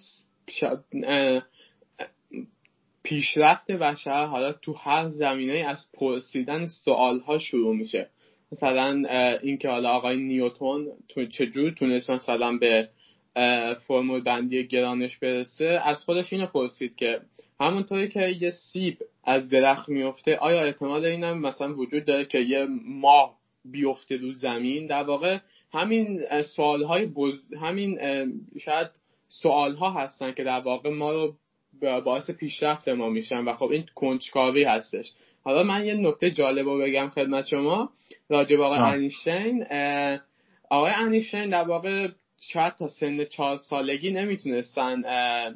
پیشرفت 3.02 3.70
بشر 3.70 4.26
حالا 4.26 4.52
تو 4.52 4.72
هر 4.72 5.08
زمینه 5.08 5.52
از 5.68 5.84
پرسیدن 5.94 6.66
سوال 6.66 7.20
ها 7.20 7.38
شروع 7.38 7.76
میشه. 7.76 8.10
مثلا 8.52 9.02
اینکه 9.42 9.68
حالا 9.68 9.90
آقای 9.90 10.16
نیوتون 10.16 10.88
تو 11.08 11.26
چجور 11.26 11.70
تونست 11.70 12.10
مثلا 12.10 12.58
به 12.58 12.88
فرمول 13.86 14.20
بندی 14.20 14.66
گرانش 14.66 15.18
برسه 15.18 15.80
از 15.84 16.04
خودش 16.04 16.32
اینو 16.32 16.46
پرسید 16.46 16.96
که 16.96 17.20
همونطوری 17.60 18.08
که 18.08 18.28
یه 18.40 18.50
سیب 18.50 18.98
از 19.24 19.48
درخت 19.48 19.88
میفته 19.88 20.36
آیا 20.36 20.62
احتمال 20.62 21.04
اینم 21.04 21.40
مثلا 21.40 21.74
وجود 21.74 22.04
داره 22.04 22.24
که 22.24 22.38
یه 22.38 22.66
ماه 22.84 23.36
بیفته 23.64 24.16
رو 24.16 24.32
زمین؟ 24.32 24.86
در 24.86 25.02
واقع 25.02 25.38
همین 25.72 26.20
سوال 26.42 26.84
های 26.84 27.08
همین 27.60 27.98
شاید 28.60 28.90
سوال 29.28 29.74
ها 29.74 29.90
هستن 29.90 30.32
که 30.32 30.44
در 30.44 30.60
واقع 30.60 30.90
ما 30.90 31.12
رو 31.12 31.34
باعث 31.80 32.30
پیشرفت 32.30 32.88
ما 32.88 33.08
میشن 33.08 33.44
و 33.44 33.52
خب 33.52 33.70
این 33.70 33.84
کنجکاوی 33.94 34.64
هستش. 34.64 35.12
حالا 35.44 35.62
من 35.62 35.86
یه 35.86 35.94
نکته 35.94 36.30
جالب 36.30 36.66
رو 36.66 36.78
بگم 36.78 37.08
خدمت 37.08 37.46
شما. 37.46 37.90
راجع 38.28 38.56
به 38.56 38.64
آقای 38.64 38.78
انیشتین 38.78 39.66
آقای 40.70 40.92
انیشتین 40.92 41.50
در 41.50 41.62
واقع 41.62 42.08
شاید 42.40 42.74
تا 42.74 42.88
سن 42.88 43.24
چهار 43.24 43.56
سالگی 43.56 44.10
نمی‌تونستن 44.10 45.02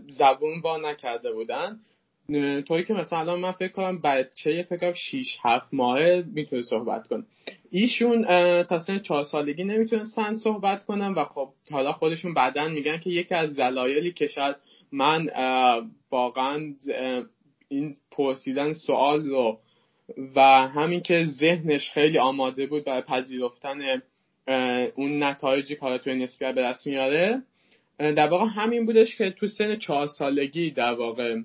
زبون 0.09 0.61
با 0.61 0.77
نکرده 0.77 1.33
بودن. 1.33 1.81
طوری 2.68 2.85
که 2.85 2.95
مثلا 2.95 3.37
من 3.37 3.53
فکر 3.53 3.72
کنم 3.72 4.01
بچه 4.01 4.62
فکر 4.62 4.81
کنم 4.81 4.93
6 4.93 5.39
7 5.45 5.75
ماهه 5.75 6.25
می‌تونه 6.35 6.62
صحبت 6.62 7.07
کنه. 7.07 7.25
ایشون 7.70 8.22
تا 8.62 8.79
سن 8.79 8.99
4 8.99 9.25
سالگی 9.25 9.64
نمی‌تونستن 9.64 10.35
صحبت 10.35 10.85
کنن 10.85 11.12
و 11.12 11.25
خب 11.25 11.49
حالا 11.70 11.93
خودشون 11.93 12.35
بعدا 12.35 12.68
میگن 12.68 12.99
که 12.99 13.11
یکی 13.11 13.35
از 13.35 13.57
دلایلی 13.57 14.12
که 14.12 14.27
شاید 14.27 14.57
من 14.95 15.28
واقعا 16.11 16.74
این 17.68 17.97
پرسیدن 18.11 18.72
سوال 18.72 19.26
رو 19.26 19.59
و 20.36 20.40
همین 20.68 21.01
که 21.01 21.24
ذهنش 21.24 21.90
خیلی 21.90 22.18
آماده 22.18 22.66
بود 22.66 22.84
برای 22.84 23.03
پذیرفتن 23.03 24.03
اون 24.95 25.22
نتایجی 25.22 25.76
که 25.76 25.99
توی 26.05 26.14
نسبیت 26.14 26.55
به 26.55 26.62
دست 26.62 26.86
میاره. 26.86 27.42
در 27.99 28.28
واقع 28.28 28.45
همین 28.45 28.86
بودش 28.86 29.16
که 29.16 29.30
تو 29.30 29.49
سن 29.49 29.76
چهار 29.76 30.07
سالگی 30.07 30.70
در 30.70 30.95
واقع 30.95 31.36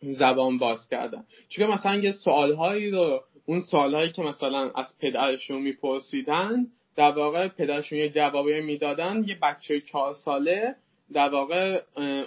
زبان 0.00 0.58
باز 0.58 0.88
کردن 0.90 1.24
چون 1.48 1.66
مثلا 1.66 1.96
یه 1.96 2.12
سوالهایی 2.12 2.90
رو 2.90 3.20
اون 3.46 3.60
سوالهایی 3.60 4.12
که 4.12 4.22
مثلا 4.22 4.70
از 4.70 4.98
پدرشون 5.00 5.62
میپرسیدن 5.62 6.66
در 6.96 7.10
واقع 7.10 7.48
پدرشون 7.48 7.98
یه 7.98 8.08
جوابی 8.08 8.60
می‌دادن 8.60 9.24
یه 9.26 9.38
بچه 9.42 9.80
چهار 9.80 10.14
ساله 10.14 10.74
در 11.14 11.28
واقع 11.28 11.80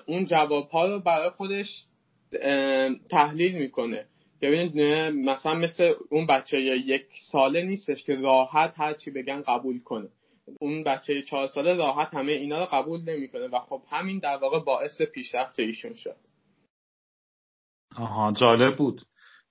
اون 0.06 0.26
جواب 0.26 0.70
ها 0.70 0.86
رو 0.86 1.00
برای 1.00 1.30
خودش 1.30 1.86
تحلیل 3.10 3.56
می‌کنه. 3.56 4.06
ببینید 4.42 4.78
مثلا 5.12 5.56
مثل 5.56 5.94
اون 6.10 6.28
بچه 6.28 6.60
یک 6.60 7.06
ساله 7.32 7.62
نیستش 7.62 8.04
که 8.04 8.16
راحت 8.16 8.74
هر 8.78 8.94
چی 8.94 9.12
بگن 9.12 9.42
قبول 9.42 9.80
کنه. 9.80 10.08
اون 10.60 10.84
بچه 10.84 11.22
چهار 11.22 11.48
ساله 11.48 11.74
راحت 11.74 12.14
همه 12.14 12.32
اینا 12.32 12.60
رو 12.60 12.66
قبول 12.66 13.02
نمی‌کنه 13.02 13.48
و 13.48 13.60
خب 13.60 13.82
همین 13.90 14.20
در 14.20 14.38
واقع 14.38 14.60
باعث 14.60 15.02
پیشرفت 15.02 15.60
ایشون 15.60 15.94
شد. 15.94 16.16
آها 17.98 18.32
جالب 18.32 18.78
بود. 18.78 19.02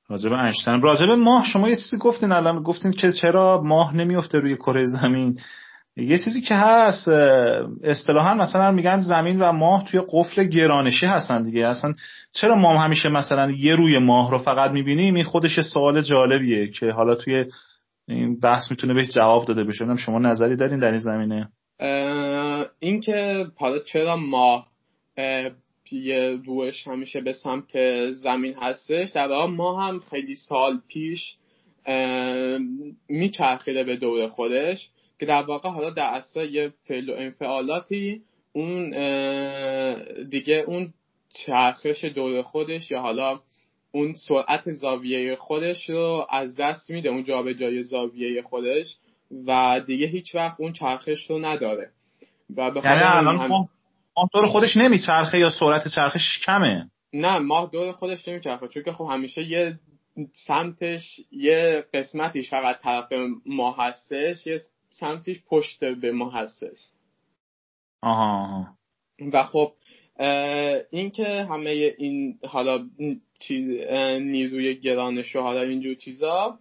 راجب 0.08 0.32
انشتن 0.32 0.80
راجب 0.80 1.10
ماه 1.10 1.46
شما 1.52 1.68
یه 1.68 1.74
چیزی 1.74 1.96
گفتین 2.00 2.32
الان. 2.32 2.62
گفتین 2.62 2.92
که 2.92 3.12
چرا 3.22 3.60
ماه 3.62 3.96
نمیفته 3.96 4.38
روی 4.38 4.56
کره 4.56 4.86
زمین؟ 4.86 5.38
یه 5.96 6.18
چیزی 6.24 6.40
که 6.40 6.54
هست 6.54 7.08
اصطلاحا 7.84 8.34
مثلا 8.34 8.70
میگن 8.70 9.00
زمین 9.00 9.38
و 9.38 9.52
ماه 9.52 9.84
توی 9.84 10.00
قفل 10.08 10.44
گرانشی 10.44 11.06
هستن 11.06 11.42
دیگه. 11.42 11.66
اصلا 11.66 11.92
چرا 12.32 12.54
ما 12.54 12.78
همیشه 12.78 13.08
مثلا 13.08 13.50
یه 13.50 13.76
روی 13.76 13.98
ماه 13.98 14.30
رو 14.30 14.38
فقط 14.38 14.70
می‌بینیم 14.70 15.14
این 15.14 15.24
خودش 15.24 15.60
سوال 15.60 16.00
جالبیه 16.00 16.70
که 16.70 16.90
حالا 16.90 17.14
توی 17.14 17.44
این 18.08 18.40
بحث 18.40 18.70
می‌تونه 18.70 18.94
بهش 18.94 19.08
جواب 19.08 19.44
داده 19.44 19.64
بشه. 19.64 19.96
شما 19.96 20.18
نظری 20.18 20.56
دارین 20.56 20.78
در 20.78 20.90
این 20.90 20.98
زمینه؟ 20.98 21.48
این 22.80 23.00
که 23.00 23.46
حالا 23.56 23.78
چرا 23.78 24.16
ماه 24.16 24.66
یه 25.92 26.38
روش 26.46 26.88
همیشه 26.88 27.20
به 27.20 27.32
سمت 27.32 28.10
زمین 28.10 28.54
هستش 28.62 29.10
در 29.10 29.28
واقع 29.28 29.52
ما 29.52 29.82
هم 29.82 30.00
خیلی 30.10 30.34
سال 30.34 30.80
پیش 30.88 31.36
میچرخیده 33.08 33.84
به 33.84 33.96
دور 33.96 34.28
خودش. 34.28 34.90
که 35.18 35.26
در 35.26 35.42
واقع 35.42 35.68
حالا 35.68 35.90
در 35.90 36.06
اصل 36.06 36.44
یه 36.44 36.72
فعل 36.88 37.10
و 37.10 37.14
انفعالاتی 37.16 38.22
اون 38.52 38.90
دیگه 40.30 40.64
اون 40.66 40.92
چرخش 41.34 42.04
دور 42.04 42.42
خودش 42.42 42.90
یا 42.90 43.00
حالا 43.00 43.40
اون 43.92 44.12
سرعت 44.12 44.70
زاویه 44.70 45.36
خودش 45.36 45.90
رو 45.90 46.26
از 46.30 46.56
دست 46.56 46.90
میده 46.90 47.08
اون 47.08 47.24
جابجایی 47.24 47.82
زاویه 47.82 48.42
خودش 48.42 48.96
و 49.46 49.80
دیگه 49.86 50.06
هیچ 50.06 50.34
وقت 50.34 50.60
اون 50.60 50.72
چرخش 50.72 51.30
رو 51.30 51.38
نداره. 51.38 51.90
و 52.56 52.70
به 52.70 52.80
یعنی 52.84 53.02
الان 53.02 53.38
هم... 53.38 53.48
ماه 54.16 54.28
دور 54.32 54.46
خودش 54.46 54.76
نمیچرخه 54.76 55.38
یا 55.38 55.50
سرعت 55.50 55.88
چرخش 55.94 56.40
کمه؟ 56.46 56.90
نه 57.12 57.38
ماه 57.38 57.70
دور 57.72 57.92
خودش 57.92 58.28
نمیچرخه 58.28 58.68
چون 58.68 58.82
که 58.82 58.92
خب 58.92 59.08
همیشه 59.12 59.42
یه 59.42 59.78
سمتش 60.46 61.20
یه 61.32 61.84
قسمتیش 61.94 62.50
فقط 62.50 62.80
طرف 62.80 63.12
ماه 63.46 63.76
هستش 63.78 64.46
یه 64.46 64.60
سمتش 65.00 65.36
پشت 65.48 65.84
به 65.84 66.12
ما 66.12 66.30
هستش. 66.30 66.78
آها 68.02 68.66
و 69.32 69.42
خب 69.42 69.72
این 70.90 71.10
که 71.10 71.46
همه 71.50 71.94
این 71.98 72.38
حالا 72.44 72.86
چیز 73.38 73.80
نیروی 74.20 74.80
گرانش 74.80 75.36
و 75.36 75.40
حالا 75.40 75.60
اینجور 75.60 75.94
چیزا 75.94 76.58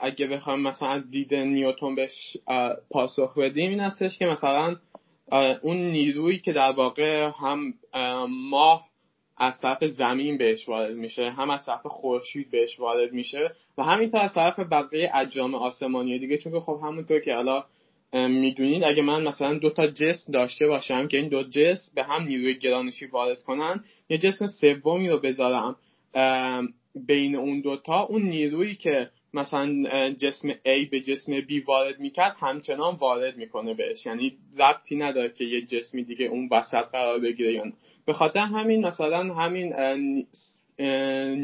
اگه 0.00 0.26
بخوام 0.26 0.60
مثلا 0.60 0.88
از 0.88 1.10
دید 1.10 1.34
نیوتون 1.34 1.94
بهش 1.94 2.36
پاسخ 2.90 3.38
بدیم 3.38 3.70
این 3.70 3.80
هستش 3.80 4.18
که 4.18 4.26
مثلا 4.26 4.76
اون 5.62 5.76
نیرویی 5.76 6.38
که 6.38 6.52
در 6.52 6.72
واقع 6.72 7.30
هم 7.40 7.74
ماه 8.28 8.89
از 9.40 9.60
طرف 9.60 9.84
زمین 9.84 10.38
بهش 10.38 10.68
وارد 10.68 10.94
میشه 10.94 11.30
هم 11.30 11.50
از 11.50 11.66
طرف 11.66 11.86
خورشید 11.86 12.50
بهش 12.50 12.80
وارد 12.80 13.12
میشه 13.12 13.50
و 13.78 13.82
همینطور 13.82 14.20
از 14.20 14.34
طرف 14.34 14.58
بقیه 14.58 15.10
اجرام 15.14 15.54
آسمانی 15.54 16.18
دیگه. 16.18 16.38
چون 16.38 16.60
خب 16.60 16.80
همونطور 16.82 17.20
که 17.20 17.34
حالا 17.34 17.64
می‌دونید 18.12 18.84
اگه 18.84 19.02
من 19.02 19.22
مثلا 19.22 19.58
دو 19.58 19.70
تا 19.70 19.86
جسم 19.86 20.32
داشته 20.32 20.66
باشم 20.66 21.08
که 21.08 21.16
این 21.16 21.28
دو 21.28 21.42
جسم 21.42 21.92
به 21.94 22.02
هم 22.02 22.22
نیروی 22.22 22.58
گرانشی 22.58 23.06
وارد 23.06 23.42
کنن 23.42 23.84
یه 24.08 24.18
جسم 24.18 24.46
سومی 24.46 25.08
رو 25.08 25.20
بذارم 25.20 25.76
بین 27.06 27.36
اون 27.36 27.60
دوتا 27.60 28.00
اون 28.00 28.22
نیرویی 28.22 28.74
که 28.74 29.10
مثلا 29.34 29.84
جسم 30.12 30.52
A 30.52 30.90
به 30.90 31.00
جسم 31.00 31.40
B 31.40 31.64
وارد 31.66 32.00
می‌کرد 32.00 32.36
همچنان 32.40 32.96
وارد 32.96 33.36
می‌کنه 33.36 33.74
بهش. 33.74 34.06
یعنی 34.06 34.32
ربطی 34.58 34.96
نداره 34.96 35.28
که 35.28 35.44
یه 35.44 35.62
جسمی 35.62 36.04
دیگه 36.04 36.26
اون 36.26 36.48
وسط 36.52 36.84
قرار 36.92 37.18
بگیره 37.18 37.52
یا 37.52 37.64
نه. 37.64 37.72
به 38.10 38.14
خاطر 38.14 38.40
همین 38.40 38.86
مثلا 38.86 39.34
همین 39.34 39.74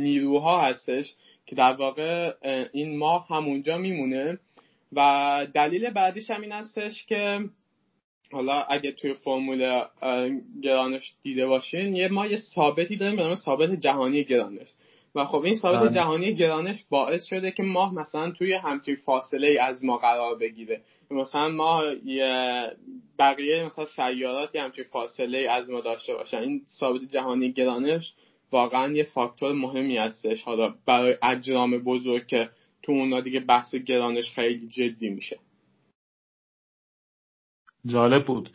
نیروها 0.02 0.62
هستش 0.62 1.14
که 1.46 1.56
در 1.56 1.72
واقع 1.72 2.32
این 2.72 2.98
ماه 2.98 3.26
همونجا 3.30 3.78
میمونه 3.78 4.38
و 4.92 5.46
دلیل 5.54 5.90
بعدیش 5.90 6.30
هم 6.30 6.40
این 6.40 6.52
هستش 6.52 7.06
که 7.06 7.40
حالا 8.32 8.62
اگه 8.62 8.92
توی 8.92 9.14
فرمول 9.14 9.82
گرانش 10.62 11.14
دیده 11.22 11.46
باشین 11.46 11.96
یه 11.96 12.08
ما 12.08 12.26
یه 12.26 12.36
ثابتی 12.36 12.96
داریم 12.96 13.16
به 13.16 13.22
نام 13.22 13.34
ثابت 13.34 13.70
جهانی 13.70 14.24
گرانش. 14.24 14.68
و 15.16 15.24
خب 15.24 15.42
این 15.44 15.54
ثابت 15.54 15.80
بله. 15.80 15.94
جهانی 15.94 16.34
گرانش 16.34 16.84
باعث 16.90 17.24
شده 17.24 17.50
که 17.50 17.62
ماه 17.62 17.94
مثلا 17.94 18.30
توی 18.30 18.52
همچین 18.52 18.96
فاصله 18.96 19.58
از 19.60 19.84
ما 19.84 19.96
قرار 19.96 20.38
بگیره. 20.38 20.82
مثلا 21.10 21.48
ما 21.48 21.82
بقیه 23.18 23.64
مثلا 23.64 23.84
سیارات 23.84 24.56
همچین 24.56 24.84
فاصله 24.84 25.50
از 25.50 25.70
ما 25.70 25.80
داشته 25.80 26.14
باشن. 26.14 26.36
این 26.36 26.62
ثابت 26.68 27.00
جهانی 27.12 27.52
گرانش 27.52 28.14
واقعا 28.52 28.92
یه 28.92 29.04
فاکتور 29.04 29.52
مهمی 29.52 29.96
هستش. 29.96 30.42
حالا 30.42 30.74
برای 30.86 31.16
اجرام 31.22 31.78
بزرگ 31.78 32.26
که 32.26 32.48
تو 32.82 32.92
اونا 32.92 33.20
دیگه 33.20 33.40
بحث 33.40 33.74
گرانش 33.74 34.30
خیلی 34.30 34.68
جدی 34.68 35.08
میشه. 35.08 35.38
جالب 37.86 38.24
بود. 38.24 38.50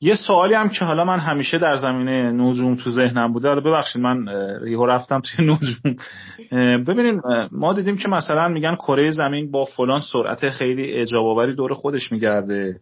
یه 0.00 0.14
سوالی 0.14 0.54
هم 0.54 0.68
که 0.68 0.84
حالا 0.84 1.04
من 1.04 1.18
همیشه 1.18 1.58
در 1.58 1.76
زمینه 1.76 2.32
نجوم 2.32 2.76
تو 2.76 2.90
ذهنم 2.90 3.32
بوده. 3.32 3.48
حالا 3.48 3.60
ببخشید 3.60 4.02
من 4.02 4.28
ریهو 4.62 4.86
رفتم 4.86 5.20
توی 5.20 5.46
نجوم. 5.46 5.96
ببینیم 6.84 7.22
ما 7.52 7.72
دیدیم 7.72 7.96
که 7.96 8.08
مثلا 8.08 8.48
میگن 8.48 8.74
کره 8.74 9.10
زمین 9.10 9.50
با 9.50 9.64
فلان 9.64 10.00
سرعت 10.12 10.48
خیلی 10.48 11.04
آوری 11.18 11.54
دور 11.54 11.74
خودش 11.74 12.12
میگرده 12.12 12.80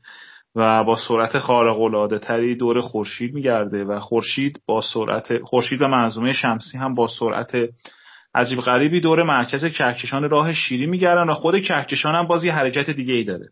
و 0.54 0.84
با 0.84 0.96
سرعت 0.96 1.38
خارق 1.38 1.80
العاده 1.80 2.18
تری 2.18 2.56
دور 2.56 2.80
خورشید 2.80 3.34
میگرده 3.34 3.84
و 3.84 4.00
خورشید 4.00 4.60
با 4.66 4.80
سرعت 4.80 5.28
خورشید 5.44 5.82
و 5.82 5.86
منظومه 5.86 6.32
شمسی 6.32 6.78
هم 6.78 6.94
با 6.94 7.06
سرعت 7.06 7.52
عجیب 8.34 8.60
غریبی 8.60 9.00
دور 9.00 9.22
مرکز 9.22 9.64
کهکشان 9.64 10.30
راه 10.30 10.52
شیری 10.52 10.86
میگردن 10.86 11.30
و 11.30 11.34
خود 11.34 11.62
کهکشان 11.62 12.14
هم 12.14 12.26
باز 12.26 12.44
یه 12.44 12.52
حرکت 12.52 12.90
دیگه 12.90 13.14
ای 13.14 13.24
داره. 13.24 13.48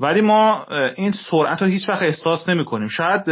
ولی 0.00 0.20
ما 0.20 0.66
این 0.96 1.12
سرعت 1.12 1.62
رو 1.62 1.68
هیچ 1.68 1.88
وقت 1.88 2.02
احساس 2.02 2.48
نمی 2.48 2.64
کنیم 2.64 2.88
شاید 2.88 3.22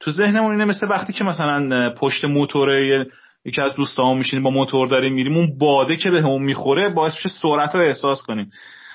تو 0.00 0.10
ذهنمون 0.10 0.52
اینه 0.52 0.64
مثل 0.64 0.86
وقتی 0.90 1.12
که 1.12 1.24
مثلا 1.24 1.90
پشت 1.90 2.24
موتور 2.24 2.70
یکی 3.44 3.60
از 3.60 3.74
دوستامون 3.74 4.18
میشینیم 4.18 4.44
با 4.44 4.50
موتور 4.50 4.88
داریم 4.88 5.14
میریم 5.14 5.36
اون 5.36 5.58
باده 5.58 5.96
که 5.96 6.10
به 6.10 6.20
همون 6.20 6.42
می‌خوره 6.42 6.88
باعث 6.88 7.14
میشه 7.14 7.28
سرعت 7.28 7.74
رو 7.74 7.80
احساس 7.80 8.22
کنیم. 8.22 8.50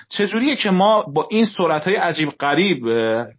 چجوریه 0.08 0.56
که 0.56 0.70
ما 0.70 1.02
با 1.02 1.28
این 1.30 1.44
سرعت 1.44 1.88
های 1.88 1.96
عجیب 1.96 2.30
غریب 2.30 2.84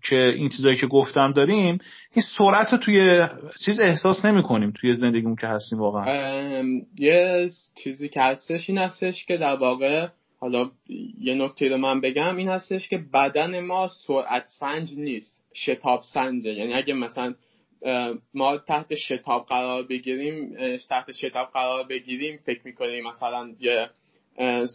که 0.10 0.16
این 0.16 0.50
چیزایی 0.50 0.76
که 0.76 0.88
گفتم 0.88 1.32
داریم 1.32 1.80
این 2.14 2.26
سرعت 2.38 2.72
رو 2.72 2.78
توی 2.78 3.28
چیز 3.66 3.80
احساس 3.80 4.26
نمی 4.26 4.44
کنیم 4.44 4.72
توی 4.72 4.94
زندگیمون 4.94 5.36
که 5.36 5.48
هستیم 5.48 5.80
واقعا؟ 5.80 6.64
یه 7.00 7.50
چیزی 7.84 8.10
که 8.10 8.22
هستش 8.22 8.70
این 8.70 8.78
هستش 8.78 9.26
که 9.26 9.38
در 9.38 9.56
واقع 9.56 10.08
حالا 10.42 10.72
یه 11.20 11.34
نکته 11.34 11.70
رو 11.70 11.78
من 11.78 12.02
بگم 12.02 12.36
این 12.36 12.50
هستش 12.50 12.90
که 12.90 12.98
بدن 13.14 13.60
ما 13.60 13.88
سرعت 14.08 14.48
سنج 14.48 14.94
نیست 14.98 15.44
شتاب 15.56 16.02
سنجه. 16.14 16.54
یعنی 16.54 16.74
اگه 16.74 16.94
مثلا 16.94 17.36
ما 18.34 18.58
تحت 18.58 18.96
شتاب 18.96 19.46
قرار 19.46 19.84
بگیریم 19.84 20.58
تحت 20.90 21.12
شتاب 21.12 21.50
قرار 21.54 21.84
بگیریم 21.84 22.40
فکر 22.46 22.62
می‌کنیم 22.66 23.08
مثلا 23.08 23.56
یه 23.60 23.90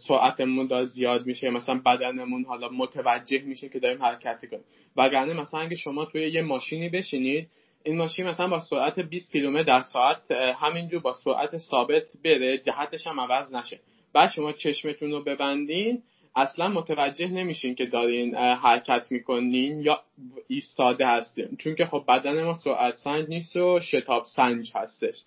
سرعتمون 0.07 0.67
داره 0.67 0.85
زیاد 0.85 1.25
میشه 1.25 1.49
مثلا 1.49 1.81
بدنمون 1.85 2.45
حالا 2.45 2.69
متوجه 2.69 3.41
میشه 3.41 3.69
که 3.69 3.79
داریم 3.79 4.03
حرکت 4.03 4.45
کنیم 4.51 4.63
وگرنه 4.95 5.33
مثلا 5.33 5.59
اگه 5.59 5.75
شما 5.75 6.05
توی 6.05 6.27
یه 6.31 6.41
ماشینی 6.41 6.89
بشینید 6.89 7.47
این 7.83 7.97
ماشین 7.97 8.27
مثلا 8.27 8.47
با 8.47 8.59
سرعت 8.59 8.99
20 8.99 9.31
کیلومتر 9.31 9.63
در 9.63 9.81
ساعت 9.81 10.31
همینجور 10.31 11.01
با 11.01 11.13
سرعت 11.13 11.57
ثابت 11.57 12.03
بره 12.23 12.57
جهتش 12.57 13.07
هم 13.07 13.19
عوض 13.19 13.53
نشه. 13.53 13.79
بعد 14.17 14.31
شما 14.31 14.51
چشمتون 14.51 15.11
رو 15.11 15.23
ببندین 15.23 16.03
اصلا 16.35 16.67
متوجه 16.67 17.27
نمیشین 17.27 17.75
که 17.75 17.85
دارین 17.85 18.35
حرکت 18.35 19.11
می‌کنین 19.11 19.81
یا 19.81 20.01
ایستاده 20.47 21.07
هستین. 21.07 21.57
چون 21.57 21.75
که 21.75 21.85
خب 21.85 22.03
بدن 22.07 22.43
ما 22.43 22.53
سرعت 22.53 22.97
سنج 22.97 23.29
نیست 23.29 23.55
و 23.55 23.79
شتاب 23.79 24.23
سنج 24.23 24.71
هستش. 24.75 25.23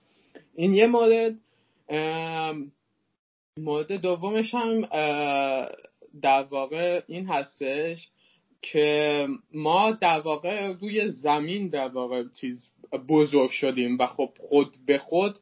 این 0.54 0.74
یه 0.74 0.86
مورد. 0.86 1.34
مورد 3.56 3.92
دومش 3.92 4.54
هم 4.54 4.80
در 6.22 6.42
واقع 6.42 7.02
این 7.06 7.26
هستش 7.26 8.08
که 8.62 9.26
ما 9.54 9.92
در 9.92 10.20
واقع 10.20 10.72
روی 10.72 11.08
زمین 11.08 11.68
در 11.68 11.88
واقع 11.88 12.24
چیز 12.40 12.70
بزرگ 13.08 13.50
شدیم 13.50 13.98
و 13.98 14.06
خب 14.06 14.30
خود 14.48 14.76
به 14.86 14.98
خود 14.98 15.36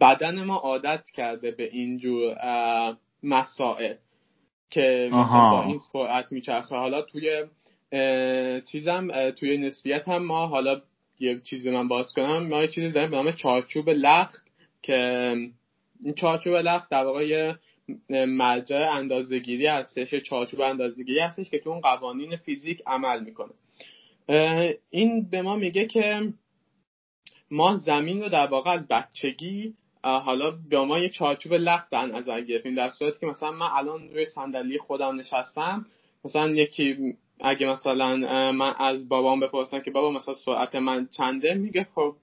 بدن 0.00 0.42
ما 0.44 0.56
عادت 0.56 1.04
کرده 1.14 1.50
به 1.50 1.64
اینجور 1.64 2.36
مسائل 3.22 3.94
که 4.70 5.08
مثلا 5.12 5.50
با 5.50 5.62
این 5.62 5.80
سرعت 5.92 6.32
میچرخه. 6.32 6.74
حالا 6.74 7.02
توی 7.02 7.44
چیزم 8.72 9.30
توی 9.30 9.58
نسبیت 9.58 10.08
هم 10.08 10.24
ما 10.26 10.46
حالا 10.46 10.80
یه 11.20 11.40
چیزی 11.40 11.70
من 11.70 11.88
باز 11.88 12.12
کنم 12.12 12.48
ما 12.48 12.62
یه 12.62 12.68
چیزی 12.68 12.90
داریم 12.90 13.10
به 13.10 13.16
نام 13.16 13.32
چارچوب 13.32 13.90
لخت 13.90 14.46
که 14.82 15.34
این 16.04 16.14
چارچوب 16.14 16.54
لخت 16.54 16.90
در 16.90 17.04
واقع 17.04 17.26
یه 17.26 17.58
مرجع 18.26 18.90
اندازهگیری 18.92 19.66
هستش 19.66 20.14
چارچوب 20.14 20.60
اندازهگیری 20.60 21.18
هستش 21.18 21.50
که 21.50 21.58
تو 21.58 21.70
اون 21.70 21.80
قوانین 21.80 22.36
فیزیک 22.36 22.82
عمل 22.86 23.24
می‌کنه. 23.24 23.52
این 24.90 25.28
به 25.30 25.42
ما 25.42 25.56
میگه 25.56 25.86
که 25.86 26.32
ما 27.52 27.76
زمین 27.76 28.22
رو 28.22 28.28
در 28.28 28.46
واقع 28.46 28.70
از 28.70 28.88
بچگی 28.88 29.74
حالا 30.02 30.50
به 30.70 30.80
ما 30.80 30.98
یه 30.98 31.08
چارچوب 31.08 31.52
لخت 31.54 31.90
در 31.90 32.06
نظر 32.06 32.40
گرفتیم. 32.40 32.74
در 32.74 32.90
صورتی 32.90 33.20
که 33.20 33.26
مثلا 33.26 33.50
من 33.50 33.68
الان 33.72 34.08
روی 34.08 34.26
صندلی 34.26 34.78
خودم 34.78 35.16
نشستم 35.16 35.86
مثلا 36.24 36.48
یکی 36.48 37.14
اگه 37.40 37.66
مثلا 37.66 38.16
من 38.52 38.74
از 38.78 39.08
بابام 39.08 39.40
بپرسم 39.40 39.80
که 39.80 39.90
بابا 39.90 40.10
مثلا 40.10 40.34
سرعت 40.34 40.74
من 40.74 41.08
چنده؟ 41.16 41.54
میگه 41.54 41.86
خب 41.94 42.14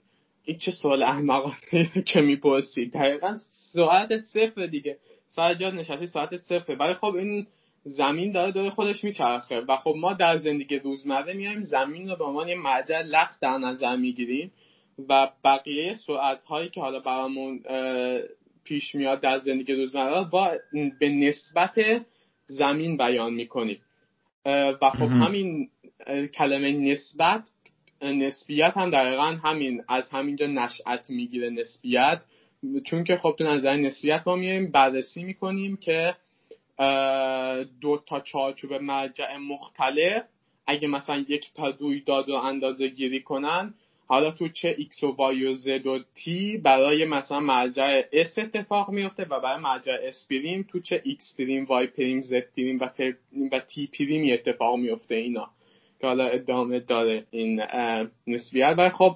این 0.45 0.57
چه 0.57 0.71
سوال 0.71 1.03
احمقانه 1.03 1.91
که 2.13 2.21
می‌پرسی؟ 2.21 2.85
دقیقا 2.85 3.35
سرعت 3.73 4.21
صفر 4.21 4.65
دیگه. 4.65 4.97
ساعت 5.27 5.59
جا 5.59 5.71
نشستی 5.71 6.07
ساعت 6.07 6.37
صفره. 6.37 6.75
ولی 6.75 6.93
خب 6.93 7.15
این 7.15 7.47
زمین 7.83 8.31
داره 8.31 8.51
دور 8.51 8.69
خودش 8.69 9.03
میچرخه. 9.03 9.59
و 9.59 9.77
خب 9.77 9.93
ما 9.97 10.13
در 10.13 10.37
زندگی 10.37 10.79
روزمره 10.79 11.33
میایم 11.33 11.61
زمین 11.61 12.09
رو 12.09 12.15
به 12.15 12.23
عنوان 12.23 12.47
یه 12.47 12.55
مرجع 12.55 13.01
لخت 13.01 13.39
در 13.39 13.57
نظر 13.57 13.95
می‌گیریم. 13.95 14.51
و 15.09 15.29
بقیه 15.43 15.93
سرعت 15.93 16.45
هایی 16.45 16.69
که 16.69 16.81
حالا 16.81 16.99
برامون 16.99 17.63
پیش 18.63 18.95
میاد 18.95 19.21
در 19.21 19.37
زندگی 19.37 19.73
روزمره 19.73 20.29
با 20.29 20.51
به 20.99 21.09
نسبت 21.09 22.01
زمین 22.47 22.97
بیان 22.97 23.33
می‌کنیم. 23.33 23.81
و 24.45 24.89
خب 24.89 25.01
همین 25.01 25.69
کلمه 26.33 26.71
نسبت 26.71 27.49
نسبیت 28.01 28.77
هم 28.77 28.89
دقیقا 28.89 29.23
همین 29.23 29.83
از 29.87 30.09
همینجا 30.09 30.47
نشأت 30.47 31.09
می‌گیره 31.09 31.49
نسبیت. 31.49 32.23
چون 32.85 33.03
که 33.03 33.17
خب 33.17 33.35
تو 33.37 33.43
نظر 33.43 33.75
نسبیت 33.75 34.23
ما 34.25 34.35
میایم 34.35 34.71
بررسی 34.71 35.23
می‌کنیم 35.23 35.77
که 35.77 36.15
دو 37.81 38.03
تا 38.07 38.19
چارچوب 38.19 38.73
مرجع 38.73 39.37
مختلف 39.37 40.23
اگه 40.67 40.87
مثلا 40.87 41.25
یک 41.27 41.53
تا 41.53 41.71
داد 42.05 42.29
و 42.29 42.35
اندازه 42.35 42.87
گیری 42.87 43.21
کنن 43.21 43.73
حالا 44.11 44.31
تو 44.31 44.47
چه 44.47 44.75
x 44.79 45.03
و 45.03 45.15
y 45.33 45.43
و 45.43 45.53
z 45.53 45.85
و 45.85 45.99
t 45.99 46.29
برای 46.63 47.05
مثلا 47.05 47.39
مرجع 47.39 48.01
s 48.01 48.37
اتفاق 48.37 48.89
میفته 48.89 49.23
و 49.23 49.39
برای 49.39 49.61
مرجع 49.61 50.11
s 50.11 50.27
پریم 50.29 50.67
تو 50.71 50.79
چه 50.79 51.03
x 51.05 51.37
پریم 51.37 51.65
y 51.65 51.87
پریم 51.97 52.21
z 52.21 52.33
پریم 52.57 52.79
و, 52.79 52.89
و 53.51 53.59
t 53.59 53.89
پریمی 53.99 54.33
اتفاق 54.33 54.75
میفته 54.75 55.15
اینا 55.15 55.49
که 56.01 56.07
حالا 56.07 56.25
ادامه 56.25 56.79
داره 56.79 57.25
این 57.31 57.61
نسبیت. 58.27 58.75
و 58.77 58.89
خب 58.89 59.15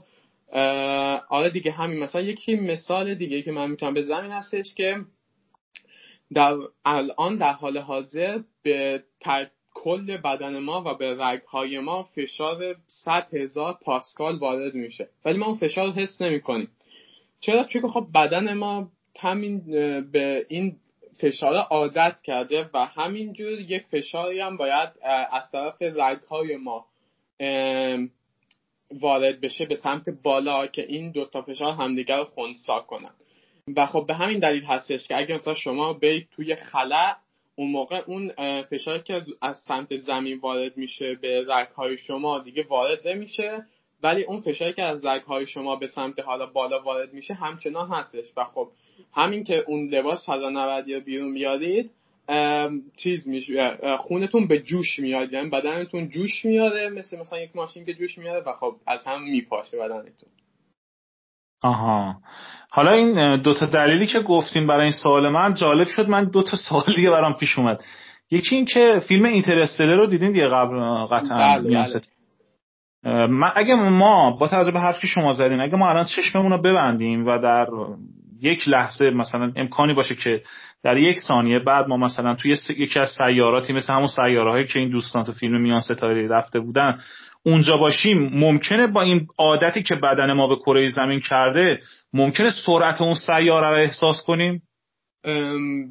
آره 1.30 1.50
دیگه 1.54 1.72
همین 1.72 2.00
مثلا 2.00 2.22
یکی 2.22 2.56
مثال 2.56 3.16
دیگه 3.16 3.41
که 3.41 3.52
من 3.52 3.72
می‌تونم 3.72 3.94
بزنم 3.94 4.24
این 4.24 4.32
هستش 4.32 4.74
که 4.76 4.96
در 6.34 6.58
الان 6.86 7.38
در 7.38 7.52
حال 7.52 7.78
حاضر 7.78 8.39
به 8.64 9.04
کل 9.84 10.17
بدن 10.17 10.59
ما 10.59 10.84
و 10.86 10.93
به 10.97 11.15
رگهای 11.19 11.79
ما 11.79 12.03
فشار 12.03 12.75
100 12.88 13.34
هزار 13.34 13.77
پاسکال 13.81 14.38
وارد 14.38 14.73
میشه. 14.73 15.07
ولی 15.25 15.38
ما 15.38 15.45
اون 15.45 15.57
فشار 15.57 15.91
حس 15.91 16.21
نمی 16.21 16.41
کنیم 16.41 16.69
چرا؟ 17.39 17.63
چون 17.63 17.89
خب 17.89 18.07
بدن 18.15 18.53
ما 18.53 18.88
همین 19.19 19.59
به 20.11 20.45
این 20.49 20.75
فشار 21.21 21.55
عادت 21.55 22.21
کرده 22.23 22.69
و 22.73 22.86
همینجور 22.86 23.51
یک 23.59 23.84
فشاری 23.84 24.39
هم 24.39 24.57
باید 24.57 24.89
از 25.31 25.51
طرف 25.51 25.81
رگ 25.81 26.19
های 26.29 26.57
ما 26.57 26.86
وارد 29.01 29.41
بشه 29.41 29.65
به 29.65 29.75
سمت 29.75 30.09
بالا 30.09 30.67
که 30.67 30.81
این 30.81 31.11
دوتا 31.11 31.41
فشار 31.41 31.73
همدیگر 31.73 32.17
رو 32.17 32.23
خونسا 32.23 32.79
کنن. 32.79 33.13
و 33.75 33.86
خب 33.86 34.05
به 34.07 34.13
همین 34.13 34.39
دلیل 34.39 34.63
هستش 34.63 35.07
که 35.07 35.17
اگه 35.17 35.36
مثلا 35.36 35.53
شما 35.53 35.93
برید 35.93 36.27
توی 36.31 36.55
خلع 36.55 37.15
اون 37.56 37.72
موقع 37.72 38.01
اون 38.08 38.32
فشاری 38.62 39.04
که 39.04 39.26
از 39.41 39.58
سمت 39.58 39.97
زمین 39.97 40.39
وارد 40.39 40.78
میشه 40.78 41.16
به 41.16 41.45
های 41.76 41.97
شما 41.97 42.39
دیگه 42.39 42.64
وارد 42.70 43.08
نمیشه 43.08 43.66
ولی 44.04 44.24
اون 44.24 44.39
فشاری 44.39 44.74
که 44.74 44.84
از 44.84 45.06
های 45.06 45.45
شما 45.45 45.76
به 45.76 45.88
سمت 45.88 46.20
حالا 46.20 46.45
بالا 46.45 46.82
وارد 46.82 47.14
میشه 47.14 47.34
همچنان 47.34 47.89
هستش. 47.89 48.26
و 48.38 48.43
خب 48.43 48.70
همین 49.14 49.43
که 49.43 49.64
اون 49.68 49.89
لباس 49.89 50.30
فضانوردی 50.30 50.95
رو 50.95 51.01
بیرون 51.01 51.34
بیارید 51.34 51.91
چیز 52.95 53.28
میشه 53.28 53.78
خونتون 53.97 54.47
به 54.47 54.60
جوش 54.60 54.99
میاد. 54.99 55.34
یعنی 55.34 55.49
بدنتون 55.49 56.10
جوش 56.10 56.45
میاره 56.45 56.89
مثل 56.89 57.20
مثلا 57.20 57.39
یک 57.39 57.56
ماشین 57.56 57.86
که 57.86 57.93
جوش 57.93 58.18
میاره 58.18 58.43
و 58.45 58.54
خب 58.54 58.76
از 58.88 59.04
هم 59.06 59.24
میپاشه 59.24 59.78
بدنتون. 59.78 60.30
آها. 61.64 62.16
حالا 62.72 62.91
این 62.91 63.36
دوتا 63.36 63.66
دلیلی 63.66 64.05
که 64.05 64.20
گفتیم 64.20 64.68
برای 64.68 64.84
این 64.84 64.91
سوال 64.91 65.30
من 65.30 65.53
جالب 65.53 65.88
شد 65.88 66.09
من 66.09 66.26
دوتا 66.26 66.57
سوال 66.70 66.84
دیگه 66.95 67.09
برام 67.09 67.34
پیش 67.34 67.59
اومد. 67.59 67.84
یکی 68.32 68.55
این 68.55 68.66
که 68.66 69.01
فیلم 69.07 69.26
اینترستلر 69.26 69.95
رو 69.95 70.05
دیدین 70.05 70.32
دیگه 70.32 70.47
قبل 70.47 70.80
قطعا؟ 71.05 71.38
بله, 71.38 71.86
بله. 73.03 73.28
من 73.28 73.51
اگه 73.55 73.76
ما 73.76 74.32
با 74.32 74.47
توجه 74.47 74.72
به 74.72 74.80
حرفی 74.80 75.07
شما 75.07 75.34
زدین 75.34 75.59
اگه 75.59 75.76
ما 75.76 75.89
الان 75.89 76.03
چشممون 76.03 76.51
رو 76.51 76.61
ببندیم 76.61 77.26
و 77.28 77.38
در 77.38 77.68
یک 78.41 78.68
لحظه 78.68 79.11
مثلا 79.11 79.51
امکانی 79.55 79.93
باشه 79.93 80.16
که 80.16 80.41
در 80.84 80.97
یک 80.97 81.20
ثانیه 81.20 81.59
بعد 81.59 81.88
ما 81.88 81.97
مثلا 81.97 82.36
توی 82.36 82.57
یکی 82.78 82.99
از 82.99 83.09
سیاراتی 83.09 83.74
مثل 83.74 83.93
همون 83.93 84.07
سیاره 84.07 84.68
که 84.68 84.80
این 84.80 84.89
دوستان 84.89 85.24
تو 85.24 85.32
فیلم 85.32 85.61
میان 85.61 85.82
ستاره 85.82 86.28
رفته 86.28 86.59
بودن 86.59 86.97
اونجا 87.46 87.78
باشیم 87.78 88.30
ممکنه 88.34 88.88
با 88.88 89.02
این 89.02 89.28
عادتی 89.38 89.84
که 89.84 89.96
بدن 89.96 90.34
ما 90.34 90.48
به 90.48 90.56
کره 90.56 90.89
زمین 90.89 91.20
کرده 91.20 91.82
ممکنه 92.14 92.52
سرعت 92.66 93.02
اون 93.02 93.16
سیاره 93.16 93.68
رو 93.68 93.82
احساس 93.82 94.22
کنیم؟ 94.22 94.62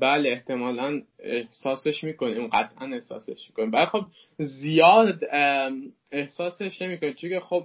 بله 0.00 0.30
احتمالا 0.30 1.00
احساسش 1.18 2.04
می‌کنیم 2.04 2.46
قطعا 2.46 2.88
احساسش 2.94 3.48
می‌کنیم. 3.48 3.70
بله 3.70 3.86
خب 3.86 4.04
زیاد 4.38 5.20
احساسش 6.12 6.82
نمی‌کنیم. 6.82 7.12
چون 7.12 7.40
خب 7.40 7.64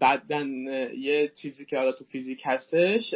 بدن 0.00 0.48
یه 0.98 1.32
چیزی 1.42 1.66
که 1.66 1.76
حالا 1.76 1.92
تو 1.92 2.04
فیزیک 2.04 2.42
هستش 2.44 3.14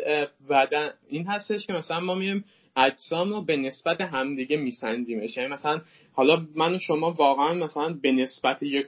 بدن 0.51 0.91
این 1.09 1.27
هستش 1.27 1.67
که 1.67 1.73
مثلا 1.73 2.01
ما 2.01 2.15
میم 2.15 2.45
اجسام 2.77 3.31
رو 3.31 3.45
به 3.45 3.57
نسبت 3.57 4.01
همدیگه 4.01 4.57
میسنجیمش. 4.57 5.37
یعنی 5.37 5.53
مثلا 5.53 5.81
حالا 6.13 6.47
من 6.57 6.75
و 6.75 6.79
شما 6.79 7.11
واقعا 7.11 7.55
مثلا 7.55 7.89
به 8.03 8.13
نسبت 8.13 8.63
یک 8.63 8.87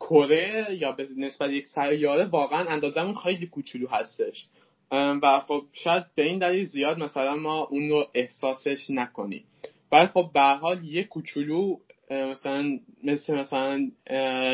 کره 0.00 0.66
یا 0.78 0.92
به 0.92 1.06
نسبت 1.16 1.50
یک 1.50 1.68
سیاره 1.68 2.24
واقعا 2.24 2.68
اندازمون 2.68 3.14
خیلی 3.14 3.46
کوچولو 3.46 3.88
هستش. 3.88 4.46
و 4.92 5.40
خب 5.40 5.62
شاید 5.72 6.04
به 6.14 6.22
این 6.22 6.38
دلیل 6.38 6.64
زیاد 6.64 6.98
مثلا 6.98 7.36
ما 7.36 7.58
اون 7.64 7.88
رو 7.88 8.06
احساسش 8.14 8.90
نکنیم. 8.90 9.44
ولی 9.92 10.06
خب 10.06 10.30
به 10.34 10.40
حال 10.40 10.84
یه 10.84 11.04
کوچولو 11.04 11.76
مثلا 12.10 12.78
مثل 13.04 13.34
مثلا 13.34 13.90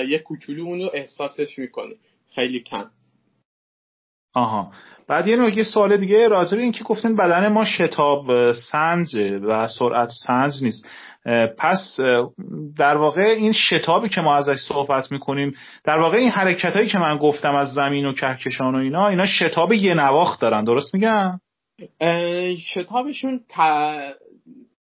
یه 0.08 0.18
کوچولو 0.18 0.64
اون 0.64 0.80
رو 0.80 0.90
احساسش 0.94 1.58
می‌کنیم 1.58 1.96
خیلی 2.34 2.60
کم. 2.60 2.90
آها. 4.34 4.72
بعد 5.08 5.28
یه 5.28 5.36
نوعی 5.36 5.64
سوال 5.64 5.96
دیگه 5.96 6.28
راجع 6.28 6.56
به 6.56 6.62
اینکه 6.62 6.84
گفتین 6.84 7.16
بدن 7.16 7.48
ما 7.48 7.64
شتاب 7.64 8.52
سنج 8.52 9.16
و 9.42 9.68
سرعت 9.78 10.08
سنج 10.26 10.52
نیست. 10.62 10.86
پس 11.58 11.96
در 12.76 12.96
واقع 12.96 13.22
این 13.22 13.52
شتابی 13.52 14.08
که 14.08 14.20
ما 14.20 14.36
ازش 14.36 14.56
صحبت 14.68 15.12
می‌کنیم 15.12 15.52
در 15.84 15.98
واقع 15.98 16.16
این 16.16 16.30
حرکت 16.30 16.76
هایی 16.76 16.88
که 16.88 16.98
من 16.98 17.18
گفتم 17.18 17.54
از 17.54 17.72
زمین 17.72 18.06
و 18.06 18.12
کهکشان 18.12 18.74
و 18.74 18.78
اینا 18.78 19.08
اینا 19.08 19.26
شتاب 19.26 19.72
یه 19.72 19.94
نواخت 19.94 20.40
دارن. 20.40 20.64
درست 20.64 20.94
میگم؟ 20.94 21.40
شتابشون 22.58 23.40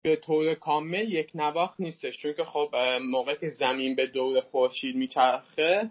به 0.02 0.16
طور 0.16 0.54
کامل 0.54 1.12
یک 1.12 1.30
نواخت 1.34 1.80
نیستش. 1.80 2.18
چون 2.18 2.32
که 2.32 2.44
خب 2.44 2.68
موقع 3.10 3.34
که 3.34 3.48
زمین 3.48 3.96
به 3.96 4.06
دور 4.06 4.40
خورشید 4.40 4.96
میچرخه 4.96 5.90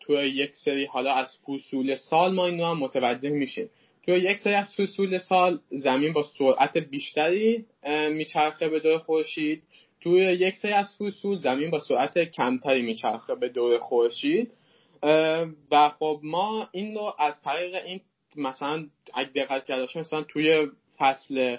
توی 0.00 0.16
یک 0.16 0.56
سری 0.56 0.84
حالا 0.84 1.14
از 1.14 1.38
فصول 1.46 1.94
سال 1.94 2.34
ما 2.34 2.46
اینو 2.46 2.64
هم 2.64 2.78
متوجه 2.78 3.30
میشیم. 3.30 3.68
توی 4.06 4.18
یک 4.18 4.38
سری 4.38 4.54
از 4.54 4.76
فصول 4.76 5.18
سال 5.18 5.60
زمین 5.70 6.12
با 6.12 6.22
سرعت 6.22 6.76
بیشتری 6.78 7.64
میچرخه 8.10 8.68
به 8.68 8.80
دور 8.80 8.98
خورشید. 8.98 9.62
توی 10.00 10.22
یک 10.22 10.54
سری 10.54 10.72
از 10.72 10.96
فصول 11.00 11.38
زمین 11.38 11.70
با 11.70 11.80
سرعت 11.80 12.18
کمتری 12.18 12.82
میچرخه 12.82 13.34
به 13.34 13.48
دور 13.48 13.78
خورشید. 13.78 14.52
و 15.70 15.88
خب 15.98 16.20
ما 16.22 16.68
این 16.72 16.94
رو 16.94 17.14
از 17.18 17.42
طریق 17.42 17.74
این 17.74 18.00
مثلا 18.36 18.86
اگه 19.14 19.30
دقت 19.30 19.64
کرده 19.64 19.98
مثلا 19.98 20.22
توی 20.22 20.66
فصل 20.98 21.56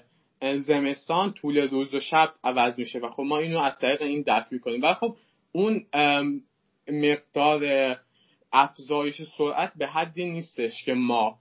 زمستان 0.55 1.33
طول 1.33 1.57
روز 1.57 1.93
و 1.93 1.99
شب 1.99 2.33
عوض 2.43 2.79
میشه 2.79 2.99
و 2.99 3.09
خب 3.09 3.23
ما 3.23 3.37
اینو 3.37 3.59
از 3.59 3.79
طریق 3.79 4.01
این 4.01 4.21
درک 4.21 4.45
می‌کنیم. 4.51 4.81
و 4.83 4.93
خب 4.93 5.15
اون 5.51 5.85
مقدار 6.87 7.95
افزایش 8.53 9.21
سرعت 9.37 9.71
به 9.75 9.87
حدی 9.87 10.25
نیستش 10.25 10.85
که 10.85 10.93
ما 10.93 11.39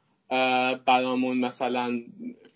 برامون 0.86 1.38
مثلا 1.38 2.00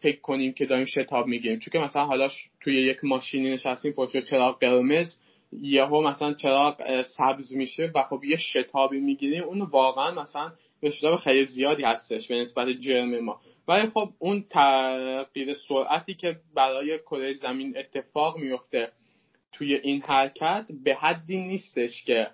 فکر 0.00 0.20
کنیم 0.20 0.52
که 0.52 0.66
داریم 0.66 0.84
شتاب 0.84 1.26
می‌گیریم. 1.26 1.58
چون 1.58 1.72
که 1.72 1.78
مثلا 1.78 2.04
حالا 2.04 2.28
توی 2.60 2.74
یک 2.74 3.04
ماشینی 3.04 3.50
نشستیم 3.50 3.92
پشت 3.92 4.24
چراغ 4.24 4.60
قرمز؟ 4.60 5.18
یهو 5.52 6.08
مثلا 6.08 6.34
چراغ 6.34 7.02
سبز 7.02 7.56
میشه 7.56 7.90
و 7.94 8.02
خب 8.02 8.24
یه 8.24 8.36
شتابی 8.36 9.00
می‌گیریم. 9.00 9.42
اون 9.42 9.60
واقعا 9.60 10.22
مثلا 10.22 10.52
یه 10.82 10.90
شتاب 10.90 11.16
خیلی 11.16 11.44
زیادی 11.44 11.82
هستش 11.82 12.28
به 12.28 12.36
نسبت 12.36 12.68
جرم 12.68 13.24
ما. 13.24 13.40
ولی 13.68 13.86
خب 13.86 14.08
اون 14.18 14.44
تغییر 14.50 15.54
سرعتی 15.54 16.14
که 16.14 16.36
برای 16.54 16.98
کره 16.98 17.32
زمین 17.32 17.74
اتفاق 17.78 18.38
میفته 18.38 18.88
توی 19.52 19.74
این 19.74 20.02
حرکت 20.02 20.66
به 20.84 20.94
حدی 20.94 21.36
نیستش 21.36 22.04
که 22.04 22.26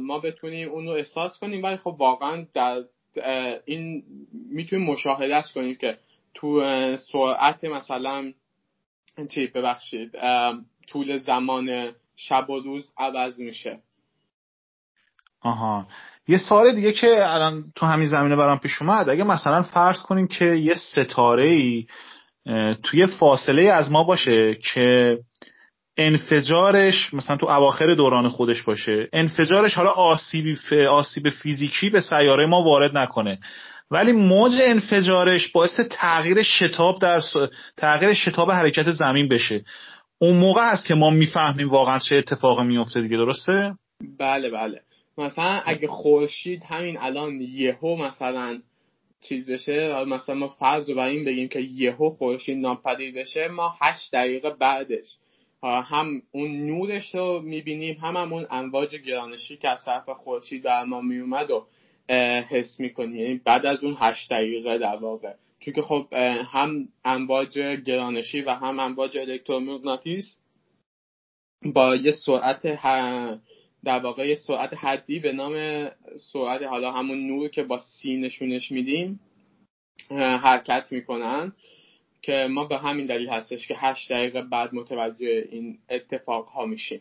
ما 0.00 0.18
بتونیم 0.24 0.68
اون 0.68 0.86
رو 0.86 0.92
احساس 0.92 1.38
کنیم. 1.38 1.62
ولی 1.62 1.76
خب 1.76 1.96
واقعا 1.98 2.46
در 2.54 2.82
این 3.64 4.02
می‌تونیم 4.50 4.86
مشاهدهش 4.86 5.52
کنیم 5.52 5.74
که 5.74 5.98
تو 6.34 6.62
سرعت 6.96 7.64
مثلا 7.64 8.32
چی 9.30 9.46
ببخشید 9.46 10.12
طول 10.88 11.16
زمان 11.16 11.92
شب 12.16 12.50
و 12.50 12.60
روز 12.60 12.92
عوض 12.98 13.40
میشه. 13.40 13.78
آها. 15.40 15.86
یه 16.28 16.38
سوال 16.38 16.74
دیگه 16.74 16.92
که 16.92 17.24
الان 17.26 17.72
تو 17.76 17.86
همین 17.86 18.08
زمینه 18.08 18.36
برام 18.36 18.58
پیش 18.58 18.82
اومد. 18.82 19.08
اگه 19.08 19.24
مثلا 19.24 19.62
فرض 19.62 20.02
کنیم 20.02 20.26
که 20.26 20.44
یه 20.44 20.74
ستاره 20.74 21.50
ای 21.50 21.86
توی 22.82 23.06
فاصله 23.06 23.62
از 23.62 23.92
ما 23.92 24.04
باشه 24.04 24.54
که 24.54 25.18
انفجارش 25.98 27.14
مثلا 27.14 27.36
تو 27.36 27.46
اواخر 27.46 27.94
دوران 27.94 28.28
خودش 28.28 28.62
باشه. 28.62 29.08
انفجارش 29.12 29.74
حالا 29.74 29.90
آسیب 29.90 30.56
آسیب 30.90 31.28
فیزیکی 31.28 31.90
به 31.90 32.00
سیاره 32.00 32.46
ما 32.46 32.62
وارد 32.62 32.98
نکنه. 32.98 33.38
ولی 33.90 34.12
موج 34.12 34.52
انفجارش 34.62 35.48
باعث 35.48 35.80
تغییر 35.90 36.42
شتاب 36.42 37.00
در 37.00 37.20
تغییر 37.76 38.12
شتاب 38.12 38.50
حرکت 38.50 38.90
زمین 38.90 39.28
بشه. 39.28 39.64
اون 40.18 40.36
موقع 40.36 40.72
هست 40.72 40.86
که 40.86 40.94
ما 40.94 41.10
می‌فهمیم 41.10 41.70
واقعا 41.70 41.98
چه 41.98 42.16
اتفاقی 42.16 42.64
میفته 42.64 43.00
دیگه 43.00 43.16
درسته؟ 43.16 43.74
بله 44.18 44.50
بله. 44.50 44.80
مثلا 45.18 45.62
اگه 45.66 45.88
خورشید 45.88 46.62
همین 46.62 46.98
الان 46.98 47.40
یهو 47.40 47.96
مثلا 47.96 48.60
چیز 49.28 49.50
بشه 49.50 50.04
مثلا 50.04 50.34
ما 50.34 50.48
فرض 50.48 50.88
رو 50.88 50.96
بر 50.96 51.06
این 51.06 51.24
بگیم 51.24 51.48
که 51.48 51.60
یهو 51.60 52.10
خورشید 52.10 52.58
ناپدید 52.58 53.14
بشه 53.14 53.48
ما 53.48 53.74
هشت 53.80 54.12
دقیقه 54.12 54.50
بعدش 54.50 55.16
هم 55.62 56.22
اون 56.32 56.66
نورش 56.66 57.14
رو 57.14 57.40
می‌بینیم 57.40 57.96
هم, 57.96 58.16
هم 58.16 58.32
اون 58.32 58.46
امواج 58.50 58.96
گرانشی 58.96 59.56
که 59.56 59.68
از 59.68 59.84
طرف 59.84 60.08
خورشید 60.08 60.62
بر 60.62 60.84
ما 60.84 61.00
میومد 61.00 61.50
و 61.50 61.66
حس 62.48 62.80
می‌کنیم. 62.80 63.16
یعنی 63.16 63.40
بعد 63.44 63.66
از 63.66 63.84
اون 63.84 63.96
هشت 63.98 64.30
دقیقه 64.30 64.78
در 64.78 64.96
واقع. 64.96 65.34
چون 65.60 65.74
که 65.74 65.82
خب 65.82 66.06
هم 66.52 66.88
امواج 67.04 67.58
گرانشی 67.58 68.40
و 68.40 68.50
هم 68.50 68.80
امواج 68.80 69.18
الکترومغناطیس 69.18 70.38
با 71.64 71.96
یه 71.96 72.12
سرعت 72.12 72.62
در 73.84 73.98
واقع 73.98 74.28
یه 74.28 74.34
سرعت 74.34 74.74
حدی 74.74 75.18
به 75.18 75.32
نام 75.32 75.54
سرعت 76.32 76.62
حالا 76.62 76.92
همون 76.92 77.26
نور 77.26 77.48
که 77.48 77.62
با 77.62 77.78
سی 77.78 78.16
نشونش 78.16 78.72
میدیم 78.72 79.20
حرکت 80.10 80.92
می‌کنن. 80.92 81.52
که 82.28 82.48
ما 82.50 82.64
به 82.64 82.78
همین 82.78 83.06
دلیل 83.06 83.28
هستش 83.30 83.68
که 83.68 83.74
هشت 83.78 84.12
دقیقه 84.12 84.42
بعد 84.42 84.74
متوجه 84.74 85.48
این 85.50 85.78
اتفاق 85.90 86.46
ها 86.46 86.66
میشیم. 86.66 87.00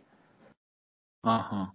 آها. 1.23 1.73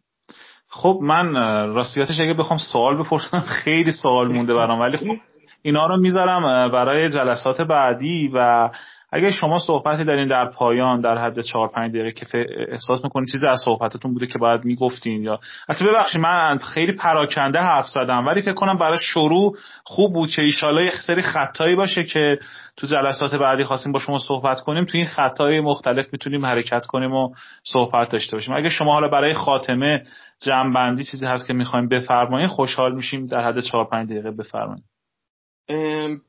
خب 0.68 0.98
من 1.03 1.34
راستیاتش 1.74 2.20
اگه 2.20 2.34
بخوام 2.34 2.59
سوال 2.72 3.03
بپرسم 3.03 3.40
خیلی 3.64 3.92
سوال 4.03 4.32
مونده 4.32 4.55
برام 4.55 4.80
ولی 4.80 4.96
خب 4.96 5.16
اینا 5.63 5.87
رو 5.87 5.97
می‌ذارم 5.97 6.71
برای 6.71 7.11
جلسات 7.11 7.61
بعدی 7.61 8.31
و 8.35 8.71
اگه 9.15 9.31
شما 9.31 9.59
صحبتی 9.59 10.05
دارین 10.05 10.29
در 10.29 10.47
پایان 10.47 11.01
در 11.01 11.19
حد 11.19 11.41
4 11.41 11.69
5 11.69 11.91
دقیقه 11.91 12.13
که 12.13 12.47
احساس 12.69 13.05
می‌کنید 13.05 13.29
چیزی 13.29 13.47
از 13.47 13.61
صحبتتون 13.65 14.13
بوده 14.13 14.27
که 14.27 14.39
باید 14.39 14.65
می‌گفتین 14.65 15.23
یا 15.23 15.39
البته 15.69 15.85
ببخشید 15.85 16.21
من 16.21 16.59
خیلی 16.59 16.93
پراکنده 16.93 17.59
حرف 17.59 17.89
زدم 17.89 18.27
ولی 18.27 18.43
فکر 18.43 18.53
کنم 18.53 18.79
برای 18.79 18.99
شروع 18.99 19.57
خوب 19.85 20.13
بود 20.13 20.31
که 20.31 20.43
ایشالا 20.43 20.83
یه 20.83 20.91
سری 21.07 21.23
خطایی 21.23 21.75
باشه 21.75 22.05
که 22.05 22.39
تو 22.77 22.87
جلسات 22.87 23.35
بعدی 23.35 23.65
خواستیم 23.65 23.93
با 23.93 23.99
شما 23.99 24.19
صحبت 24.19 24.61
کنیم. 24.61 24.85
تو 24.85 24.99
این 24.99 25.07
خطای 25.07 25.61
مختلف 25.61 26.13
می‌تونیم 26.13 26.47
حرکت 26.47 26.87
کنیم 26.87 27.13
و 27.13 27.35
صحبت 27.65 28.13
داشته 28.13 28.37
باشیم. 28.37 28.57
اگه 28.57 28.71
شما 28.71 28.93
حالا 28.93 29.09
برای 29.09 29.35
خاتمه 29.35 30.03
جنبندی 30.41 31.05
چیزی 31.05 31.27
هست 31.27 31.47
که 31.47 31.53
می‌خوایم 31.53 31.89
بفرمایید 31.89 32.51
خوشحال 32.51 32.95
میشیم 32.95 33.27
در 33.27 33.41
حد 33.49 33.61
4 33.61 33.85
5 33.85 34.11
دقیقه 34.11 34.31
بفرمایید 34.31 34.91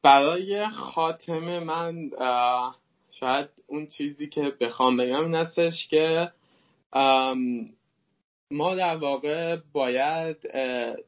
برای 0.04 0.68
خاتمه 0.70 1.60
من 1.60 2.12
شاید 3.12 3.50
اون 3.68 3.88
چیزی 3.88 4.28
که 4.28 4.54
بخوام 4.62 4.98
بگم 4.98 5.24
این 5.24 5.36
هستش 5.36 5.88
که 5.88 6.32
ما 8.52 8.76
در 8.76 8.96
واقع 8.96 9.58
باید 9.74 10.38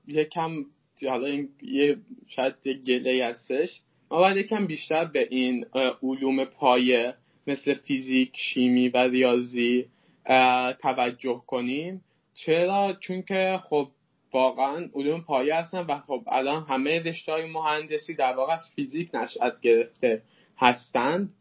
یکم 0.08 0.66
حالا 1.08 1.28
این 1.28 1.50
یه 1.62 1.98
شاید 2.28 2.54
گله 2.88 3.26
هستش. 3.26 3.82
ما 4.12 4.18
باید 4.18 4.38
یکم 4.38 4.68
بیشتر 4.68 5.06
به 5.06 5.28
این 5.32 5.66
علوم 6.04 6.46
پایه 6.46 7.14
مثل 7.48 7.74
فیزیک 7.74 8.32
شیمی 8.34 8.90
و 8.90 8.98
ریاضی 8.98 9.86
توجه 10.82 11.42
کنیم. 11.48 12.02
چرا؟ 12.34 12.98
چون 13.00 13.22
که 13.22 13.60
خب 13.70 13.88
واقعا 14.34 14.90
علوم 14.96 15.22
پایه 15.22 15.56
هستن 15.56 15.80
و 15.80 16.00
خب 16.00 16.24
الان 16.28 16.64
همه 16.70 17.00
رشته 17.00 17.32
های 17.32 17.52
مهندسی 17.52 18.16
در 18.16 18.36
واقع 18.36 18.54
از 18.54 18.72
فیزیک 18.76 19.16
نشأت 19.16 19.62
گرفته 19.62 20.22
هستند. 20.58 21.34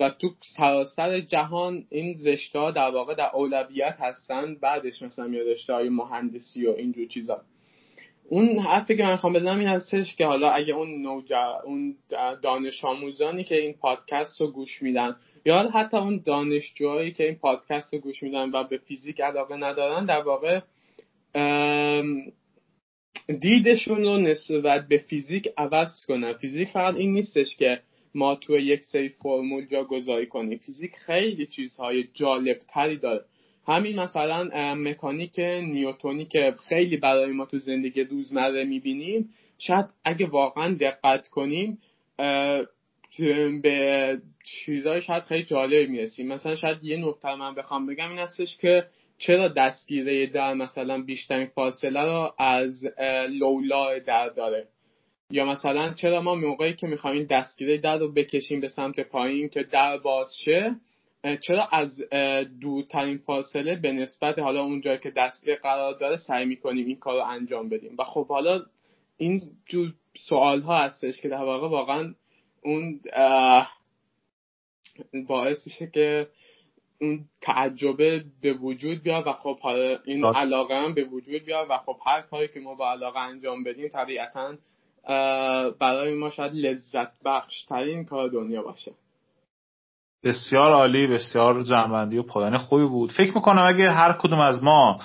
و 0.00 0.10
تو 0.20 0.30
سراسر 0.56 1.20
جهان 1.20 1.86
این 1.90 2.24
رشته 2.24 2.70
در 2.70 2.90
واقع 2.90 3.14
در 3.14 3.30
اولویت 3.34 3.96
هستن 3.98 4.54
بعدش 4.54 5.02
مثلا 5.02 5.26
میاد 5.26 5.48
رشته 5.48 5.72
های 5.72 5.88
مهندسی 5.88 6.66
و 6.66 6.70
اینجور 6.70 7.06
چیزا. 7.06 7.40
اون 8.28 8.58
حرفی 8.58 8.96
که 8.96 9.02
من 9.02 9.16
خوام 9.16 9.32
بزنم 9.32 9.58
این 9.58 9.68
هستش 9.68 10.16
که 10.16 10.26
حالا 10.26 10.50
اگه 10.50 10.74
اون 10.74 11.02
نوجا 11.02 11.60
اون 11.64 11.96
دانش 12.42 12.84
آموزانی 12.84 13.44
که 13.44 13.54
این 13.54 13.72
پادکست 13.72 14.40
رو 14.40 14.50
گوش 14.50 14.82
میدن 14.82 15.16
یا 15.44 15.70
حتی 15.70 15.96
اون 15.96 16.22
دانشجوهایی 16.26 17.12
که 17.12 17.24
این 17.24 17.34
پادکست 17.34 17.94
رو 17.94 18.00
گوش 18.00 18.22
میدن 18.22 18.50
و 18.50 18.64
به 18.64 18.78
فیزیک 18.78 19.20
علاقه 19.20 19.56
ندارن 19.56 20.04
در 20.04 20.22
واقع 20.22 20.60
دیدشون 23.40 24.02
رو 24.02 24.16
نسبت 24.18 24.88
به 24.88 24.98
فیزیک 24.98 25.48
عوض 25.56 26.06
کنن. 26.06 26.32
فیزیک 26.32 26.68
فقط 26.68 26.94
این 26.94 27.12
نیستش 27.12 27.56
که 27.56 27.80
ما 28.14 28.34
توی 28.36 28.62
یک 28.62 28.84
سری 28.84 29.08
فرمول 29.08 29.66
جا 29.66 29.84
گذاری 29.84 30.26
کنیم. 30.26 30.58
فیزیک 30.58 30.92
خیلی 30.96 31.46
چیزهای 31.46 32.04
جالب 32.12 32.58
تری 32.68 32.96
داره. 32.96 33.24
همین 33.66 34.00
مثلا 34.00 34.74
مکانیک 34.74 35.38
نیوتونی 35.38 36.24
که 36.24 36.54
خیلی 36.68 36.96
برای 36.96 37.32
ما 37.32 37.46
تو 37.46 37.58
زندگی 37.58 38.04
روزمره 38.04 38.64
می‌بینیم 38.64 39.30
شاید 39.58 39.86
اگه 40.04 40.26
واقعا 40.26 40.74
دقت 40.74 41.28
کنیم 41.28 41.78
به 43.62 44.18
چیزهای 44.44 45.00
شاید 45.00 45.22
خیلی 45.22 45.44
جالب 45.44 45.88
می‌رسیم. 45.88 46.28
مثلا 46.28 46.56
شاید 46.56 46.84
یه 46.84 46.96
نکته 46.96 47.34
من 47.34 47.54
بخوام 47.54 47.86
بگم 47.86 48.10
این 48.10 48.18
هستش 48.18 48.56
که 48.56 48.84
چرا 49.26 49.48
دستگیره 49.48 50.26
در 50.26 50.54
مثلا 50.54 51.02
بیشترین 51.02 51.46
فاصله 51.46 52.02
رو 52.02 52.34
از 52.38 52.84
لولا 53.28 53.98
در 53.98 54.28
داره؟ 54.28 54.68
یا 55.30 55.44
مثلا 55.44 55.94
چرا 55.94 56.20
ما 56.20 56.34
موقعی 56.34 56.74
که 56.74 56.86
می‌خوایم 56.86 57.16
این 57.16 57.26
دستگیره 57.26 57.78
در 57.78 57.98
رو 57.98 58.12
بکشیم 58.12 58.60
به 58.60 58.68
سمت 58.68 59.00
پایین 59.00 59.48
که 59.48 59.62
در 59.62 59.98
باز 59.98 60.28
شه 60.44 60.76
چرا 61.40 61.66
از 61.72 62.00
دورترین 62.60 63.18
فاصله 63.18 63.76
به 63.76 63.92
نسبت 63.92 64.38
حالا 64.38 64.62
اون 64.62 64.80
جایی 64.80 64.98
که 64.98 65.10
دستگیره 65.16 65.56
قرار 65.56 65.98
داره 65.98 66.16
سعی 66.16 66.44
می‌کنیم 66.44 66.86
این 66.86 66.98
کار 66.98 67.14
رو 67.14 67.24
انجام 67.24 67.68
بدیم؟ 67.68 67.96
و 67.98 68.04
خب 68.04 68.28
حالا 68.28 68.62
این 69.16 69.42
جور 69.66 69.92
سوال 70.28 70.60
ها 70.60 70.78
هستش 70.78 71.20
که 71.20 71.28
در 71.28 71.44
واقع 71.44 71.68
واقعا 71.68 72.14
اون 72.62 73.00
باعث 75.28 75.66
میشه 75.66 75.90
که 75.94 76.26
اون 77.00 77.24
تعجبه 77.40 78.24
به 78.42 78.52
وجود 78.52 79.02
بیاد 79.02 79.26
و 79.26 79.32
خب 79.32 79.58
حالا 79.60 79.98
این 80.04 80.24
علاقه 80.24 80.76
هم 80.76 80.94
به 80.94 81.04
وجود 81.04 81.44
بیاد 81.44 81.66
و 81.70 81.78
خب 81.78 81.96
هر 82.06 82.20
کاری 82.20 82.48
که 82.48 82.60
ما 82.60 82.74
با 82.74 82.90
علاقه 82.90 83.18
انجام 83.20 83.64
بدیم 83.64 83.88
طبیعتا 83.88 84.54
برای 85.80 86.14
ما 86.14 86.30
شاید 86.30 86.52
لذت 86.54 87.22
بخش 87.24 87.64
ترین 87.64 88.04
کار 88.04 88.28
دنیا 88.28 88.62
باشه. 88.62 88.92
بسیار 90.24 90.72
عالی 90.72 91.06
بسیار 91.06 91.62
جنبندی 91.62 92.18
و 92.18 92.22
پایان 92.22 92.58
خوبی 92.58 92.84
بود. 92.84 93.12
فکر 93.12 93.34
می‌کنم 93.34 93.62
اگه 93.62 93.90
هر 93.90 94.12
کدوم 94.12 94.40
از 94.40 94.62
ما 94.62 95.00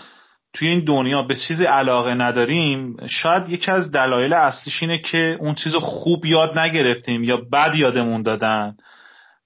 توی 0.53 0.67
این 0.67 0.85
دنیا 0.85 1.21
به 1.21 1.35
چیزی 1.47 1.65
علاقه 1.65 2.13
نداریم 2.13 2.97
شاید 3.07 3.49
یکی 3.49 3.71
از 3.71 3.91
دلایل 3.91 4.33
اصلیش 4.33 4.83
اینه 4.83 5.01
که 5.01 5.37
اون 5.39 5.55
چیز 5.55 5.75
خوب 5.75 6.25
یاد 6.25 6.57
نگرفتیم 6.57 7.23
یا 7.23 7.37
بد 7.37 7.75
یادمون 7.75 8.21
دادن. 8.21 8.77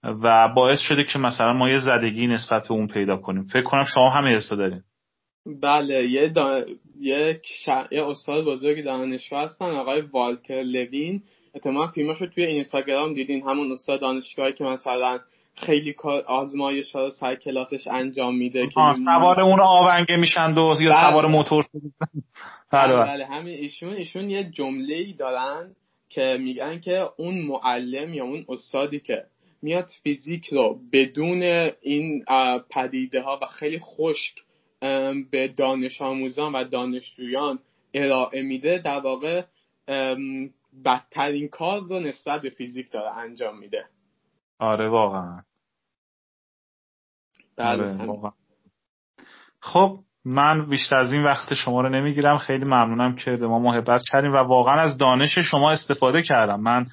و 0.03 0.47
باعث 0.55 0.79
شده 0.79 1.03
که 1.03 1.19
مثلا 1.19 1.53
ما 1.53 1.69
یه 1.69 1.79
زدگی 1.79 2.27
نسبت 2.27 2.67
به 2.67 2.71
اون 2.71 2.87
پیدا 2.87 3.17
کنیم. 3.17 3.43
فکر 3.43 3.63
کنم 3.63 3.83
شما 3.83 4.09
همه 4.09 4.35
حسو 4.35 4.55
دارین. 4.55 4.81
بله 5.61 6.09
یه 6.09 6.27
دا... 6.27 6.63
یک 6.99 7.47
یه 7.91 8.07
استاد 8.07 8.45
بزرگ 8.45 8.83
دانشگاه 8.83 9.43
هستن 9.43 9.65
آقای 9.65 10.01
والتر 10.01 10.63
لوین. 10.63 11.23
احتمال 11.55 11.87
فیلماشو 11.87 12.25
توی 12.27 12.45
اینستاگرام 12.45 13.13
دیدین. 13.13 13.43
همون 13.49 13.71
استاد 13.71 14.01
دانشگاهی 14.01 14.53
که 14.53 14.63
مثلا 14.63 15.19
خیلی 15.55 15.93
کار 15.93 16.21
آزمایش 16.21 16.95
ها 16.95 17.09
سر 17.09 17.35
کلاسش 17.35 17.87
انجام 17.87 18.37
میده 18.37 18.67
که 18.67 18.81
سوار 19.05 19.41
اون 19.41 19.59
آونگه 19.61 20.15
میشن 20.15 20.53
و 20.53 20.75
یا 20.81 20.89
بله. 20.89 21.11
سوار 21.11 21.27
موتور. 21.27 21.65
بله 22.71 22.93
بله. 22.93 23.25
همین 23.25 23.53
ایشون 23.53 23.93
ایشون 23.93 24.29
یه 24.29 24.43
جمله 24.43 24.95
ای 24.95 25.13
دارن 25.13 25.75
که 26.09 26.37
میگن 26.39 26.79
که 26.79 27.05
اون 27.17 27.41
معلم 27.41 28.13
یا 28.13 28.23
اون 28.23 28.45
استادی 28.49 28.99
که 28.99 29.23
میاد 29.63 29.89
فیزیک 30.03 30.47
رو 30.47 30.79
بدون 30.93 31.43
این 31.81 32.25
پدیده 32.69 33.21
ها 33.21 33.39
و 33.41 33.45
خیلی 33.45 33.79
خشک 33.79 34.35
به 35.31 35.53
دانش 35.57 36.01
آموزان 36.01 36.55
و 36.55 36.63
دانشجویان 36.63 37.59
ارائه 37.93 38.41
میده 38.41 38.81
در 38.85 38.99
واقع 38.99 39.43
بدترین 40.85 41.47
کار 41.47 41.81
رو 41.81 41.99
نسبت 41.99 42.41
به 42.41 42.49
فیزیک 42.49 42.91
داره 42.91 43.17
انجام 43.17 43.59
میده. 43.59 43.85
آره 44.59 44.89
واقعا. 44.89 45.41
بله. 47.57 47.83
آره، 47.83 48.05
واقعا. 48.05 48.31
خب 49.59 49.99
من 50.25 50.69
بیشتر 50.69 50.95
از 50.95 51.11
این 51.11 51.23
وقت 51.23 51.53
شما 51.53 51.81
رو 51.81 51.89
نمی‌گیرم. 51.89 52.37
خیلی 52.37 52.65
ممنونم 52.65 53.15
که 53.15 53.31
به 53.31 53.47
ما 53.47 53.59
محبت 53.59 54.01
کردیم 54.11 54.31
و 54.33 54.37
واقعا 54.37 54.81
از 54.81 54.97
دانش 54.97 55.39
شما 55.39 55.71
استفاده 55.71 56.21
کردم. 56.21 56.61
من 56.61 56.85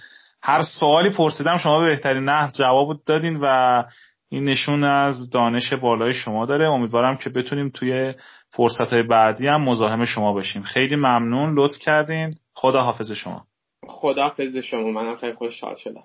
هر 0.42 0.62
سوالی 0.62 1.10
پرسیدم 1.10 1.56
شما 1.56 1.80
به 1.80 1.86
بهترین 1.86 2.24
نحو 2.24 2.50
جواب 2.50 3.04
دادین 3.06 3.38
و 3.42 3.84
این 4.28 4.44
نشون 4.44 4.84
از 4.84 5.30
دانش 5.30 5.72
بالای 5.72 6.14
شما 6.14 6.46
داره. 6.46 6.68
امیدوارم 6.68 7.16
که 7.16 7.30
بتونیم 7.30 7.68
توی 7.68 8.14
فرصت 8.50 8.94
بعدی 8.94 9.48
هم 9.48 9.64
مزاحم 9.64 10.04
شما 10.04 10.32
باشیم. 10.32 10.62
خیلی 10.62 10.96
ممنون. 10.96 11.54
لطف 11.58 11.78
کردین. 11.78 12.30
خدا 12.54 12.80
حافظ 12.80 13.12
شما. 13.12 13.44
خدا 13.86 14.22
حافظ 14.22 14.56
شما. 14.56 14.90
منم 14.90 15.16
خیلی 15.16 15.32
خوشحال 15.34 15.76
شدم. 15.76 16.04